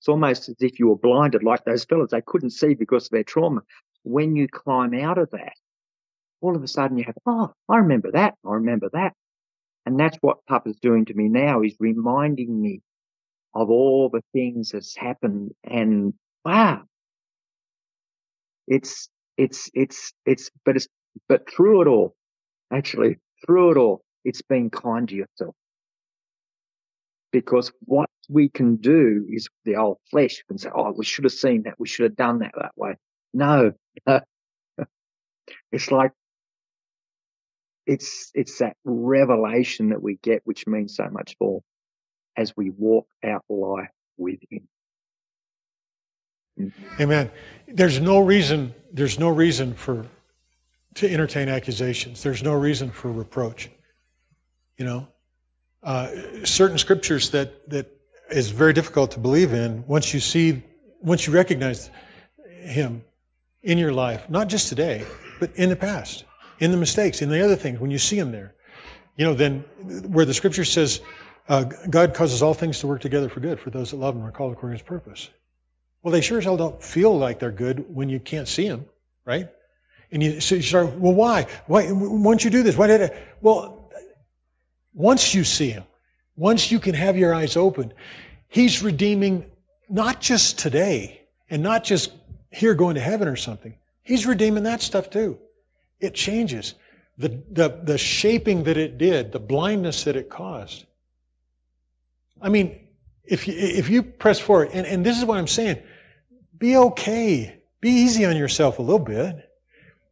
It's 0.00 0.08
almost 0.08 0.48
as 0.48 0.56
if 0.60 0.78
you 0.78 0.88
were 0.88 0.96
blinded, 0.96 1.42
like 1.42 1.64
those 1.64 1.84
fellas. 1.84 2.10
They 2.10 2.22
couldn't 2.24 2.50
see 2.50 2.74
because 2.74 3.06
of 3.06 3.10
their 3.10 3.24
trauma. 3.24 3.62
When 4.04 4.36
you 4.36 4.46
climb 4.48 4.94
out 4.94 5.18
of 5.18 5.30
that, 5.32 5.54
all 6.40 6.54
of 6.54 6.62
a 6.62 6.68
sudden 6.68 6.98
you 6.98 7.04
have, 7.04 7.16
oh, 7.26 7.52
I 7.68 7.78
remember 7.78 8.12
that. 8.12 8.34
I 8.46 8.54
remember 8.54 8.88
that. 8.92 9.14
And 9.86 9.98
that's 9.98 10.16
what 10.20 10.44
Papa's 10.48 10.78
doing 10.80 11.04
to 11.06 11.14
me 11.14 11.28
now. 11.28 11.60
He's 11.60 11.76
reminding 11.80 12.60
me 12.60 12.80
of 13.54 13.70
all 13.70 14.08
the 14.08 14.22
things 14.32 14.70
that's 14.70 14.96
happened. 14.96 15.52
And 15.64 16.14
wow, 16.44 16.82
it's, 18.68 19.08
it's, 19.36 19.70
it's, 19.74 20.12
it's, 20.26 20.50
but 20.64 20.76
it's, 20.76 20.86
but 21.28 21.50
through 21.50 21.82
it 21.82 21.88
all, 21.88 22.14
actually, 22.72 23.16
through 23.44 23.72
it 23.72 23.76
all, 23.78 24.02
it's 24.24 24.42
being 24.42 24.70
kind 24.70 25.08
to 25.08 25.14
yourself 25.14 25.54
because 27.32 27.72
what 27.80 28.10
we 28.28 28.48
can 28.48 28.76
do 28.76 29.26
is 29.28 29.48
the 29.64 29.76
old 29.76 29.98
flesh 30.10 30.42
can 30.48 30.58
say, 30.58 30.70
"Oh, 30.74 30.92
we 30.92 31.04
should 31.04 31.24
have 31.24 31.32
seen 31.32 31.62
that. 31.64 31.78
We 31.78 31.88
should 31.88 32.04
have 32.04 32.16
done 32.16 32.40
that 32.40 32.52
that 32.56 32.72
way." 32.76 32.96
No, 33.32 33.72
it's 35.72 35.90
like 35.90 36.12
it's 37.86 38.30
it's 38.34 38.58
that 38.58 38.76
revelation 38.84 39.90
that 39.90 40.02
we 40.02 40.18
get, 40.22 40.42
which 40.44 40.66
means 40.66 40.96
so 40.96 41.08
much 41.10 41.36
more 41.40 41.62
as 42.36 42.56
we 42.56 42.70
walk 42.70 43.08
out 43.24 43.44
life 43.48 43.90
with 44.16 44.38
Him. 44.50 44.68
Mm. 46.58 46.72
Amen. 47.00 47.30
There's 47.66 48.00
no 48.00 48.20
reason. 48.20 48.74
There's 48.92 49.18
no 49.18 49.28
reason 49.28 49.74
for 49.74 50.06
to 50.94 51.12
entertain 51.12 51.48
accusations. 51.48 52.22
There's 52.22 52.42
no 52.42 52.54
reason 52.54 52.90
for 52.90 53.10
reproach. 53.10 53.70
You 54.76 54.84
know, 54.84 55.08
uh, 55.88 56.44
certain 56.44 56.76
scriptures 56.76 57.30
that 57.30 57.66
that 57.70 57.86
is 58.30 58.50
very 58.50 58.74
difficult 58.74 59.10
to 59.12 59.18
believe 59.18 59.54
in. 59.54 59.82
Once 59.86 60.12
you 60.12 60.20
see, 60.20 60.62
once 61.00 61.26
you 61.26 61.32
recognize 61.32 61.90
Him 62.60 63.02
in 63.62 63.78
your 63.78 63.92
life, 63.92 64.28
not 64.28 64.48
just 64.48 64.68
today, 64.68 65.06
but 65.40 65.50
in 65.56 65.70
the 65.70 65.76
past, 65.76 66.24
in 66.60 66.72
the 66.72 66.76
mistakes, 66.76 67.22
in 67.22 67.30
the 67.30 67.42
other 67.42 67.56
things, 67.56 67.80
when 67.80 67.90
you 67.90 67.96
see 67.96 68.18
Him 68.18 68.30
there, 68.30 68.54
you 69.16 69.24
know, 69.24 69.32
then 69.32 69.60
where 70.08 70.26
the 70.26 70.34
Scripture 70.34 70.66
says, 70.66 71.00
uh, 71.48 71.64
God 71.88 72.12
causes 72.12 72.42
all 72.42 72.52
things 72.52 72.78
to 72.80 72.86
work 72.86 73.00
together 73.00 73.30
for 73.30 73.40
good 73.40 73.58
for 73.58 73.70
those 73.70 73.90
that 73.90 73.96
love 73.96 74.14
Him 74.14 74.22
are 74.24 74.30
called 74.30 74.52
according 74.52 74.76
to 74.76 74.84
His 74.84 74.86
purpose. 74.86 75.30
Well, 76.02 76.12
they 76.12 76.20
sure 76.20 76.36
as 76.36 76.44
hell 76.44 76.58
don't 76.58 76.82
feel 76.82 77.16
like 77.18 77.38
they're 77.38 77.50
good 77.50 77.86
when 77.88 78.10
you 78.10 78.20
can't 78.20 78.46
see 78.46 78.66
Him, 78.66 78.84
right? 79.24 79.48
And 80.12 80.22
you, 80.22 80.40
so 80.42 80.56
you 80.56 80.62
start, 80.62 80.92
well, 80.96 81.14
why? 81.14 81.46
Why? 81.66 81.90
Once 81.90 82.44
you 82.44 82.50
do 82.50 82.62
this, 82.62 82.76
why 82.76 82.88
did 82.88 83.10
I? 83.10 83.18
Well, 83.40 83.77
once 84.94 85.34
you 85.34 85.44
see 85.44 85.70
Him, 85.70 85.84
once 86.36 86.70
you 86.70 86.78
can 86.80 86.94
have 86.94 87.16
your 87.16 87.34
eyes 87.34 87.56
open, 87.56 87.92
He's 88.48 88.82
redeeming 88.82 89.50
not 89.88 90.20
just 90.20 90.58
today 90.58 91.22
and 91.50 91.62
not 91.62 91.84
just 91.84 92.12
here 92.50 92.74
going 92.74 92.94
to 92.94 93.00
heaven 93.00 93.28
or 93.28 93.36
something. 93.36 93.74
He's 94.02 94.26
redeeming 94.26 94.64
that 94.64 94.80
stuff 94.80 95.10
too. 95.10 95.38
It 96.00 96.14
changes. 96.14 96.74
The, 97.18 97.42
the, 97.50 97.80
the 97.82 97.98
shaping 97.98 98.64
that 98.64 98.76
it 98.76 98.96
did, 98.96 99.32
the 99.32 99.40
blindness 99.40 100.04
that 100.04 100.16
it 100.16 100.30
caused. 100.30 100.86
I 102.40 102.48
mean, 102.48 102.88
if 103.24 103.48
you, 103.48 103.54
if 103.56 103.90
you 103.90 104.02
press 104.02 104.38
forward, 104.38 104.70
and, 104.72 104.86
and 104.86 105.04
this 105.04 105.18
is 105.18 105.24
what 105.24 105.36
I'm 105.36 105.48
saying, 105.48 105.82
be 106.56 106.76
okay. 106.76 107.60
Be 107.80 107.90
easy 107.90 108.24
on 108.24 108.36
yourself 108.36 108.78
a 108.78 108.82
little 108.82 108.98
bit. 108.98 109.47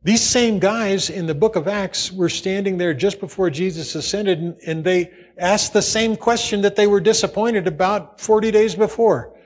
These 0.07 0.23
same 0.23 0.61
guys 0.61 1.11
in 1.11 1.27
the 1.27 1.35
book 1.35 1.57
of 1.57 1.67
Acts 1.67 2.13
were 2.13 2.29
standing 2.29 2.79
there 2.79 2.95
just 2.95 3.19
before 3.19 3.51
Jesus 3.51 3.97
ascended 3.97 4.39
and, 4.39 4.57
and 4.65 4.85
they 4.85 5.11
asked 5.37 5.73
the 5.73 5.83
same 5.83 6.15
question 6.15 6.61
that 6.61 6.77
they 6.77 6.87
were 6.87 7.01
disappointed 7.01 7.67
about 7.67 8.21
40 8.21 8.53
days 8.53 8.77
before. 8.77 9.37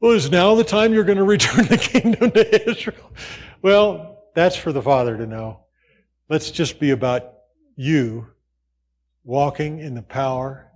Well, 0.00 0.12
is 0.12 0.30
now 0.30 0.54
the 0.54 0.64
time 0.64 0.94
you're 0.94 1.04
going 1.04 1.18
to 1.18 1.24
return 1.24 1.66
the 1.66 1.76
kingdom 1.76 2.30
to 2.30 2.70
Israel? 2.70 3.12
Well, 3.60 4.22
that's 4.34 4.56
for 4.56 4.72
the 4.72 4.80
Father 4.80 5.18
to 5.18 5.26
know. 5.26 5.60
Let's 6.30 6.50
just 6.50 6.80
be 6.80 6.92
about 6.92 7.34
you 7.76 8.26
walking 9.22 9.80
in 9.80 9.92
the 9.92 10.00
power 10.00 10.72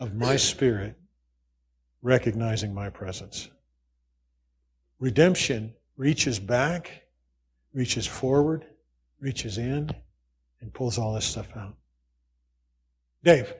of 0.00 0.16
my 0.16 0.34
Spirit, 0.34 0.96
recognizing 2.02 2.74
my 2.74 2.90
presence. 2.90 3.50
Redemption 4.98 5.74
reaches 5.96 6.40
back, 6.40 7.03
reaches 7.74 8.06
forward, 8.06 8.64
reaches 9.20 9.58
in, 9.58 9.90
and 10.60 10.72
pulls 10.72 10.96
all 10.96 11.14
this 11.14 11.26
stuff 11.26 11.48
out. 11.56 11.74
Dave. 13.22 13.52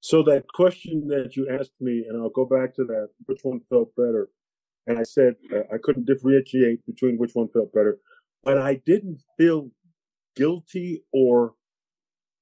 So 0.00 0.22
that 0.24 0.44
question 0.54 1.08
that 1.08 1.36
you 1.36 1.48
asked 1.50 1.80
me, 1.80 2.04
and 2.08 2.20
I'll 2.20 2.30
go 2.30 2.44
back 2.44 2.74
to 2.76 2.84
that, 2.84 3.08
which 3.26 3.40
one 3.42 3.60
felt 3.68 3.94
better? 3.96 4.28
And 4.86 4.98
I 4.98 5.02
said 5.02 5.34
uh, 5.52 5.74
I 5.74 5.78
couldn't 5.82 6.06
differentiate 6.06 6.86
between 6.86 7.18
which 7.18 7.32
one 7.34 7.48
felt 7.48 7.72
better, 7.72 7.98
but 8.42 8.58
I 8.58 8.80
didn't 8.86 9.20
feel 9.36 9.70
guilty 10.36 11.02
or 11.12 11.54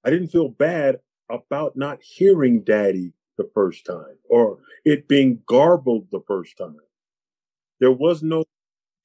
I 0.05 0.11
didn't 0.11 0.29
feel 0.29 0.49
bad 0.49 1.01
about 1.31 1.77
not 1.77 1.99
hearing 2.01 2.63
Daddy 2.63 3.15
the 3.37 3.51
first 3.53 3.85
time 3.85 4.19
or 4.29 4.59
it 4.85 5.09
being 5.09 5.43
garbled 5.47 6.09
the 6.13 6.23
first 6.27 6.57
time. 6.57 6.77
There 7.81 7.93
was 7.93 8.23
no 8.23 8.45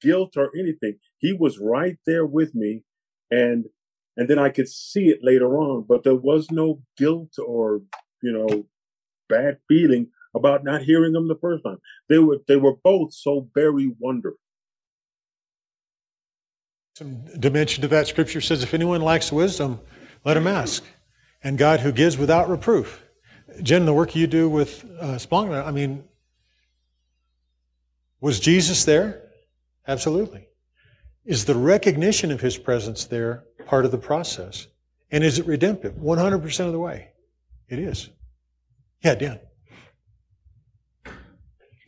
guilt 0.02 0.36
or 0.36 0.50
anything. 0.58 0.98
He 1.18 1.32
was 1.32 1.58
right 1.58 1.98
there 2.06 2.26
with 2.26 2.54
me, 2.54 2.82
and 3.30 3.66
and 4.16 4.28
then 4.28 4.38
I 4.38 4.50
could 4.50 4.68
see 4.68 5.08
it 5.08 5.20
later 5.22 5.56
on, 5.56 5.86
but 5.88 6.04
there 6.04 6.14
was 6.14 6.50
no 6.50 6.82
guilt 6.96 7.38
or 7.38 7.82
you 8.22 8.32
know, 8.32 8.66
bad 9.28 9.58
feeling 9.68 10.08
about 10.34 10.64
not 10.64 10.82
hearing 10.82 11.12
them 11.12 11.28
the 11.28 11.36
first 11.36 11.64
time. 11.64 11.78
They 12.08 12.18
were 12.18 12.38
they 12.48 12.56
were 12.56 12.76
both 12.82 13.12
so 13.12 13.48
very 13.54 13.92
wonderful. 13.98 14.38
Some 16.96 17.24
dimension 17.38 17.82
to 17.82 17.88
that 17.88 18.06
scripture 18.06 18.40
says, 18.40 18.62
if 18.62 18.74
anyone 18.74 19.00
lacks 19.00 19.32
wisdom, 19.32 19.80
let 20.24 20.36
him 20.36 20.46
ask. 20.46 20.84
And 21.42 21.58
God 21.58 21.80
who 21.80 21.90
gives 21.90 22.18
without 22.18 22.48
reproof. 22.48 23.02
Jen, 23.62 23.86
the 23.86 23.94
work 23.94 24.14
you 24.14 24.26
do 24.26 24.48
with 24.48 24.84
uh, 25.00 25.16
Splunk, 25.16 25.66
I 25.66 25.70
mean, 25.70 26.04
was 28.20 28.38
Jesus 28.38 28.84
there? 28.84 29.21
Absolutely. 29.86 30.48
Is 31.24 31.44
the 31.44 31.54
recognition 31.54 32.30
of 32.30 32.40
his 32.40 32.56
presence 32.58 33.04
there 33.04 33.44
part 33.66 33.84
of 33.84 33.90
the 33.90 33.98
process? 33.98 34.66
And 35.10 35.22
is 35.22 35.38
it 35.38 35.46
redemptive? 35.46 35.94
100% 35.94 36.66
of 36.66 36.72
the 36.72 36.78
way. 36.78 37.10
It 37.68 37.78
is. 37.78 38.10
Yeah, 39.02 39.14
Dan. 39.14 39.40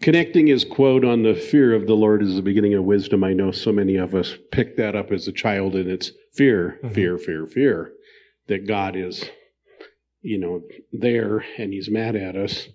Connecting 0.03 0.47
his 0.47 0.65
quote 0.65 1.05
on 1.05 1.23
the 1.23 1.35
fear 1.35 1.75
of 1.75 1.87
the 1.87 1.95
Lord 1.95 2.23
is 2.23 2.37
the 2.37 2.43
beginning 2.43 2.75
of 2.75 2.85
wisdom. 2.85 3.25
I 3.25 3.33
know 3.33 3.51
so 3.51 3.73
many 3.73 3.97
of 3.97 4.15
us 4.15 4.35
pick 4.53 4.77
that 4.77 4.95
up 4.95 5.11
as 5.11 5.27
a 5.27 5.33
child, 5.33 5.75
and 5.75 5.89
it's 5.91 6.13
fear, 6.35 6.79
mm-hmm. 6.83 6.95
fear, 6.95 7.17
fear, 7.17 7.47
fear 7.47 7.93
that 8.49 8.67
God 8.69 8.97
is, 8.97 9.25
you 10.21 10.39
know, 10.39 10.63
there 10.93 11.45
and 11.57 11.73
he's 11.73 11.89
mad 11.91 12.17
at 12.17 12.37
us. 12.37 12.69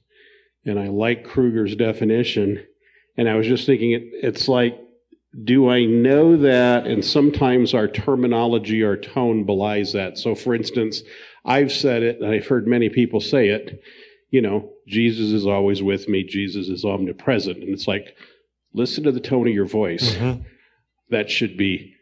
And 0.65 0.79
I 0.79 0.87
like 0.87 1.23
Kruger's 1.23 1.75
definition. 1.75 2.65
And 3.17 3.29
I 3.29 3.35
was 3.35 3.45
just 3.45 3.65
thinking, 3.65 3.91
it, 3.91 4.03
it's 4.23 4.47
like, 4.47 4.79
do 5.43 5.69
I 5.69 5.85
know 5.85 6.37
that? 6.37 6.87
And 6.87 7.03
sometimes 7.03 7.73
our 7.73 7.87
terminology, 7.87 8.83
our 8.83 8.97
tone 8.97 9.45
belies 9.45 9.93
that. 9.93 10.17
So, 10.17 10.33
for 10.35 10.55
instance, 10.55 11.03
I've 11.45 11.71
said 11.71 12.03
it, 12.03 12.19
and 12.19 12.31
I've 12.31 12.47
heard 12.47 12.67
many 12.67 12.89
people 12.89 13.19
say 13.19 13.49
it. 13.49 13.81
You 14.31 14.41
know, 14.41 14.71
Jesus 14.87 15.31
is 15.31 15.45
always 15.45 15.81
with 15.81 16.07
me. 16.07 16.23
Jesus 16.23 16.67
is 16.67 16.83
omnipresent. 16.83 17.57
And 17.57 17.69
it's 17.69 17.87
like, 17.87 18.15
listen 18.73 19.03
to 19.03 19.11
the 19.11 19.19
tone 19.19 19.47
of 19.47 19.53
your 19.53 19.67
voice. 19.67 20.15
Mm-hmm. 20.15 20.41
That 21.09 21.29
should 21.29 21.57
be 21.57 21.95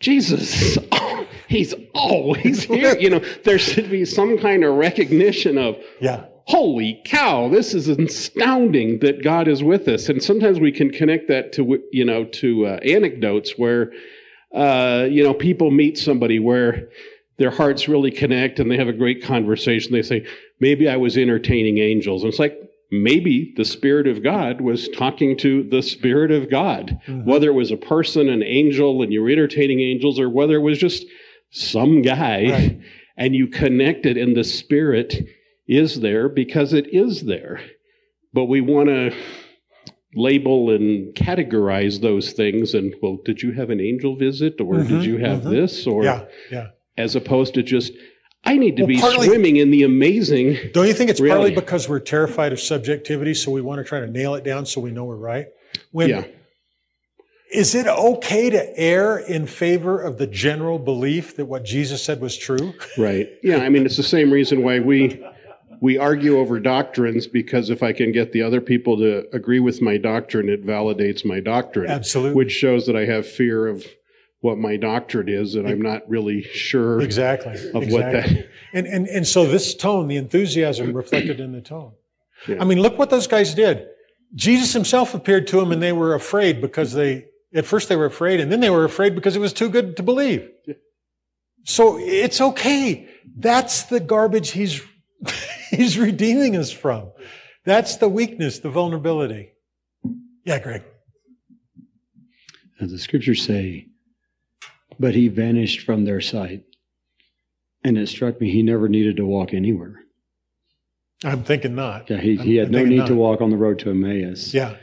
Jesus. 0.00 0.78
he's 1.48 1.74
always 1.94 2.64
here. 2.64 2.96
You 3.00 3.10
know, 3.10 3.22
there 3.44 3.58
should 3.58 3.90
be 3.90 4.04
some 4.04 4.38
kind 4.38 4.64
of 4.64 4.74
recognition 4.76 5.58
of, 5.58 5.76
yeah. 6.00 6.24
Holy 6.50 7.00
cow! 7.04 7.48
This 7.48 7.74
is 7.74 7.88
astounding 7.88 8.98
that 9.00 9.22
God 9.22 9.46
is 9.46 9.62
with 9.62 9.86
us, 9.86 10.08
and 10.08 10.22
sometimes 10.22 10.58
we 10.58 10.72
can 10.72 10.90
connect 10.90 11.28
that 11.28 11.52
to 11.54 11.78
you 11.92 12.04
know 12.04 12.24
to 12.24 12.66
uh, 12.66 12.80
anecdotes 12.82 13.52
where 13.56 13.92
uh, 14.54 15.06
you 15.08 15.22
know 15.22 15.32
people 15.32 15.70
meet 15.70 15.96
somebody 15.96 16.38
where 16.38 16.88
their 17.40 17.50
hearts 17.50 17.88
really 17.88 18.10
connect 18.10 18.60
and 18.60 18.70
they 18.70 18.76
have 18.76 18.88
a 18.88 18.92
great 18.92 19.24
conversation. 19.24 19.92
They 19.92 20.02
say, 20.02 20.26
maybe 20.60 20.90
I 20.90 20.96
was 20.96 21.16
entertaining 21.16 21.78
angels. 21.78 22.22
And 22.22 22.28
it's 22.30 22.38
like, 22.38 22.58
maybe 22.90 23.54
the 23.56 23.64
Spirit 23.64 24.06
of 24.06 24.22
God 24.22 24.60
was 24.60 24.88
talking 24.90 25.38
to 25.38 25.62
the 25.62 25.82
Spirit 25.82 26.32
of 26.32 26.50
God, 26.50 27.00
mm-hmm. 27.06 27.24
whether 27.24 27.48
it 27.48 27.54
was 27.54 27.70
a 27.70 27.78
person, 27.78 28.28
an 28.28 28.42
angel, 28.42 29.02
and 29.02 29.10
you 29.10 29.22
were 29.22 29.30
entertaining 29.30 29.80
angels, 29.80 30.20
or 30.20 30.28
whether 30.28 30.56
it 30.56 30.62
was 30.62 30.78
just 30.78 31.06
some 31.50 32.02
guy 32.02 32.50
right. 32.50 32.80
and 33.16 33.34
you 33.34 33.46
connected 33.46 34.18
in 34.18 34.34
the 34.34 34.44
Spirit 34.44 35.14
is 35.70 36.00
there 36.00 36.28
because 36.28 36.72
it 36.72 36.92
is 36.92 37.22
there. 37.22 37.60
But 38.34 38.46
we 38.46 38.60
want 38.60 38.88
to 38.88 39.14
label 40.14 40.70
and 40.70 41.14
categorize 41.14 42.00
those 42.00 42.32
things 42.32 42.74
and 42.74 42.92
well 43.00 43.16
did 43.24 43.40
you 43.40 43.52
have 43.52 43.70
an 43.70 43.80
angel 43.80 44.16
visit 44.16 44.60
or 44.60 44.74
mm-hmm, 44.74 44.88
did 44.88 45.04
you 45.04 45.18
have 45.18 45.38
mm-hmm. 45.38 45.50
this 45.50 45.86
or 45.86 46.02
yeah 46.02 46.24
yeah 46.50 46.66
as 46.98 47.14
opposed 47.14 47.54
to 47.54 47.62
just 47.62 47.92
I 48.42 48.56
need 48.56 48.76
to 48.78 48.82
well, 48.82 48.88
be 48.88 48.98
partly, 48.98 49.28
swimming 49.28 49.56
in 49.56 49.70
the 49.70 49.82
amazing. 49.82 50.56
Don't 50.72 50.88
you 50.88 50.94
think 50.94 51.10
it's 51.10 51.20
reality. 51.20 51.54
partly 51.54 51.62
because 51.62 51.88
we're 51.90 52.00
terrified 52.00 52.52
of 52.52 52.58
subjectivity, 52.58 53.34
so 53.34 53.50
we 53.50 53.60
want 53.60 53.80
to 53.80 53.84
try 53.84 54.00
to 54.00 54.06
nail 54.06 54.34
it 54.34 54.44
down 54.44 54.64
so 54.64 54.80
we 54.80 54.90
know 54.90 55.04
we're 55.04 55.16
right? 55.16 55.48
When, 55.92 56.08
yeah. 56.08 56.24
Is 57.52 57.74
it 57.74 57.86
okay 57.86 58.48
to 58.48 58.78
err 58.78 59.18
in 59.18 59.46
favor 59.46 60.00
of 60.00 60.16
the 60.16 60.26
general 60.26 60.78
belief 60.78 61.36
that 61.36 61.44
what 61.44 61.66
Jesus 61.66 62.02
said 62.02 62.22
was 62.22 62.36
true? 62.36 62.72
Right. 62.96 63.28
Yeah. 63.42 63.58
I 63.58 63.68
mean, 63.68 63.84
it's 63.84 63.98
the 63.98 64.02
same 64.02 64.32
reason 64.32 64.62
why 64.62 64.80
we 64.80 65.22
we 65.80 65.98
argue 65.98 66.38
over 66.38 66.60
doctrines 66.60 67.26
because 67.26 67.70
if 67.70 67.82
I 67.82 67.92
can 67.92 68.12
get 68.12 68.32
the 68.32 68.42
other 68.42 68.60
people 68.60 68.96
to 68.98 69.24
agree 69.32 69.60
with 69.60 69.80
my 69.80 69.96
doctrine, 69.96 70.48
it 70.48 70.64
validates 70.64 71.24
my 71.24 71.40
doctrine. 71.40 71.90
Absolutely. 71.90 72.34
Which 72.34 72.52
shows 72.52 72.86
that 72.86 72.96
I 72.96 73.06
have 73.06 73.26
fear 73.26 73.66
of 73.66 73.84
what 74.40 74.58
my 74.58 74.76
doctrine 74.76 75.28
is, 75.28 75.54
and 75.54 75.68
I'm 75.68 75.82
not 75.82 76.08
really 76.08 76.42
sure 76.42 77.00
exactly 77.00 77.52
of 77.52 77.82
exactly. 77.82 77.92
what 77.92 78.12
that. 78.12 78.48
And 78.72 78.86
and 78.86 79.06
and 79.06 79.26
so 79.26 79.46
this 79.46 79.74
tone, 79.74 80.08
the 80.08 80.16
enthusiasm 80.16 80.92
reflected 80.92 81.40
in 81.40 81.52
the 81.52 81.60
tone. 81.60 81.92
Yeah. 82.48 82.56
I 82.60 82.64
mean, 82.64 82.80
look 82.80 82.98
what 82.98 83.10
those 83.10 83.26
guys 83.26 83.54
did. 83.54 83.86
Jesus 84.34 84.72
himself 84.72 85.14
appeared 85.14 85.46
to 85.48 85.60
them, 85.60 85.72
and 85.72 85.82
they 85.82 85.92
were 85.92 86.14
afraid 86.14 86.60
because 86.60 86.92
they 86.94 87.26
At 87.52 87.66
first 87.66 87.88
they 87.88 87.96
were 87.96 88.06
afraid, 88.06 88.38
and 88.40 88.50
then 88.52 88.60
they 88.60 88.70
were 88.70 88.84
afraid 88.84 89.14
because 89.14 89.34
it 89.36 89.40
was 89.40 89.52
too 89.52 89.68
good 89.68 89.96
to 89.96 90.02
believe. 90.02 90.48
So 91.64 91.98
it's 91.98 92.40
okay. 92.40 93.08
That's 93.36 93.84
the 93.84 94.00
garbage 94.00 94.52
he's, 94.52 94.80
he's 95.76 95.98
redeeming 95.98 96.56
us 96.56 96.70
from. 96.70 97.10
That's 97.64 97.96
the 97.96 98.08
weakness, 98.08 98.58
the 98.58 98.70
vulnerability. 98.70 99.52
Yeah, 100.44 100.58
Greg. 100.58 100.82
As 102.80 102.90
the 102.90 102.98
scriptures 102.98 103.44
say, 103.44 103.88
but 104.98 105.14
he 105.14 105.28
vanished 105.28 105.84
from 105.84 106.04
their 106.04 106.20
sight. 106.20 106.64
And 107.84 107.96
it 107.96 108.08
struck 108.08 108.40
me 108.40 108.50
he 108.50 108.62
never 108.62 108.88
needed 108.88 109.16
to 109.16 109.24
walk 109.24 109.54
anywhere. 109.54 109.94
I'm 111.24 111.44
thinking 111.44 111.74
not. 111.74 112.10
Yeah, 112.10 112.18
he, 112.18 112.36
he 112.36 112.56
had 112.56 112.68
I'm 112.68 112.72
no 112.72 112.84
need 112.84 113.06
to 113.06 113.14
walk 113.14 113.40
on 113.40 113.50
the 113.50 113.56
road 113.56 113.78
to 113.80 113.90
Emmaus. 113.90 114.52
Yeah. 114.52 114.76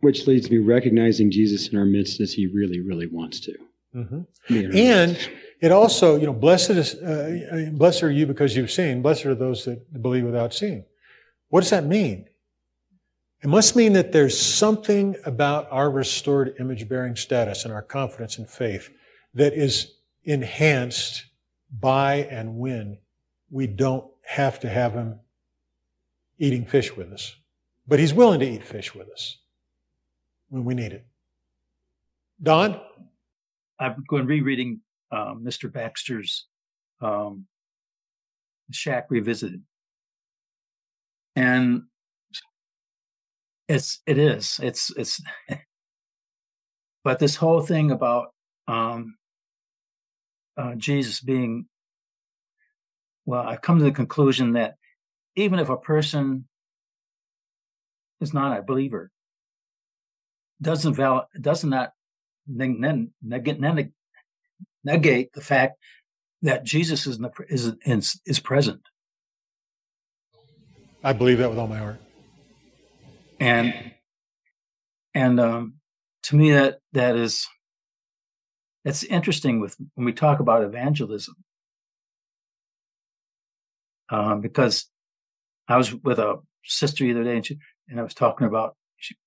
Which 0.00 0.26
leads 0.26 0.50
me 0.50 0.58
recognizing 0.58 1.30
Jesus 1.30 1.68
in 1.68 1.78
our 1.78 1.84
midst 1.84 2.20
as 2.20 2.32
he 2.32 2.46
really, 2.46 2.80
really 2.80 3.06
wants 3.06 3.40
to. 3.40 3.54
hmm 3.92 4.20
our 4.48 4.70
And. 4.74 5.28
It 5.60 5.72
also, 5.72 6.16
you 6.16 6.26
know, 6.26 6.32
blessed 6.32 6.70
is, 6.70 6.94
uh, 6.94 7.70
blessed 7.72 8.02
are 8.02 8.10
you 8.10 8.26
because 8.26 8.56
you've 8.56 8.70
seen. 8.70 9.02
Blessed 9.02 9.26
are 9.26 9.34
those 9.34 9.64
that 9.66 10.02
believe 10.02 10.24
without 10.24 10.54
seeing. 10.54 10.84
What 11.48 11.60
does 11.60 11.70
that 11.70 11.84
mean? 11.84 12.26
It 13.42 13.48
must 13.48 13.76
mean 13.76 13.92
that 13.94 14.12
there's 14.12 14.38
something 14.38 15.16
about 15.24 15.68
our 15.70 15.90
restored 15.90 16.54
image 16.58 16.88
bearing 16.88 17.16
status 17.16 17.64
and 17.64 17.72
our 17.72 17.82
confidence 17.82 18.38
and 18.38 18.48
faith 18.48 18.90
that 19.34 19.52
is 19.52 19.94
enhanced 20.24 21.26
by 21.78 22.26
and 22.30 22.58
when 22.58 22.98
we 23.50 23.66
don't 23.66 24.06
have 24.22 24.60
to 24.60 24.68
have 24.68 24.92
him 24.92 25.20
eating 26.38 26.64
fish 26.64 26.94
with 26.96 27.12
us. 27.12 27.36
But 27.86 27.98
he's 27.98 28.14
willing 28.14 28.40
to 28.40 28.46
eat 28.48 28.64
fish 28.64 28.94
with 28.94 29.08
us 29.10 29.38
when 30.48 30.64
we 30.64 30.74
need 30.74 30.92
it. 30.92 31.06
Don? 32.42 32.80
I've 33.78 33.96
been 34.08 34.26
rereading 34.26 34.80
um, 35.12 35.42
Mr. 35.44 35.72
Baxter's 35.72 36.46
um, 37.00 37.46
Shack 38.70 39.06
Revisited, 39.10 39.62
and 41.36 41.82
it's 43.68 44.00
it 44.06 44.18
is 44.18 44.60
it's 44.62 44.90
it's, 44.96 45.20
but 47.04 47.18
this 47.18 47.36
whole 47.36 47.60
thing 47.60 47.90
about 47.90 48.28
um, 48.68 49.16
uh, 50.56 50.74
Jesus 50.76 51.20
being 51.20 51.66
well, 53.26 53.42
I've 53.42 53.62
come 53.62 53.78
to 53.78 53.84
the 53.84 53.92
conclusion 53.92 54.54
that 54.54 54.74
even 55.36 55.58
if 55.58 55.68
a 55.68 55.76
person 55.76 56.48
is 58.20 58.34
not 58.34 58.58
a 58.58 58.62
believer, 58.62 59.10
doesn't 60.60 60.94
val 60.94 61.28
does 61.40 61.64
not 61.64 61.92
neg- 62.46 62.80
neg- 62.80 63.60
neg- 63.60 63.92
negate 64.84 65.32
the 65.32 65.40
fact 65.40 65.76
that 66.42 66.64
Jesus 66.64 67.06
is 67.06 67.16
in 67.16 67.22
the, 67.22 67.30
is 67.48 67.72
is, 67.84 68.20
is 68.26 68.40
present. 68.40 68.80
I 71.02 71.12
believe 71.12 71.38
that 71.38 71.48
with 71.48 71.58
all 71.58 71.66
my 71.66 71.78
heart. 71.78 72.00
and 73.38 73.92
and 75.14 75.40
um, 75.40 75.74
to 76.24 76.36
me 76.36 76.52
that 76.52 76.78
that 76.92 77.16
is 77.16 77.46
that's 78.84 79.02
interesting 79.04 79.60
with 79.60 79.76
when 79.94 80.04
we 80.04 80.12
talk 80.12 80.40
about 80.40 80.62
evangelism 80.62 81.34
um, 84.10 84.40
because 84.40 84.86
I 85.68 85.76
was 85.76 85.94
with 85.94 86.18
a 86.18 86.36
sister 86.64 87.04
the 87.04 87.12
other 87.12 87.24
day 87.24 87.36
and, 87.36 87.46
she, 87.46 87.58
and 87.88 87.98
I 87.98 88.02
was 88.02 88.14
talking 88.14 88.46
about 88.46 88.76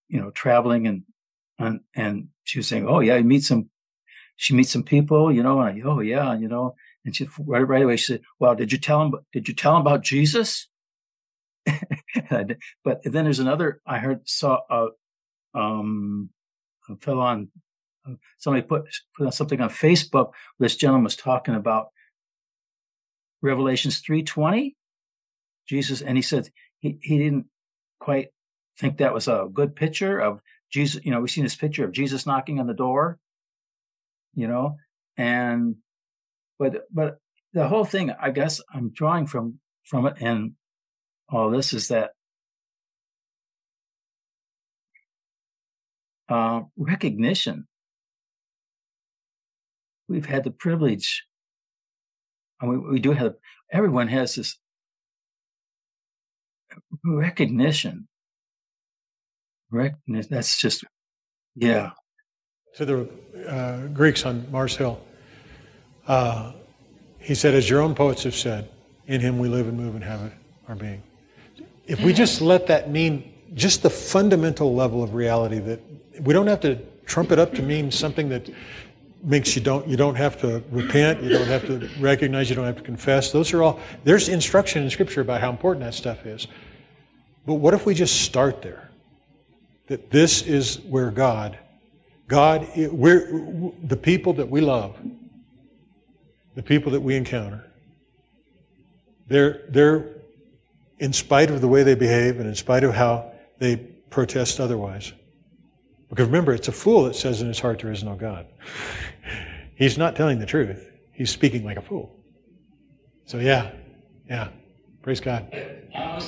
you 0.07 0.21
know 0.21 0.29
traveling 0.31 0.87
and 0.87 1.03
and 1.57 1.81
and 1.95 2.27
she 2.43 2.59
was 2.59 2.67
saying 2.67 2.87
oh 2.87 2.99
yeah 2.99 3.15
you 3.15 3.23
meet 3.23 3.43
some 3.43 3.69
she 4.43 4.53
meets 4.53 4.71
some 4.71 4.83
people 4.83 5.31
you 5.31 5.41
know 5.41 5.61
and 5.61 5.81
I, 5.81 5.87
oh 5.87 6.01
yeah 6.01 6.33
you 6.33 6.49
know 6.49 6.75
and 7.05 7.15
she 7.15 7.27
right 7.39 7.67
right 7.67 7.83
away 7.83 7.95
she 7.95 8.13
said 8.13 8.21
well 8.39 8.55
did 8.55 8.71
you 8.71 8.77
tell 8.77 9.01
him 9.01 9.13
did 9.31 9.47
you 9.47 9.53
tell 9.53 9.75
him 9.75 9.81
about 9.81 10.03
Jesus 10.03 10.67
but 11.65 13.01
then 13.03 13.23
there's 13.23 13.39
another 13.39 13.81
I 13.85 13.99
heard 13.99 14.27
saw 14.27 14.59
a 14.69 14.87
um 15.57 16.29
a 16.89 16.97
fellow 16.97 17.21
on 17.21 17.49
somebody 18.37 18.65
put 18.65 18.83
put 19.15 19.33
something 19.33 19.61
on 19.61 19.69
Facebook. 19.69 20.31
This 20.59 20.75
gentleman 20.75 21.05
was 21.05 21.15
talking 21.15 21.55
about 21.55 21.87
Revelations 23.41 23.99
three 23.99 24.23
twenty, 24.23 24.75
Jesus, 25.67 26.01
and 26.01 26.17
he 26.17 26.21
said 26.21 26.49
he 26.79 26.97
he 27.01 27.17
didn't 27.17 27.45
quite 27.99 28.29
think 28.77 28.97
that 28.97 29.13
was 29.13 29.27
a 29.27 29.47
good 29.53 29.75
picture 29.75 30.19
of 30.19 30.41
Jesus. 30.71 31.03
You 31.05 31.11
know, 31.11 31.21
we've 31.21 31.31
seen 31.31 31.45
this 31.45 31.55
picture 31.55 31.85
of 31.85 31.91
Jesus 31.91 32.25
knocking 32.25 32.59
on 32.59 32.67
the 32.67 32.73
door, 32.73 33.19
you 34.33 34.47
know, 34.47 34.77
and 35.17 35.75
but 36.59 36.83
but 36.91 37.17
the 37.53 37.67
whole 37.67 37.85
thing, 37.85 38.11
I 38.11 38.31
guess, 38.31 38.61
I'm 38.73 38.89
drawing 38.89 39.27
from 39.27 39.59
from 39.83 40.07
it 40.07 40.15
and 40.19 40.53
all 41.29 41.49
this 41.49 41.73
is 41.73 41.87
that 41.87 42.11
uh, 46.29 46.61
recognition. 46.77 47.67
We've 50.07 50.25
had 50.25 50.43
the 50.43 50.51
privilege, 50.51 51.25
and 52.59 52.69
we, 52.69 52.77
we 52.77 52.99
do 52.99 53.11
have, 53.11 53.35
everyone 53.71 54.09
has 54.09 54.35
this 54.35 54.57
recognition. 57.03 58.07
Recognition, 59.71 60.29
that's 60.29 60.59
just, 60.59 60.83
yeah. 61.55 61.91
To 62.75 62.85
the 62.85 63.09
uh, 63.47 63.87
Greeks 63.87 64.25
on 64.25 64.49
Mars 64.51 64.75
Hill. 64.75 64.99
Uh, 66.07 66.53
he 67.19 67.35
said, 67.35 67.53
as 67.53 67.69
your 67.69 67.81
own 67.81 67.95
poets 67.95 68.23
have 68.23 68.35
said, 68.35 68.69
in 69.07 69.21
him 69.21 69.39
we 69.39 69.47
live 69.47 69.67
and 69.67 69.77
move 69.77 69.95
and 69.95 70.03
have 70.03 70.33
our 70.67 70.75
being. 70.75 71.01
If 71.85 72.01
we 72.01 72.13
just 72.13 72.41
let 72.41 72.67
that 72.67 72.89
mean 72.89 73.33
just 73.53 73.83
the 73.83 73.89
fundamental 73.89 74.73
level 74.73 75.03
of 75.03 75.13
reality 75.13 75.59
that 75.59 75.79
we 76.21 76.33
don't 76.33 76.47
have 76.47 76.61
to 76.61 76.75
trump 77.05 77.31
it 77.31 77.39
up 77.39 77.53
to 77.53 77.61
mean 77.61 77.91
something 77.91 78.29
that 78.29 78.49
makes 79.21 79.55
you 79.55 79.61
don't 79.61 79.87
you 79.87 79.95
don't 79.95 80.15
have 80.15 80.39
to 80.41 80.63
repent, 80.71 81.21
you 81.21 81.29
don't 81.29 81.47
have 81.47 81.65
to 81.67 81.89
recognize, 81.99 82.49
you 82.49 82.55
don't 82.55 82.65
have 82.65 82.77
to 82.77 82.83
confess. 82.83 83.31
Those 83.31 83.53
are 83.53 83.63
all 83.63 83.79
there's 84.03 84.29
instruction 84.29 84.83
in 84.83 84.89
scripture 84.89 85.21
about 85.21 85.41
how 85.41 85.49
important 85.49 85.85
that 85.85 85.93
stuff 85.93 86.25
is. 86.25 86.47
But 87.45 87.55
what 87.55 87.73
if 87.73 87.85
we 87.85 87.93
just 87.93 88.21
start 88.21 88.61
there? 88.61 88.89
That 89.87 90.09
this 90.09 90.41
is 90.41 90.79
where 90.81 91.11
God 91.11 91.57
God, 92.33 92.67
we're 92.75 93.71
the 93.83 93.95
people 93.95 94.33
that 94.33 94.49
we 94.49 94.59
love, 94.59 94.97
the 96.55 96.63
people 96.63 96.91
that 96.93 96.99
we 96.99 97.15
encounter. 97.15 97.63
They're, 99.27 99.61
they're, 99.69 100.09
in 100.97 101.13
spite 101.13 101.51
of 101.51 101.61
the 101.61 101.67
way 101.67 101.83
they 101.83 101.93
behave 101.93 102.39
and 102.39 102.49
in 102.49 102.55
spite 102.55 102.83
of 102.83 102.95
how 102.95 103.31
they 103.59 103.75
protest 104.09 104.59
otherwise. 104.59 105.13
Because 106.09 106.25
remember, 106.25 106.53
it's 106.53 106.67
a 106.67 106.71
fool 106.71 107.03
that 107.03 107.15
says 107.15 107.39
in 107.39 107.47
his 107.47 107.59
heart 107.59 107.79
there 107.81 107.91
is 107.91 108.03
no 108.03 108.15
God. 108.15 108.47
He's 109.75 109.99
not 109.99 110.15
telling 110.15 110.39
the 110.39 110.47
truth. 110.47 110.89
He's 111.11 111.29
speaking 111.29 111.63
like 111.63 111.77
a 111.77 111.83
fool. 111.83 112.15
So 113.25 113.37
yeah, 113.37 113.73
yeah. 114.27 114.47
Praise 115.03 115.19
God. 115.19 115.49
I 115.93 116.19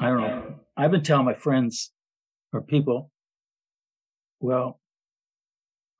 don't 0.00 0.20
know. 0.20 0.54
I've 0.76 0.90
been 0.90 1.04
telling 1.04 1.26
my 1.26 1.34
friends 1.34 1.92
or 2.52 2.62
people, 2.62 3.12
well, 4.40 4.80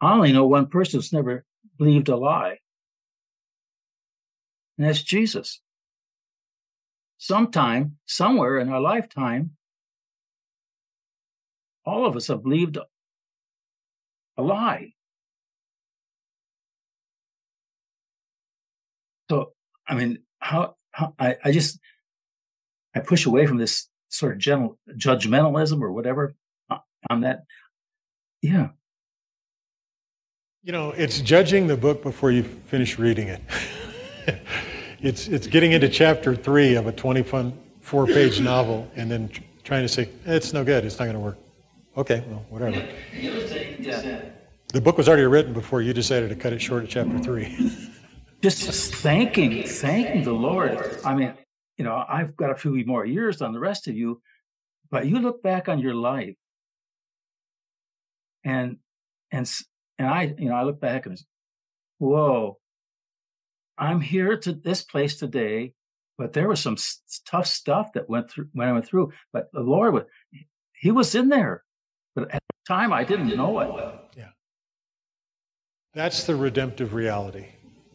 I 0.00 0.12
only 0.12 0.32
know 0.32 0.46
one 0.46 0.66
person 0.66 0.98
who's 0.98 1.12
never 1.12 1.44
believed 1.78 2.08
a 2.08 2.16
lie, 2.16 2.58
and 4.78 4.86
that's 4.86 5.02
Jesus. 5.02 5.60
Sometime, 7.18 7.98
somewhere 8.06 8.58
in 8.58 8.70
our 8.70 8.80
lifetime, 8.80 9.50
all 11.84 12.06
of 12.06 12.16
us 12.16 12.28
have 12.28 12.42
believed 12.42 12.78
a 14.38 14.42
lie. 14.42 14.94
So, 19.30 19.52
I 19.86 19.94
mean, 19.94 20.22
how, 20.38 20.76
how 20.92 21.14
I, 21.18 21.36
I 21.44 21.52
just, 21.52 21.78
I 22.94 23.00
push 23.00 23.26
away 23.26 23.46
from 23.46 23.58
this 23.58 23.86
sort 24.08 24.32
of 24.32 24.38
general 24.38 24.78
judgmentalism 24.96 25.80
or 25.82 25.92
whatever 25.92 26.34
uh, 26.70 26.78
on 27.10 27.20
that. 27.20 27.44
Yeah. 28.42 28.70
You 30.62 30.72
know, 30.72 30.90
it's 30.90 31.22
judging 31.22 31.66
the 31.66 31.76
book 31.76 32.02
before 32.02 32.30
you 32.30 32.42
finish 32.42 32.98
reading 32.98 33.28
it. 33.28 33.40
it's, 35.00 35.26
it's 35.26 35.46
getting 35.46 35.72
into 35.72 35.88
chapter 35.88 36.36
three 36.36 36.74
of 36.74 36.86
a 36.86 36.92
24 36.92 38.06
page 38.06 38.40
novel 38.42 38.86
and 38.94 39.10
then 39.10 39.30
tr- 39.30 39.40
trying 39.64 39.84
to 39.84 39.88
say, 39.88 40.10
it's 40.26 40.52
no 40.52 40.62
good, 40.62 40.84
it's 40.84 40.98
not 40.98 41.06
going 41.06 41.14
to 41.14 41.20
work. 41.20 41.38
Okay, 41.96 42.22
well, 42.28 42.44
whatever. 42.50 42.86
The 44.68 44.80
book 44.82 44.98
was 44.98 45.08
already 45.08 45.22
written 45.24 45.54
before 45.54 45.80
you 45.80 45.94
decided 45.94 46.28
to 46.28 46.36
cut 46.36 46.52
it 46.52 46.60
short 46.60 46.84
at 46.84 46.90
chapter 46.90 47.18
three. 47.20 47.90
Just 48.42 48.94
thanking, 48.96 49.66
thanking 49.66 50.24
the 50.24 50.34
Lord. 50.34 50.98
I 51.06 51.14
mean, 51.14 51.32
you 51.78 51.86
know, 51.86 52.04
I've 52.06 52.36
got 52.36 52.50
a 52.50 52.54
few 52.54 52.84
more 52.84 53.06
years 53.06 53.38
than 53.38 53.54
the 53.54 53.60
rest 53.60 53.88
of 53.88 53.96
you, 53.96 54.20
but 54.90 55.06
you 55.06 55.20
look 55.20 55.42
back 55.42 55.70
on 55.70 55.78
your 55.78 55.94
life 55.94 56.36
and 58.44 58.76
and 59.32 59.48
and 60.00 60.08
I, 60.08 60.34
you 60.38 60.48
know, 60.48 60.54
I 60.54 60.62
look 60.62 60.80
back 60.80 61.04
and, 61.04 61.20
whoa, 61.98 62.58
I'm 63.76 64.00
here 64.00 64.34
to 64.38 64.52
this 64.54 64.80
place 64.82 65.16
today, 65.16 65.74
but 66.16 66.32
there 66.32 66.48
was 66.48 66.58
some 66.58 66.78
tough 67.26 67.46
stuff 67.46 67.92
that 67.92 68.08
went 68.08 68.30
through 68.30 68.48
when 68.54 68.66
I 68.66 68.72
went 68.72 68.86
through. 68.86 69.12
But 69.30 69.50
the 69.52 69.60
Lord, 69.60 69.92
was, 69.92 70.04
He 70.72 70.90
was 70.90 71.14
in 71.14 71.28
there, 71.28 71.64
but 72.14 72.30
at 72.34 72.42
the 72.48 72.72
time 72.74 72.94
I 72.94 73.04
didn't 73.04 73.36
know 73.36 73.60
it. 73.60 73.94
Yeah, 74.16 74.30
that's 75.92 76.24
the 76.24 76.34
redemptive 76.34 76.94
reality 76.94 77.48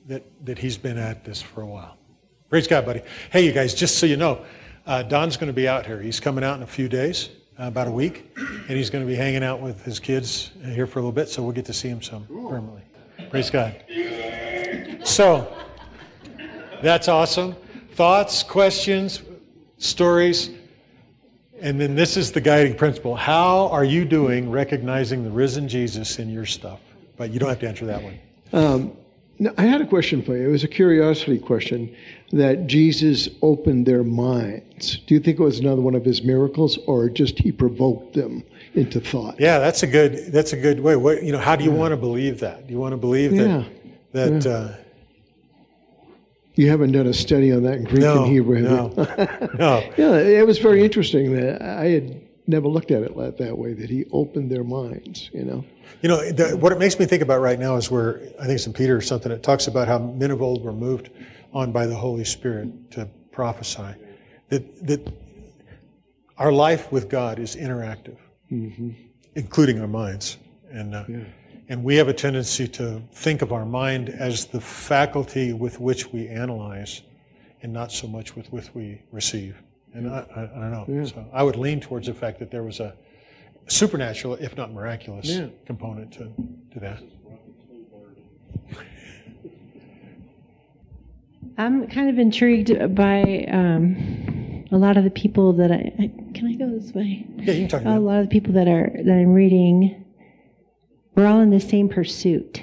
that 0.05 0.23
that 0.45 0.59
He's 0.59 0.77
been 0.77 0.99
at 0.99 1.25
this 1.25 1.41
for 1.41 1.61
a 1.61 1.67
while. 1.67 1.97
Praise 2.49 2.67
God, 2.67 2.85
buddy. 2.85 3.01
Hey, 3.31 3.43
you 3.43 3.51
guys, 3.51 3.73
just 3.73 3.97
so 3.97 4.05
you 4.05 4.17
know, 4.17 4.45
uh, 4.85 5.01
Don's 5.01 5.37
going 5.37 5.47
to 5.47 5.53
be 5.53 5.67
out 5.67 5.87
here. 5.87 5.99
He's 5.99 6.19
coming 6.19 6.43
out 6.43 6.57
in 6.57 6.61
a 6.61 6.67
few 6.67 6.87
days 6.87 7.29
uh, 7.59 7.67
about 7.67 7.87
a 7.87 7.91
week, 7.91 8.35
and 8.37 8.77
he's 8.77 8.89
going 8.89 9.03
to 9.03 9.07
be 9.07 9.15
hanging 9.15 9.43
out 9.43 9.61
with 9.61 9.83
his 9.83 9.99
kids 9.99 10.51
here 10.63 10.85
for 10.85 10.99
a 10.99 11.01
little 11.01 11.11
bit, 11.11 11.29
so 11.29 11.41
we'll 11.41 11.53
get 11.53 11.65
to 11.65 11.73
see 11.73 11.87
him 11.87 12.01
some 12.01 12.25
permanently. 12.25 12.81
Praise 13.29 13.49
God. 13.49 13.81
So, 15.03 15.55
that's 16.81 17.07
awesome. 17.07 17.55
Thoughts, 17.91 18.43
questions, 18.43 19.21
stories, 19.77 20.49
and 21.61 21.79
then 21.79 21.95
this 21.95 22.17
is 22.17 22.31
the 22.31 22.41
guiding 22.41 22.75
principle. 22.75 23.15
How 23.15 23.69
are 23.69 23.85
you 23.85 24.03
doing 24.03 24.51
recognizing 24.51 25.23
the 25.23 25.31
risen 25.31 25.67
Jesus 25.67 26.19
in 26.19 26.29
your 26.29 26.45
stuff? 26.45 26.81
But 27.17 27.31
you 27.31 27.39
don't 27.39 27.49
have 27.49 27.59
to 27.59 27.67
answer 27.67 27.85
that 27.85 28.03
one. 28.03 28.19
Um, 28.51 28.97
now, 29.37 29.51
I 29.57 29.63
had 29.63 29.81
a 29.81 29.85
question 29.85 30.21
for 30.21 30.35
you. 30.37 30.47
It 30.47 30.51
was 30.51 30.63
a 30.63 30.67
curiosity 30.67 31.39
question 31.39 31.93
that 32.31 32.67
Jesus 32.67 33.27
opened 33.41 33.85
their 33.85 34.03
minds. 34.03 34.97
Do 34.99 35.13
you 35.13 35.19
think 35.19 35.39
it 35.39 35.43
was 35.43 35.59
another 35.59 35.81
one 35.81 35.95
of 35.95 36.05
his 36.05 36.23
miracles, 36.23 36.77
or 36.87 37.09
just 37.09 37.39
he 37.39 37.51
provoked 37.51 38.13
them 38.13 38.43
into 38.75 38.99
thought? 38.99 39.39
Yeah, 39.39 39.59
that's 39.59 39.83
a 39.83 39.87
good. 39.87 40.31
That's 40.31 40.53
a 40.53 40.57
good 40.57 40.79
way. 40.79 40.95
What 40.95 41.23
you 41.23 41.31
know? 41.31 41.39
How 41.39 41.55
do 41.55 41.63
you 41.63 41.71
yeah. 41.71 41.77
want 41.77 41.91
to 41.91 41.97
believe 41.97 42.39
that? 42.39 42.67
Do 42.67 42.73
you 42.73 42.79
want 42.79 42.93
to 42.93 42.97
believe 42.97 43.31
that? 43.31 43.47
Yeah. 43.47 43.63
That. 44.13 44.45
Yeah. 44.45 44.51
Uh, 44.51 44.75
you 46.55 46.69
haven't 46.69 46.93
done 46.93 47.07
a 47.07 47.13
study 47.13 47.51
on 47.51 47.63
that 47.63 47.73
in 47.73 47.83
Greek 47.83 47.99
no, 47.99 48.23
and 48.23 48.31
Hebrew, 48.31 48.61
no, 48.61 48.87
no. 49.59 49.91
Yeah, 49.97 50.15
it 50.15 50.47
was 50.47 50.57
very 50.57 50.83
interesting 50.83 51.35
that 51.35 51.61
I 51.61 51.87
had 51.87 52.24
never 52.47 52.67
looked 52.67 52.91
at 52.91 53.03
it 53.03 53.15
that 53.37 53.57
way. 53.57 53.73
That 53.73 53.89
he 53.89 54.05
opened 54.11 54.51
their 54.51 54.63
minds. 54.63 55.29
You 55.33 55.43
know. 55.43 55.65
You 56.01 56.09
know, 56.09 56.31
the, 56.31 56.57
what 56.57 56.71
it 56.71 56.79
makes 56.79 56.99
me 56.99 57.05
think 57.05 57.21
about 57.21 57.41
right 57.41 57.59
now 57.59 57.75
is 57.77 57.89
where 57.89 58.21
I 58.39 58.45
think 58.45 58.57
it's 58.57 58.67
in 58.67 58.73
Peter 58.73 58.95
or 58.95 59.01
something. 59.01 59.31
It 59.31 59.43
talks 59.43 59.67
about 59.67 59.87
how 59.87 59.99
men 59.99 60.31
of 60.31 60.41
old 60.41 60.63
were 60.63 60.73
moved 60.73 61.09
on 61.53 61.71
by 61.71 61.87
the 61.87 61.95
Holy 61.95 62.25
Spirit 62.25 62.91
to 62.91 63.07
prophesy. 63.31 63.95
That 64.49 64.87
that 64.87 65.13
our 66.37 66.51
life 66.51 66.91
with 66.91 67.09
God 67.09 67.39
is 67.39 67.55
interactive, 67.55 68.17
mm-hmm. 68.51 68.91
including 69.35 69.79
our 69.79 69.87
minds, 69.87 70.37
and 70.69 70.95
uh, 70.95 71.05
yeah. 71.07 71.23
and 71.69 71.83
we 71.83 71.95
have 71.95 72.07
a 72.07 72.13
tendency 72.13 72.67
to 72.67 73.01
think 73.11 73.41
of 73.41 73.53
our 73.53 73.65
mind 73.65 74.09
as 74.09 74.45
the 74.45 74.61
faculty 74.61 75.53
with 75.53 75.79
which 75.79 76.11
we 76.11 76.27
analyze, 76.27 77.01
and 77.61 77.71
not 77.71 77.91
so 77.91 78.07
much 78.07 78.35
with 78.35 78.51
which 78.51 78.73
we 78.73 79.01
receive. 79.11 79.55
And 79.95 80.09
I, 80.09 80.25
I, 80.35 80.41
I 80.41 80.45
don't 80.45 80.71
know. 80.71 80.85
Yeah. 80.87 81.05
So 81.05 81.25
I 81.33 81.41
would 81.41 81.55
lean 81.55 81.79
towards 81.79 82.07
the 82.07 82.13
fact 82.13 82.37
that 82.39 82.51
there 82.51 82.63
was 82.63 82.81
a 82.81 82.93
supernatural, 83.67 84.35
if 84.35 84.55
not 84.57 84.73
miraculous, 84.73 85.25
yeah. 85.25 85.47
component 85.65 86.11
to, 86.13 86.31
to 86.73 86.79
that. 86.81 87.01
I'm 91.57 91.87
kind 91.87 92.09
of 92.09 92.19
intrigued 92.19 92.95
by 92.95 93.47
um, 93.49 94.65
a 94.71 94.77
lot 94.77 94.97
of 94.97 95.05
the 95.05 95.09
people 95.09 95.53
that 95.53 95.71
I, 95.71 95.93
I, 95.97 96.11
can 96.33 96.47
I 96.47 96.53
go 96.55 96.69
this 96.77 96.93
way? 96.93 97.25
Yeah, 97.37 97.53
you 97.53 97.61
can 97.61 97.69
talk 97.69 97.81
about 97.81 97.97
a 97.97 98.01
lot 98.01 98.19
of 98.19 98.25
the 98.25 98.31
people 98.31 98.53
that 98.55 98.67
are 98.67 98.91
that 98.93 99.13
I'm 99.13 99.33
reading. 99.33 100.03
We're 101.15 101.27
all 101.27 101.39
in 101.39 101.51
the 101.51 101.61
same 101.61 101.87
pursuit. 101.87 102.61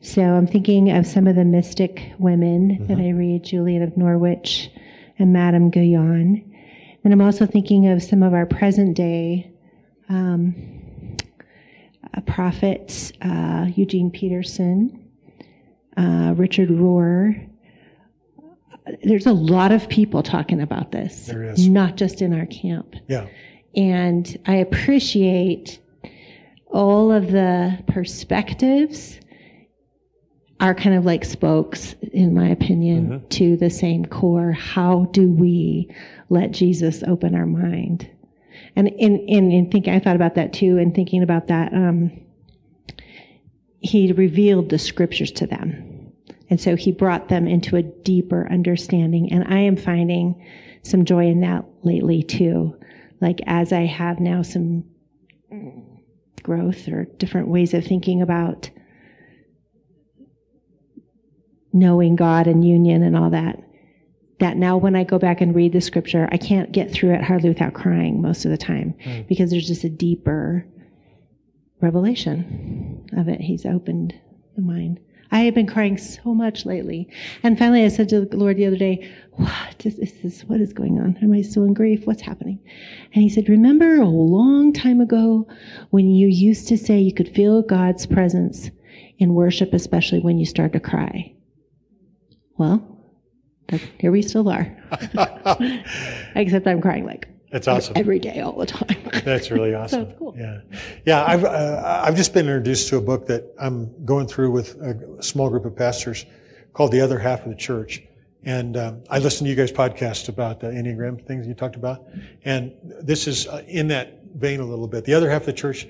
So 0.00 0.22
I'm 0.22 0.48
thinking 0.48 0.90
of 0.90 1.06
some 1.06 1.28
of 1.28 1.36
the 1.36 1.44
mystic 1.44 2.12
women 2.18 2.70
mm-hmm. 2.70 2.86
that 2.86 2.98
I 2.98 3.10
read, 3.10 3.44
Julian 3.44 3.82
of 3.82 3.96
Norwich 3.96 4.70
and 5.18 5.32
Madame 5.32 5.70
Guyon. 5.70 6.47
And 7.04 7.12
I'm 7.12 7.20
also 7.20 7.46
thinking 7.46 7.88
of 7.88 8.02
some 8.02 8.22
of 8.22 8.34
our 8.34 8.46
present 8.46 8.96
day 8.96 9.50
um, 10.08 11.16
prophets, 12.26 13.12
uh, 13.22 13.66
Eugene 13.74 14.10
Peterson, 14.10 15.08
uh, 15.96 16.34
Richard 16.36 16.68
Rohr. 16.68 17.48
There's 19.02 19.26
a 19.26 19.32
lot 19.32 19.72
of 19.72 19.88
people 19.88 20.22
talking 20.22 20.60
about 20.60 20.92
this. 20.92 21.26
There 21.26 21.42
is. 21.42 21.68
Not 21.68 21.96
just 21.96 22.22
in 22.22 22.38
our 22.38 22.46
camp. 22.46 22.94
Yeah. 23.08 23.26
And 23.76 24.38
I 24.46 24.56
appreciate 24.56 25.78
all 26.66 27.12
of 27.12 27.30
the 27.30 27.78
perspectives 27.86 29.20
are 30.60 30.74
kind 30.74 30.96
of 30.96 31.04
like 31.04 31.24
spokes, 31.24 31.94
in 32.12 32.34
my 32.34 32.48
opinion, 32.48 33.08
mm-hmm. 33.08 33.28
to 33.28 33.56
the 33.56 33.70
same 33.70 34.04
core. 34.06 34.52
How 34.52 35.04
do 35.12 35.30
we 35.30 35.88
let 36.28 36.52
Jesus 36.52 37.02
open 37.04 37.34
our 37.34 37.46
mind? 37.46 38.10
And 38.76 38.88
in, 38.88 39.18
in, 39.28 39.50
in 39.50 39.70
thinking, 39.70 39.92
I 39.92 40.00
thought 40.00 40.16
about 40.16 40.34
that 40.34 40.52
too, 40.52 40.78
and 40.78 40.94
thinking 40.94 41.22
about 41.22 41.48
that, 41.48 41.72
um, 41.72 42.10
he 43.80 44.12
revealed 44.12 44.68
the 44.68 44.78
scriptures 44.78 45.30
to 45.32 45.46
them. 45.46 46.12
And 46.50 46.60
so 46.60 46.76
he 46.76 46.92
brought 46.92 47.28
them 47.28 47.46
into 47.46 47.76
a 47.76 47.82
deeper 47.82 48.48
understanding. 48.50 49.32
And 49.32 49.44
I 49.44 49.58
am 49.60 49.76
finding 49.76 50.44
some 50.82 51.04
joy 51.04 51.26
in 51.26 51.40
that 51.40 51.64
lately 51.82 52.22
too. 52.22 52.74
Like 53.20 53.40
as 53.46 53.72
I 53.72 53.82
have 53.82 54.20
now 54.20 54.42
some 54.42 54.84
growth 56.42 56.88
or 56.88 57.04
different 57.18 57.48
ways 57.48 57.74
of 57.74 57.84
thinking 57.84 58.22
about 58.22 58.70
knowing 61.72 62.16
God 62.16 62.46
and 62.46 62.66
union 62.66 63.02
and 63.02 63.16
all 63.16 63.30
that, 63.30 63.62
that 64.38 64.56
now 64.56 64.76
when 64.76 64.94
I 64.94 65.04
go 65.04 65.18
back 65.18 65.40
and 65.40 65.54
read 65.54 65.72
the 65.72 65.80
scripture, 65.80 66.28
I 66.30 66.36
can't 66.36 66.72
get 66.72 66.92
through 66.92 67.14
it 67.14 67.22
hardly 67.22 67.48
without 67.48 67.74
crying 67.74 68.22
most 68.22 68.44
of 68.44 68.50
the 68.50 68.58
time 68.58 68.94
mm. 69.04 69.26
because 69.26 69.50
there's 69.50 69.66
just 69.66 69.84
a 69.84 69.88
deeper 69.88 70.66
revelation 71.80 73.08
of 73.16 73.28
it. 73.28 73.40
He's 73.40 73.66
opened 73.66 74.14
the 74.56 74.62
mind. 74.62 75.00
I 75.30 75.40
have 75.40 75.54
been 75.54 75.66
crying 75.66 75.98
so 75.98 76.32
much 76.32 76.64
lately. 76.64 77.08
And 77.42 77.58
finally 77.58 77.84
I 77.84 77.88
said 77.88 78.08
to 78.08 78.24
the 78.24 78.36
Lord 78.36 78.56
the 78.56 78.66
other 78.66 78.78
day, 78.78 79.10
what 79.32 79.84
is 79.84 79.96
this? 80.22 80.40
What 80.42 80.60
is 80.60 80.72
going 80.72 80.98
on? 80.98 81.18
Am 81.22 81.32
I 81.32 81.42
still 81.42 81.64
in 81.64 81.74
grief? 81.74 82.06
What's 82.06 82.22
happening? 82.22 82.58
And 83.12 83.22
he 83.22 83.28
said, 83.28 83.48
remember 83.48 83.96
a 83.96 84.08
long 84.08 84.72
time 84.72 85.00
ago 85.00 85.46
when 85.90 86.10
you 86.10 86.28
used 86.28 86.66
to 86.68 86.78
say 86.78 86.98
you 86.98 87.12
could 87.12 87.34
feel 87.34 87.62
God's 87.62 88.06
presence 88.06 88.70
in 89.18 89.34
worship, 89.34 89.74
especially 89.74 90.20
when 90.20 90.38
you 90.38 90.46
start 90.46 90.72
to 90.72 90.80
cry. 90.80 91.34
Well, 92.56 92.87
here 93.98 94.12
we 94.12 94.22
still 94.22 94.48
are. 94.48 94.76
Except 96.34 96.66
I'm 96.66 96.80
crying 96.80 97.04
like 97.04 97.28
that's 97.50 97.66
awesome 97.66 97.94
every 97.96 98.18
day, 98.18 98.40
all 98.40 98.58
the 98.58 98.66
time. 98.66 98.96
That's 99.24 99.50
really 99.50 99.74
awesome. 99.74 100.10
so 100.10 100.16
cool. 100.18 100.34
Yeah, 100.36 100.60
yeah. 101.06 101.24
I've 101.24 101.44
uh, 101.44 102.02
I've 102.04 102.16
just 102.16 102.34
been 102.34 102.46
introduced 102.46 102.88
to 102.88 102.98
a 102.98 103.00
book 103.00 103.26
that 103.26 103.54
I'm 103.58 104.04
going 104.04 104.26
through 104.26 104.50
with 104.50 104.74
a 104.76 105.22
small 105.22 105.48
group 105.48 105.64
of 105.64 105.74
pastors 105.74 106.26
called 106.74 106.92
"The 106.92 107.00
Other 107.00 107.18
Half 107.18 107.44
of 107.44 107.50
the 107.50 107.56
Church," 107.56 108.02
and 108.44 108.76
um, 108.76 109.02
I 109.08 109.18
listened 109.18 109.46
to 109.46 109.50
you 109.50 109.56
guys' 109.56 109.72
podcast 109.72 110.28
about 110.28 110.60
the 110.60 110.66
Enneagram 110.66 111.24
things 111.26 111.46
you 111.46 111.54
talked 111.54 111.76
about, 111.76 112.06
and 112.44 112.72
this 112.82 113.26
is 113.26 113.46
uh, 113.46 113.62
in 113.66 113.88
that 113.88 114.22
vein 114.34 114.60
a 114.60 114.66
little 114.66 114.88
bit. 114.88 115.04
The 115.04 115.14
other 115.14 115.30
half 115.30 115.42
of 115.42 115.46
the 115.46 115.52
church. 115.54 115.86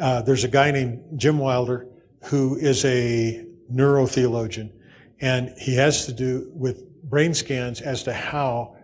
Uh, 0.00 0.22
there's 0.22 0.42
a 0.42 0.48
guy 0.48 0.70
named 0.70 1.02
Jim 1.16 1.38
Wilder 1.38 1.86
who 2.24 2.56
is 2.56 2.82
a 2.86 3.44
neurotheologian, 3.70 4.70
and 5.20 5.52
he 5.58 5.76
has 5.76 6.06
to 6.06 6.14
do 6.14 6.50
with 6.54 6.91
brain 7.12 7.34
scans 7.34 7.82
as 7.82 8.02
to 8.04 8.12
how 8.14 8.74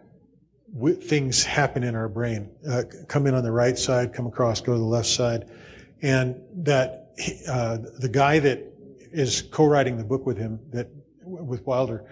things 1.00 1.42
happen 1.42 1.82
in 1.82 1.94
our 1.94 2.10
brain. 2.10 2.50
Uh, 2.68 2.82
come 3.08 3.26
in 3.26 3.32
on 3.32 3.42
the 3.42 3.50
right 3.50 3.78
side, 3.78 4.12
come 4.12 4.26
across, 4.26 4.60
go 4.60 4.74
to 4.74 4.78
the 4.78 4.84
left 4.84 5.08
side. 5.08 5.48
And 6.02 6.36
that 6.56 7.14
uh, 7.48 7.78
the 7.98 8.10
guy 8.10 8.38
that 8.40 8.70
is 9.12 9.40
co-writing 9.50 9.96
the 9.96 10.04
book 10.04 10.26
with 10.26 10.36
him, 10.36 10.60
that 10.72 10.90
with 11.22 11.66
Wilder, 11.66 12.04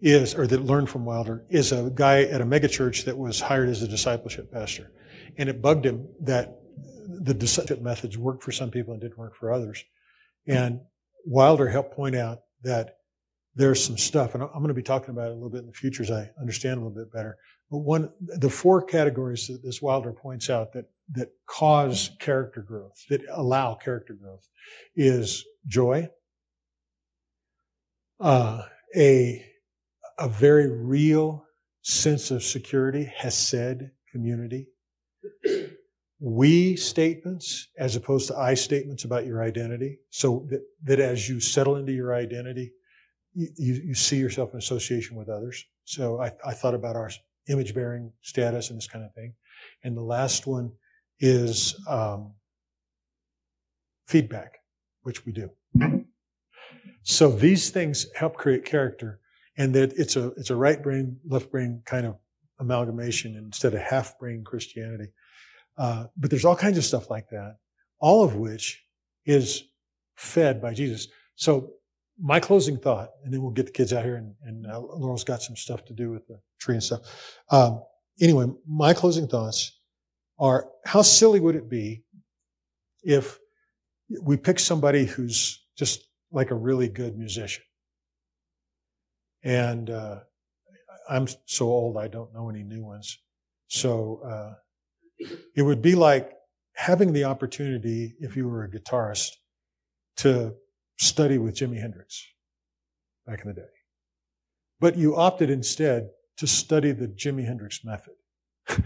is, 0.00 0.34
or 0.34 0.48
that 0.48 0.64
learned 0.64 0.90
from 0.90 1.04
Wilder, 1.04 1.44
is 1.48 1.70
a 1.70 1.88
guy 1.94 2.22
at 2.22 2.40
a 2.40 2.44
megachurch 2.44 3.04
that 3.04 3.16
was 3.16 3.40
hired 3.40 3.68
as 3.68 3.80
a 3.80 3.86
discipleship 3.86 4.50
pastor. 4.50 4.90
And 5.38 5.48
it 5.48 5.62
bugged 5.62 5.86
him 5.86 6.08
that 6.22 6.62
the 7.06 7.32
discipleship 7.32 7.80
methods 7.80 8.18
worked 8.18 8.42
for 8.42 8.50
some 8.50 8.72
people 8.72 8.92
and 8.92 9.00
didn't 9.00 9.18
work 9.18 9.36
for 9.36 9.52
others. 9.52 9.84
And 10.48 10.80
Wilder 11.24 11.68
helped 11.68 11.94
point 11.94 12.16
out 12.16 12.40
that 12.64 12.96
there's 13.56 13.84
some 13.84 13.96
stuff, 13.96 14.34
and 14.34 14.42
I'm 14.42 14.50
going 14.54 14.68
to 14.68 14.74
be 14.74 14.82
talking 14.82 15.10
about 15.10 15.28
it 15.28 15.32
a 15.32 15.34
little 15.34 15.50
bit 15.50 15.60
in 15.60 15.66
the 15.66 15.72
future 15.72 16.02
as 16.02 16.10
I 16.10 16.30
understand 16.40 16.74
a 16.78 16.84
little 16.84 16.96
bit 16.96 17.12
better. 17.12 17.36
But 17.70 17.78
one, 17.78 18.10
the 18.20 18.50
four 18.50 18.82
categories 18.82 19.46
that 19.48 19.62
this 19.62 19.80
Wilder 19.80 20.12
points 20.12 20.50
out 20.50 20.72
that 20.72 20.86
that 21.12 21.28
cause 21.46 22.10
character 22.18 22.62
growth, 22.62 23.02
that 23.10 23.22
allow 23.30 23.74
character 23.74 24.14
growth, 24.14 24.46
is 24.96 25.44
joy, 25.66 26.08
uh, 28.20 28.62
a 28.96 29.44
a 30.18 30.28
very 30.28 30.70
real 30.70 31.44
sense 31.82 32.30
of 32.30 32.42
security, 32.42 33.04
hesed 33.04 33.90
community, 34.10 34.68
we 36.20 36.76
statements 36.76 37.68
as 37.78 37.96
opposed 37.96 38.28
to 38.28 38.36
I 38.36 38.54
statements 38.54 39.04
about 39.04 39.26
your 39.26 39.42
identity. 39.42 39.98
So 40.10 40.46
that, 40.50 40.62
that 40.84 41.00
as 41.00 41.28
you 41.28 41.40
settle 41.40 41.76
into 41.76 41.92
your 41.92 42.14
identity, 42.14 42.72
you, 43.34 43.74
you 43.84 43.94
see 43.94 44.16
yourself 44.16 44.52
in 44.52 44.58
association 44.58 45.16
with 45.16 45.28
others. 45.28 45.64
So 45.84 46.20
I, 46.20 46.32
I 46.46 46.52
thought 46.52 46.74
about 46.74 46.96
our 46.96 47.10
image 47.48 47.74
bearing 47.74 48.12
status 48.22 48.70
and 48.70 48.78
this 48.78 48.86
kind 48.86 49.04
of 49.04 49.12
thing. 49.14 49.34
And 49.82 49.96
the 49.96 50.02
last 50.02 50.46
one 50.46 50.72
is 51.20 51.74
um, 51.88 52.32
feedback, 54.06 54.58
which 55.02 55.24
we 55.26 55.32
do. 55.32 55.50
So 57.02 57.30
these 57.30 57.70
things 57.70 58.06
help 58.14 58.36
create 58.36 58.64
character, 58.64 59.20
and 59.58 59.74
that 59.74 59.92
it's 59.96 60.16
a 60.16 60.28
it's 60.36 60.50
a 60.50 60.56
right 60.56 60.82
brain 60.82 61.18
left 61.26 61.50
brain 61.50 61.82
kind 61.84 62.06
of 62.06 62.16
amalgamation 62.58 63.36
instead 63.36 63.74
of 63.74 63.80
half 63.80 64.18
brain 64.18 64.42
Christianity. 64.42 65.08
Uh, 65.76 66.06
but 66.16 66.30
there's 66.30 66.44
all 66.44 66.56
kinds 66.56 66.78
of 66.78 66.84
stuff 66.84 67.10
like 67.10 67.28
that, 67.28 67.58
all 68.00 68.24
of 68.24 68.36
which 68.36 68.84
is 69.26 69.64
fed 70.16 70.62
by 70.62 70.72
Jesus. 70.72 71.08
So 71.36 71.74
my 72.20 72.40
closing 72.40 72.78
thought, 72.78 73.10
and 73.24 73.32
then 73.32 73.42
we'll 73.42 73.50
get 73.50 73.66
the 73.66 73.72
kids 73.72 73.92
out 73.92 74.04
here, 74.04 74.16
and, 74.16 74.34
and 74.44 74.66
uh, 74.66 74.78
Laurel's 74.78 75.24
got 75.24 75.42
some 75.42 75.56
stuff 75.56 75.84
to 75.86 75.92
do 75.92 76.10
with 76.10 76.26
the 76.26 76.38
tree 76.58 76.74
and 76.74 76.82
stuff. 76.82 77.00
Um, 77.50 77.82
anyway, 78.20 78.46
my 78.66 78.94
closing 78.94 79.26
thoughts 79.26 79.80
are: 80.38 80.68
How 80.84 81.02
silly 81.02 81.40
would 81.40 81.56
it 81.56 81.68
be 81.68 82.04
if 83.02 83.38
we 84.22 84.36
pick 84.36 84.58
somebody 84.58 85.04
who's 85.04 85.64
just 85.76 86.08
like 86.30 86.50
a 86.50 86.54
really 86.54 86.88
good 86.88 87.18
musician? 87.18 87.64
And 89.42 89.90
uh, 89.90 90.20
I'm 91.08 91.26
so 91.46 91.66
old, 91.66 91.98
I 91.98 92.08
don't 92.08 92.32
know 92.32 92.48
any 92.48 92.62
new 92.62 92.82
ones. 92.82 93.18
So 93.68 94.20
uh, 94.24 94.54
it 95.54 95.62
would 95.62 95.82
be 95.82 95.94
like 95.94 96.32
having 96.74 97.12
the 97.12 97.24
opportunity, 97.24 98.14
if 98.20 98.36
you 98.36 98.48
were 98.48 98.64
a 98.64 98.70
guitarist, 98.70 99.30
to 100.18 100.54
study 100.98 101.38
with 101.38 101.56
Jimi 101.56 101.80
Hendrix 101.80 102.26
back 103.26 103.40
in 103.42 103.48
the 103.48 103.54
day. 103.54 103.68
But 104.80 104.96
you 104.96 105.16
opted 105.16 105.50
instead 105.50 106.10
to 106.38 106.46
study 106.46 106.92
the 106.92 107.08
Jimi 107.08 107.46
Hendrix 107.46 107.84
method. 107.84 108.14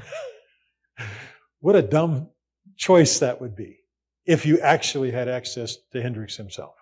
what 1.60 1.76
a 1.76 1.82
dumb 1.82 2.28
choice 2.76 3.18
that 3.18 3.40
would 3.40 3.56
be 3.56 3.78
if 4.26 4.44
you 4.44 4.60
actually 4.60 5.10
had 5.10 5.28
access 5.28 5.76
to 5.92 6.02
Hendrix 6.02 6.36
himself. 6.36 6.74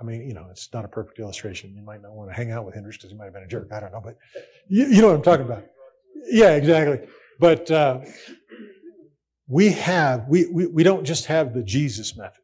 I 0.00 0.02
mean, 0.02 0.26
you 0.26 0.34
know, 0.34 0.48
it's 0.50 0.72
not 0.72 0.84
a 0.84 0.88
perfect 0.88 1.18
illustration. 1.18 1.74
You 1.74 1.82
might 1.82 2.00
not 2.00 2.12
want 2.12 2.30
to 2.30 2.34
hang 2.34 2.50
out 2.50 2.64
with 2.64 2.74
Hendrix 2.74 2.96
because 2.96 3.10
he 3.10 3.16
might 3.16 3.26
have 3.26 3.34
been 3.34 3.42
a 3.42 3.48
jerk. 3.48 3.68
I 3.72 3.80
don't 3.80 3.92
know, 3.92 4.00
but 4.02 4.16
you, 4.68 4.86
you 4.86 5.02
know 5.02 5.08
what 5.08 5.16
I'm 5.16 5.22
talking 5.22 5.44
about. 5.44 5.64
Yeah, 6.30 6.50
exactly. 6.50 7.06
But 7.38 7.70
uh, 7.70 8.00
we 9.46 9.70
have, 9.70 10.26
we, 10.28 10.46
we, 10.46 10.66
we 10.66 10.82
don't 10.82 11.04
just 11.04 11.26
have 11.26 11.54
the 11.54 11.62
Jesus 11.62 12.16
method. 12.16 12.39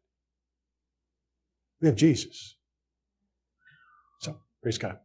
We 1.80 1.88
have 1.88 1.96
Jesus. 1.96 2.56
So, 4.20 4.40
praise 4.62 4.78
God. 4.78 4.98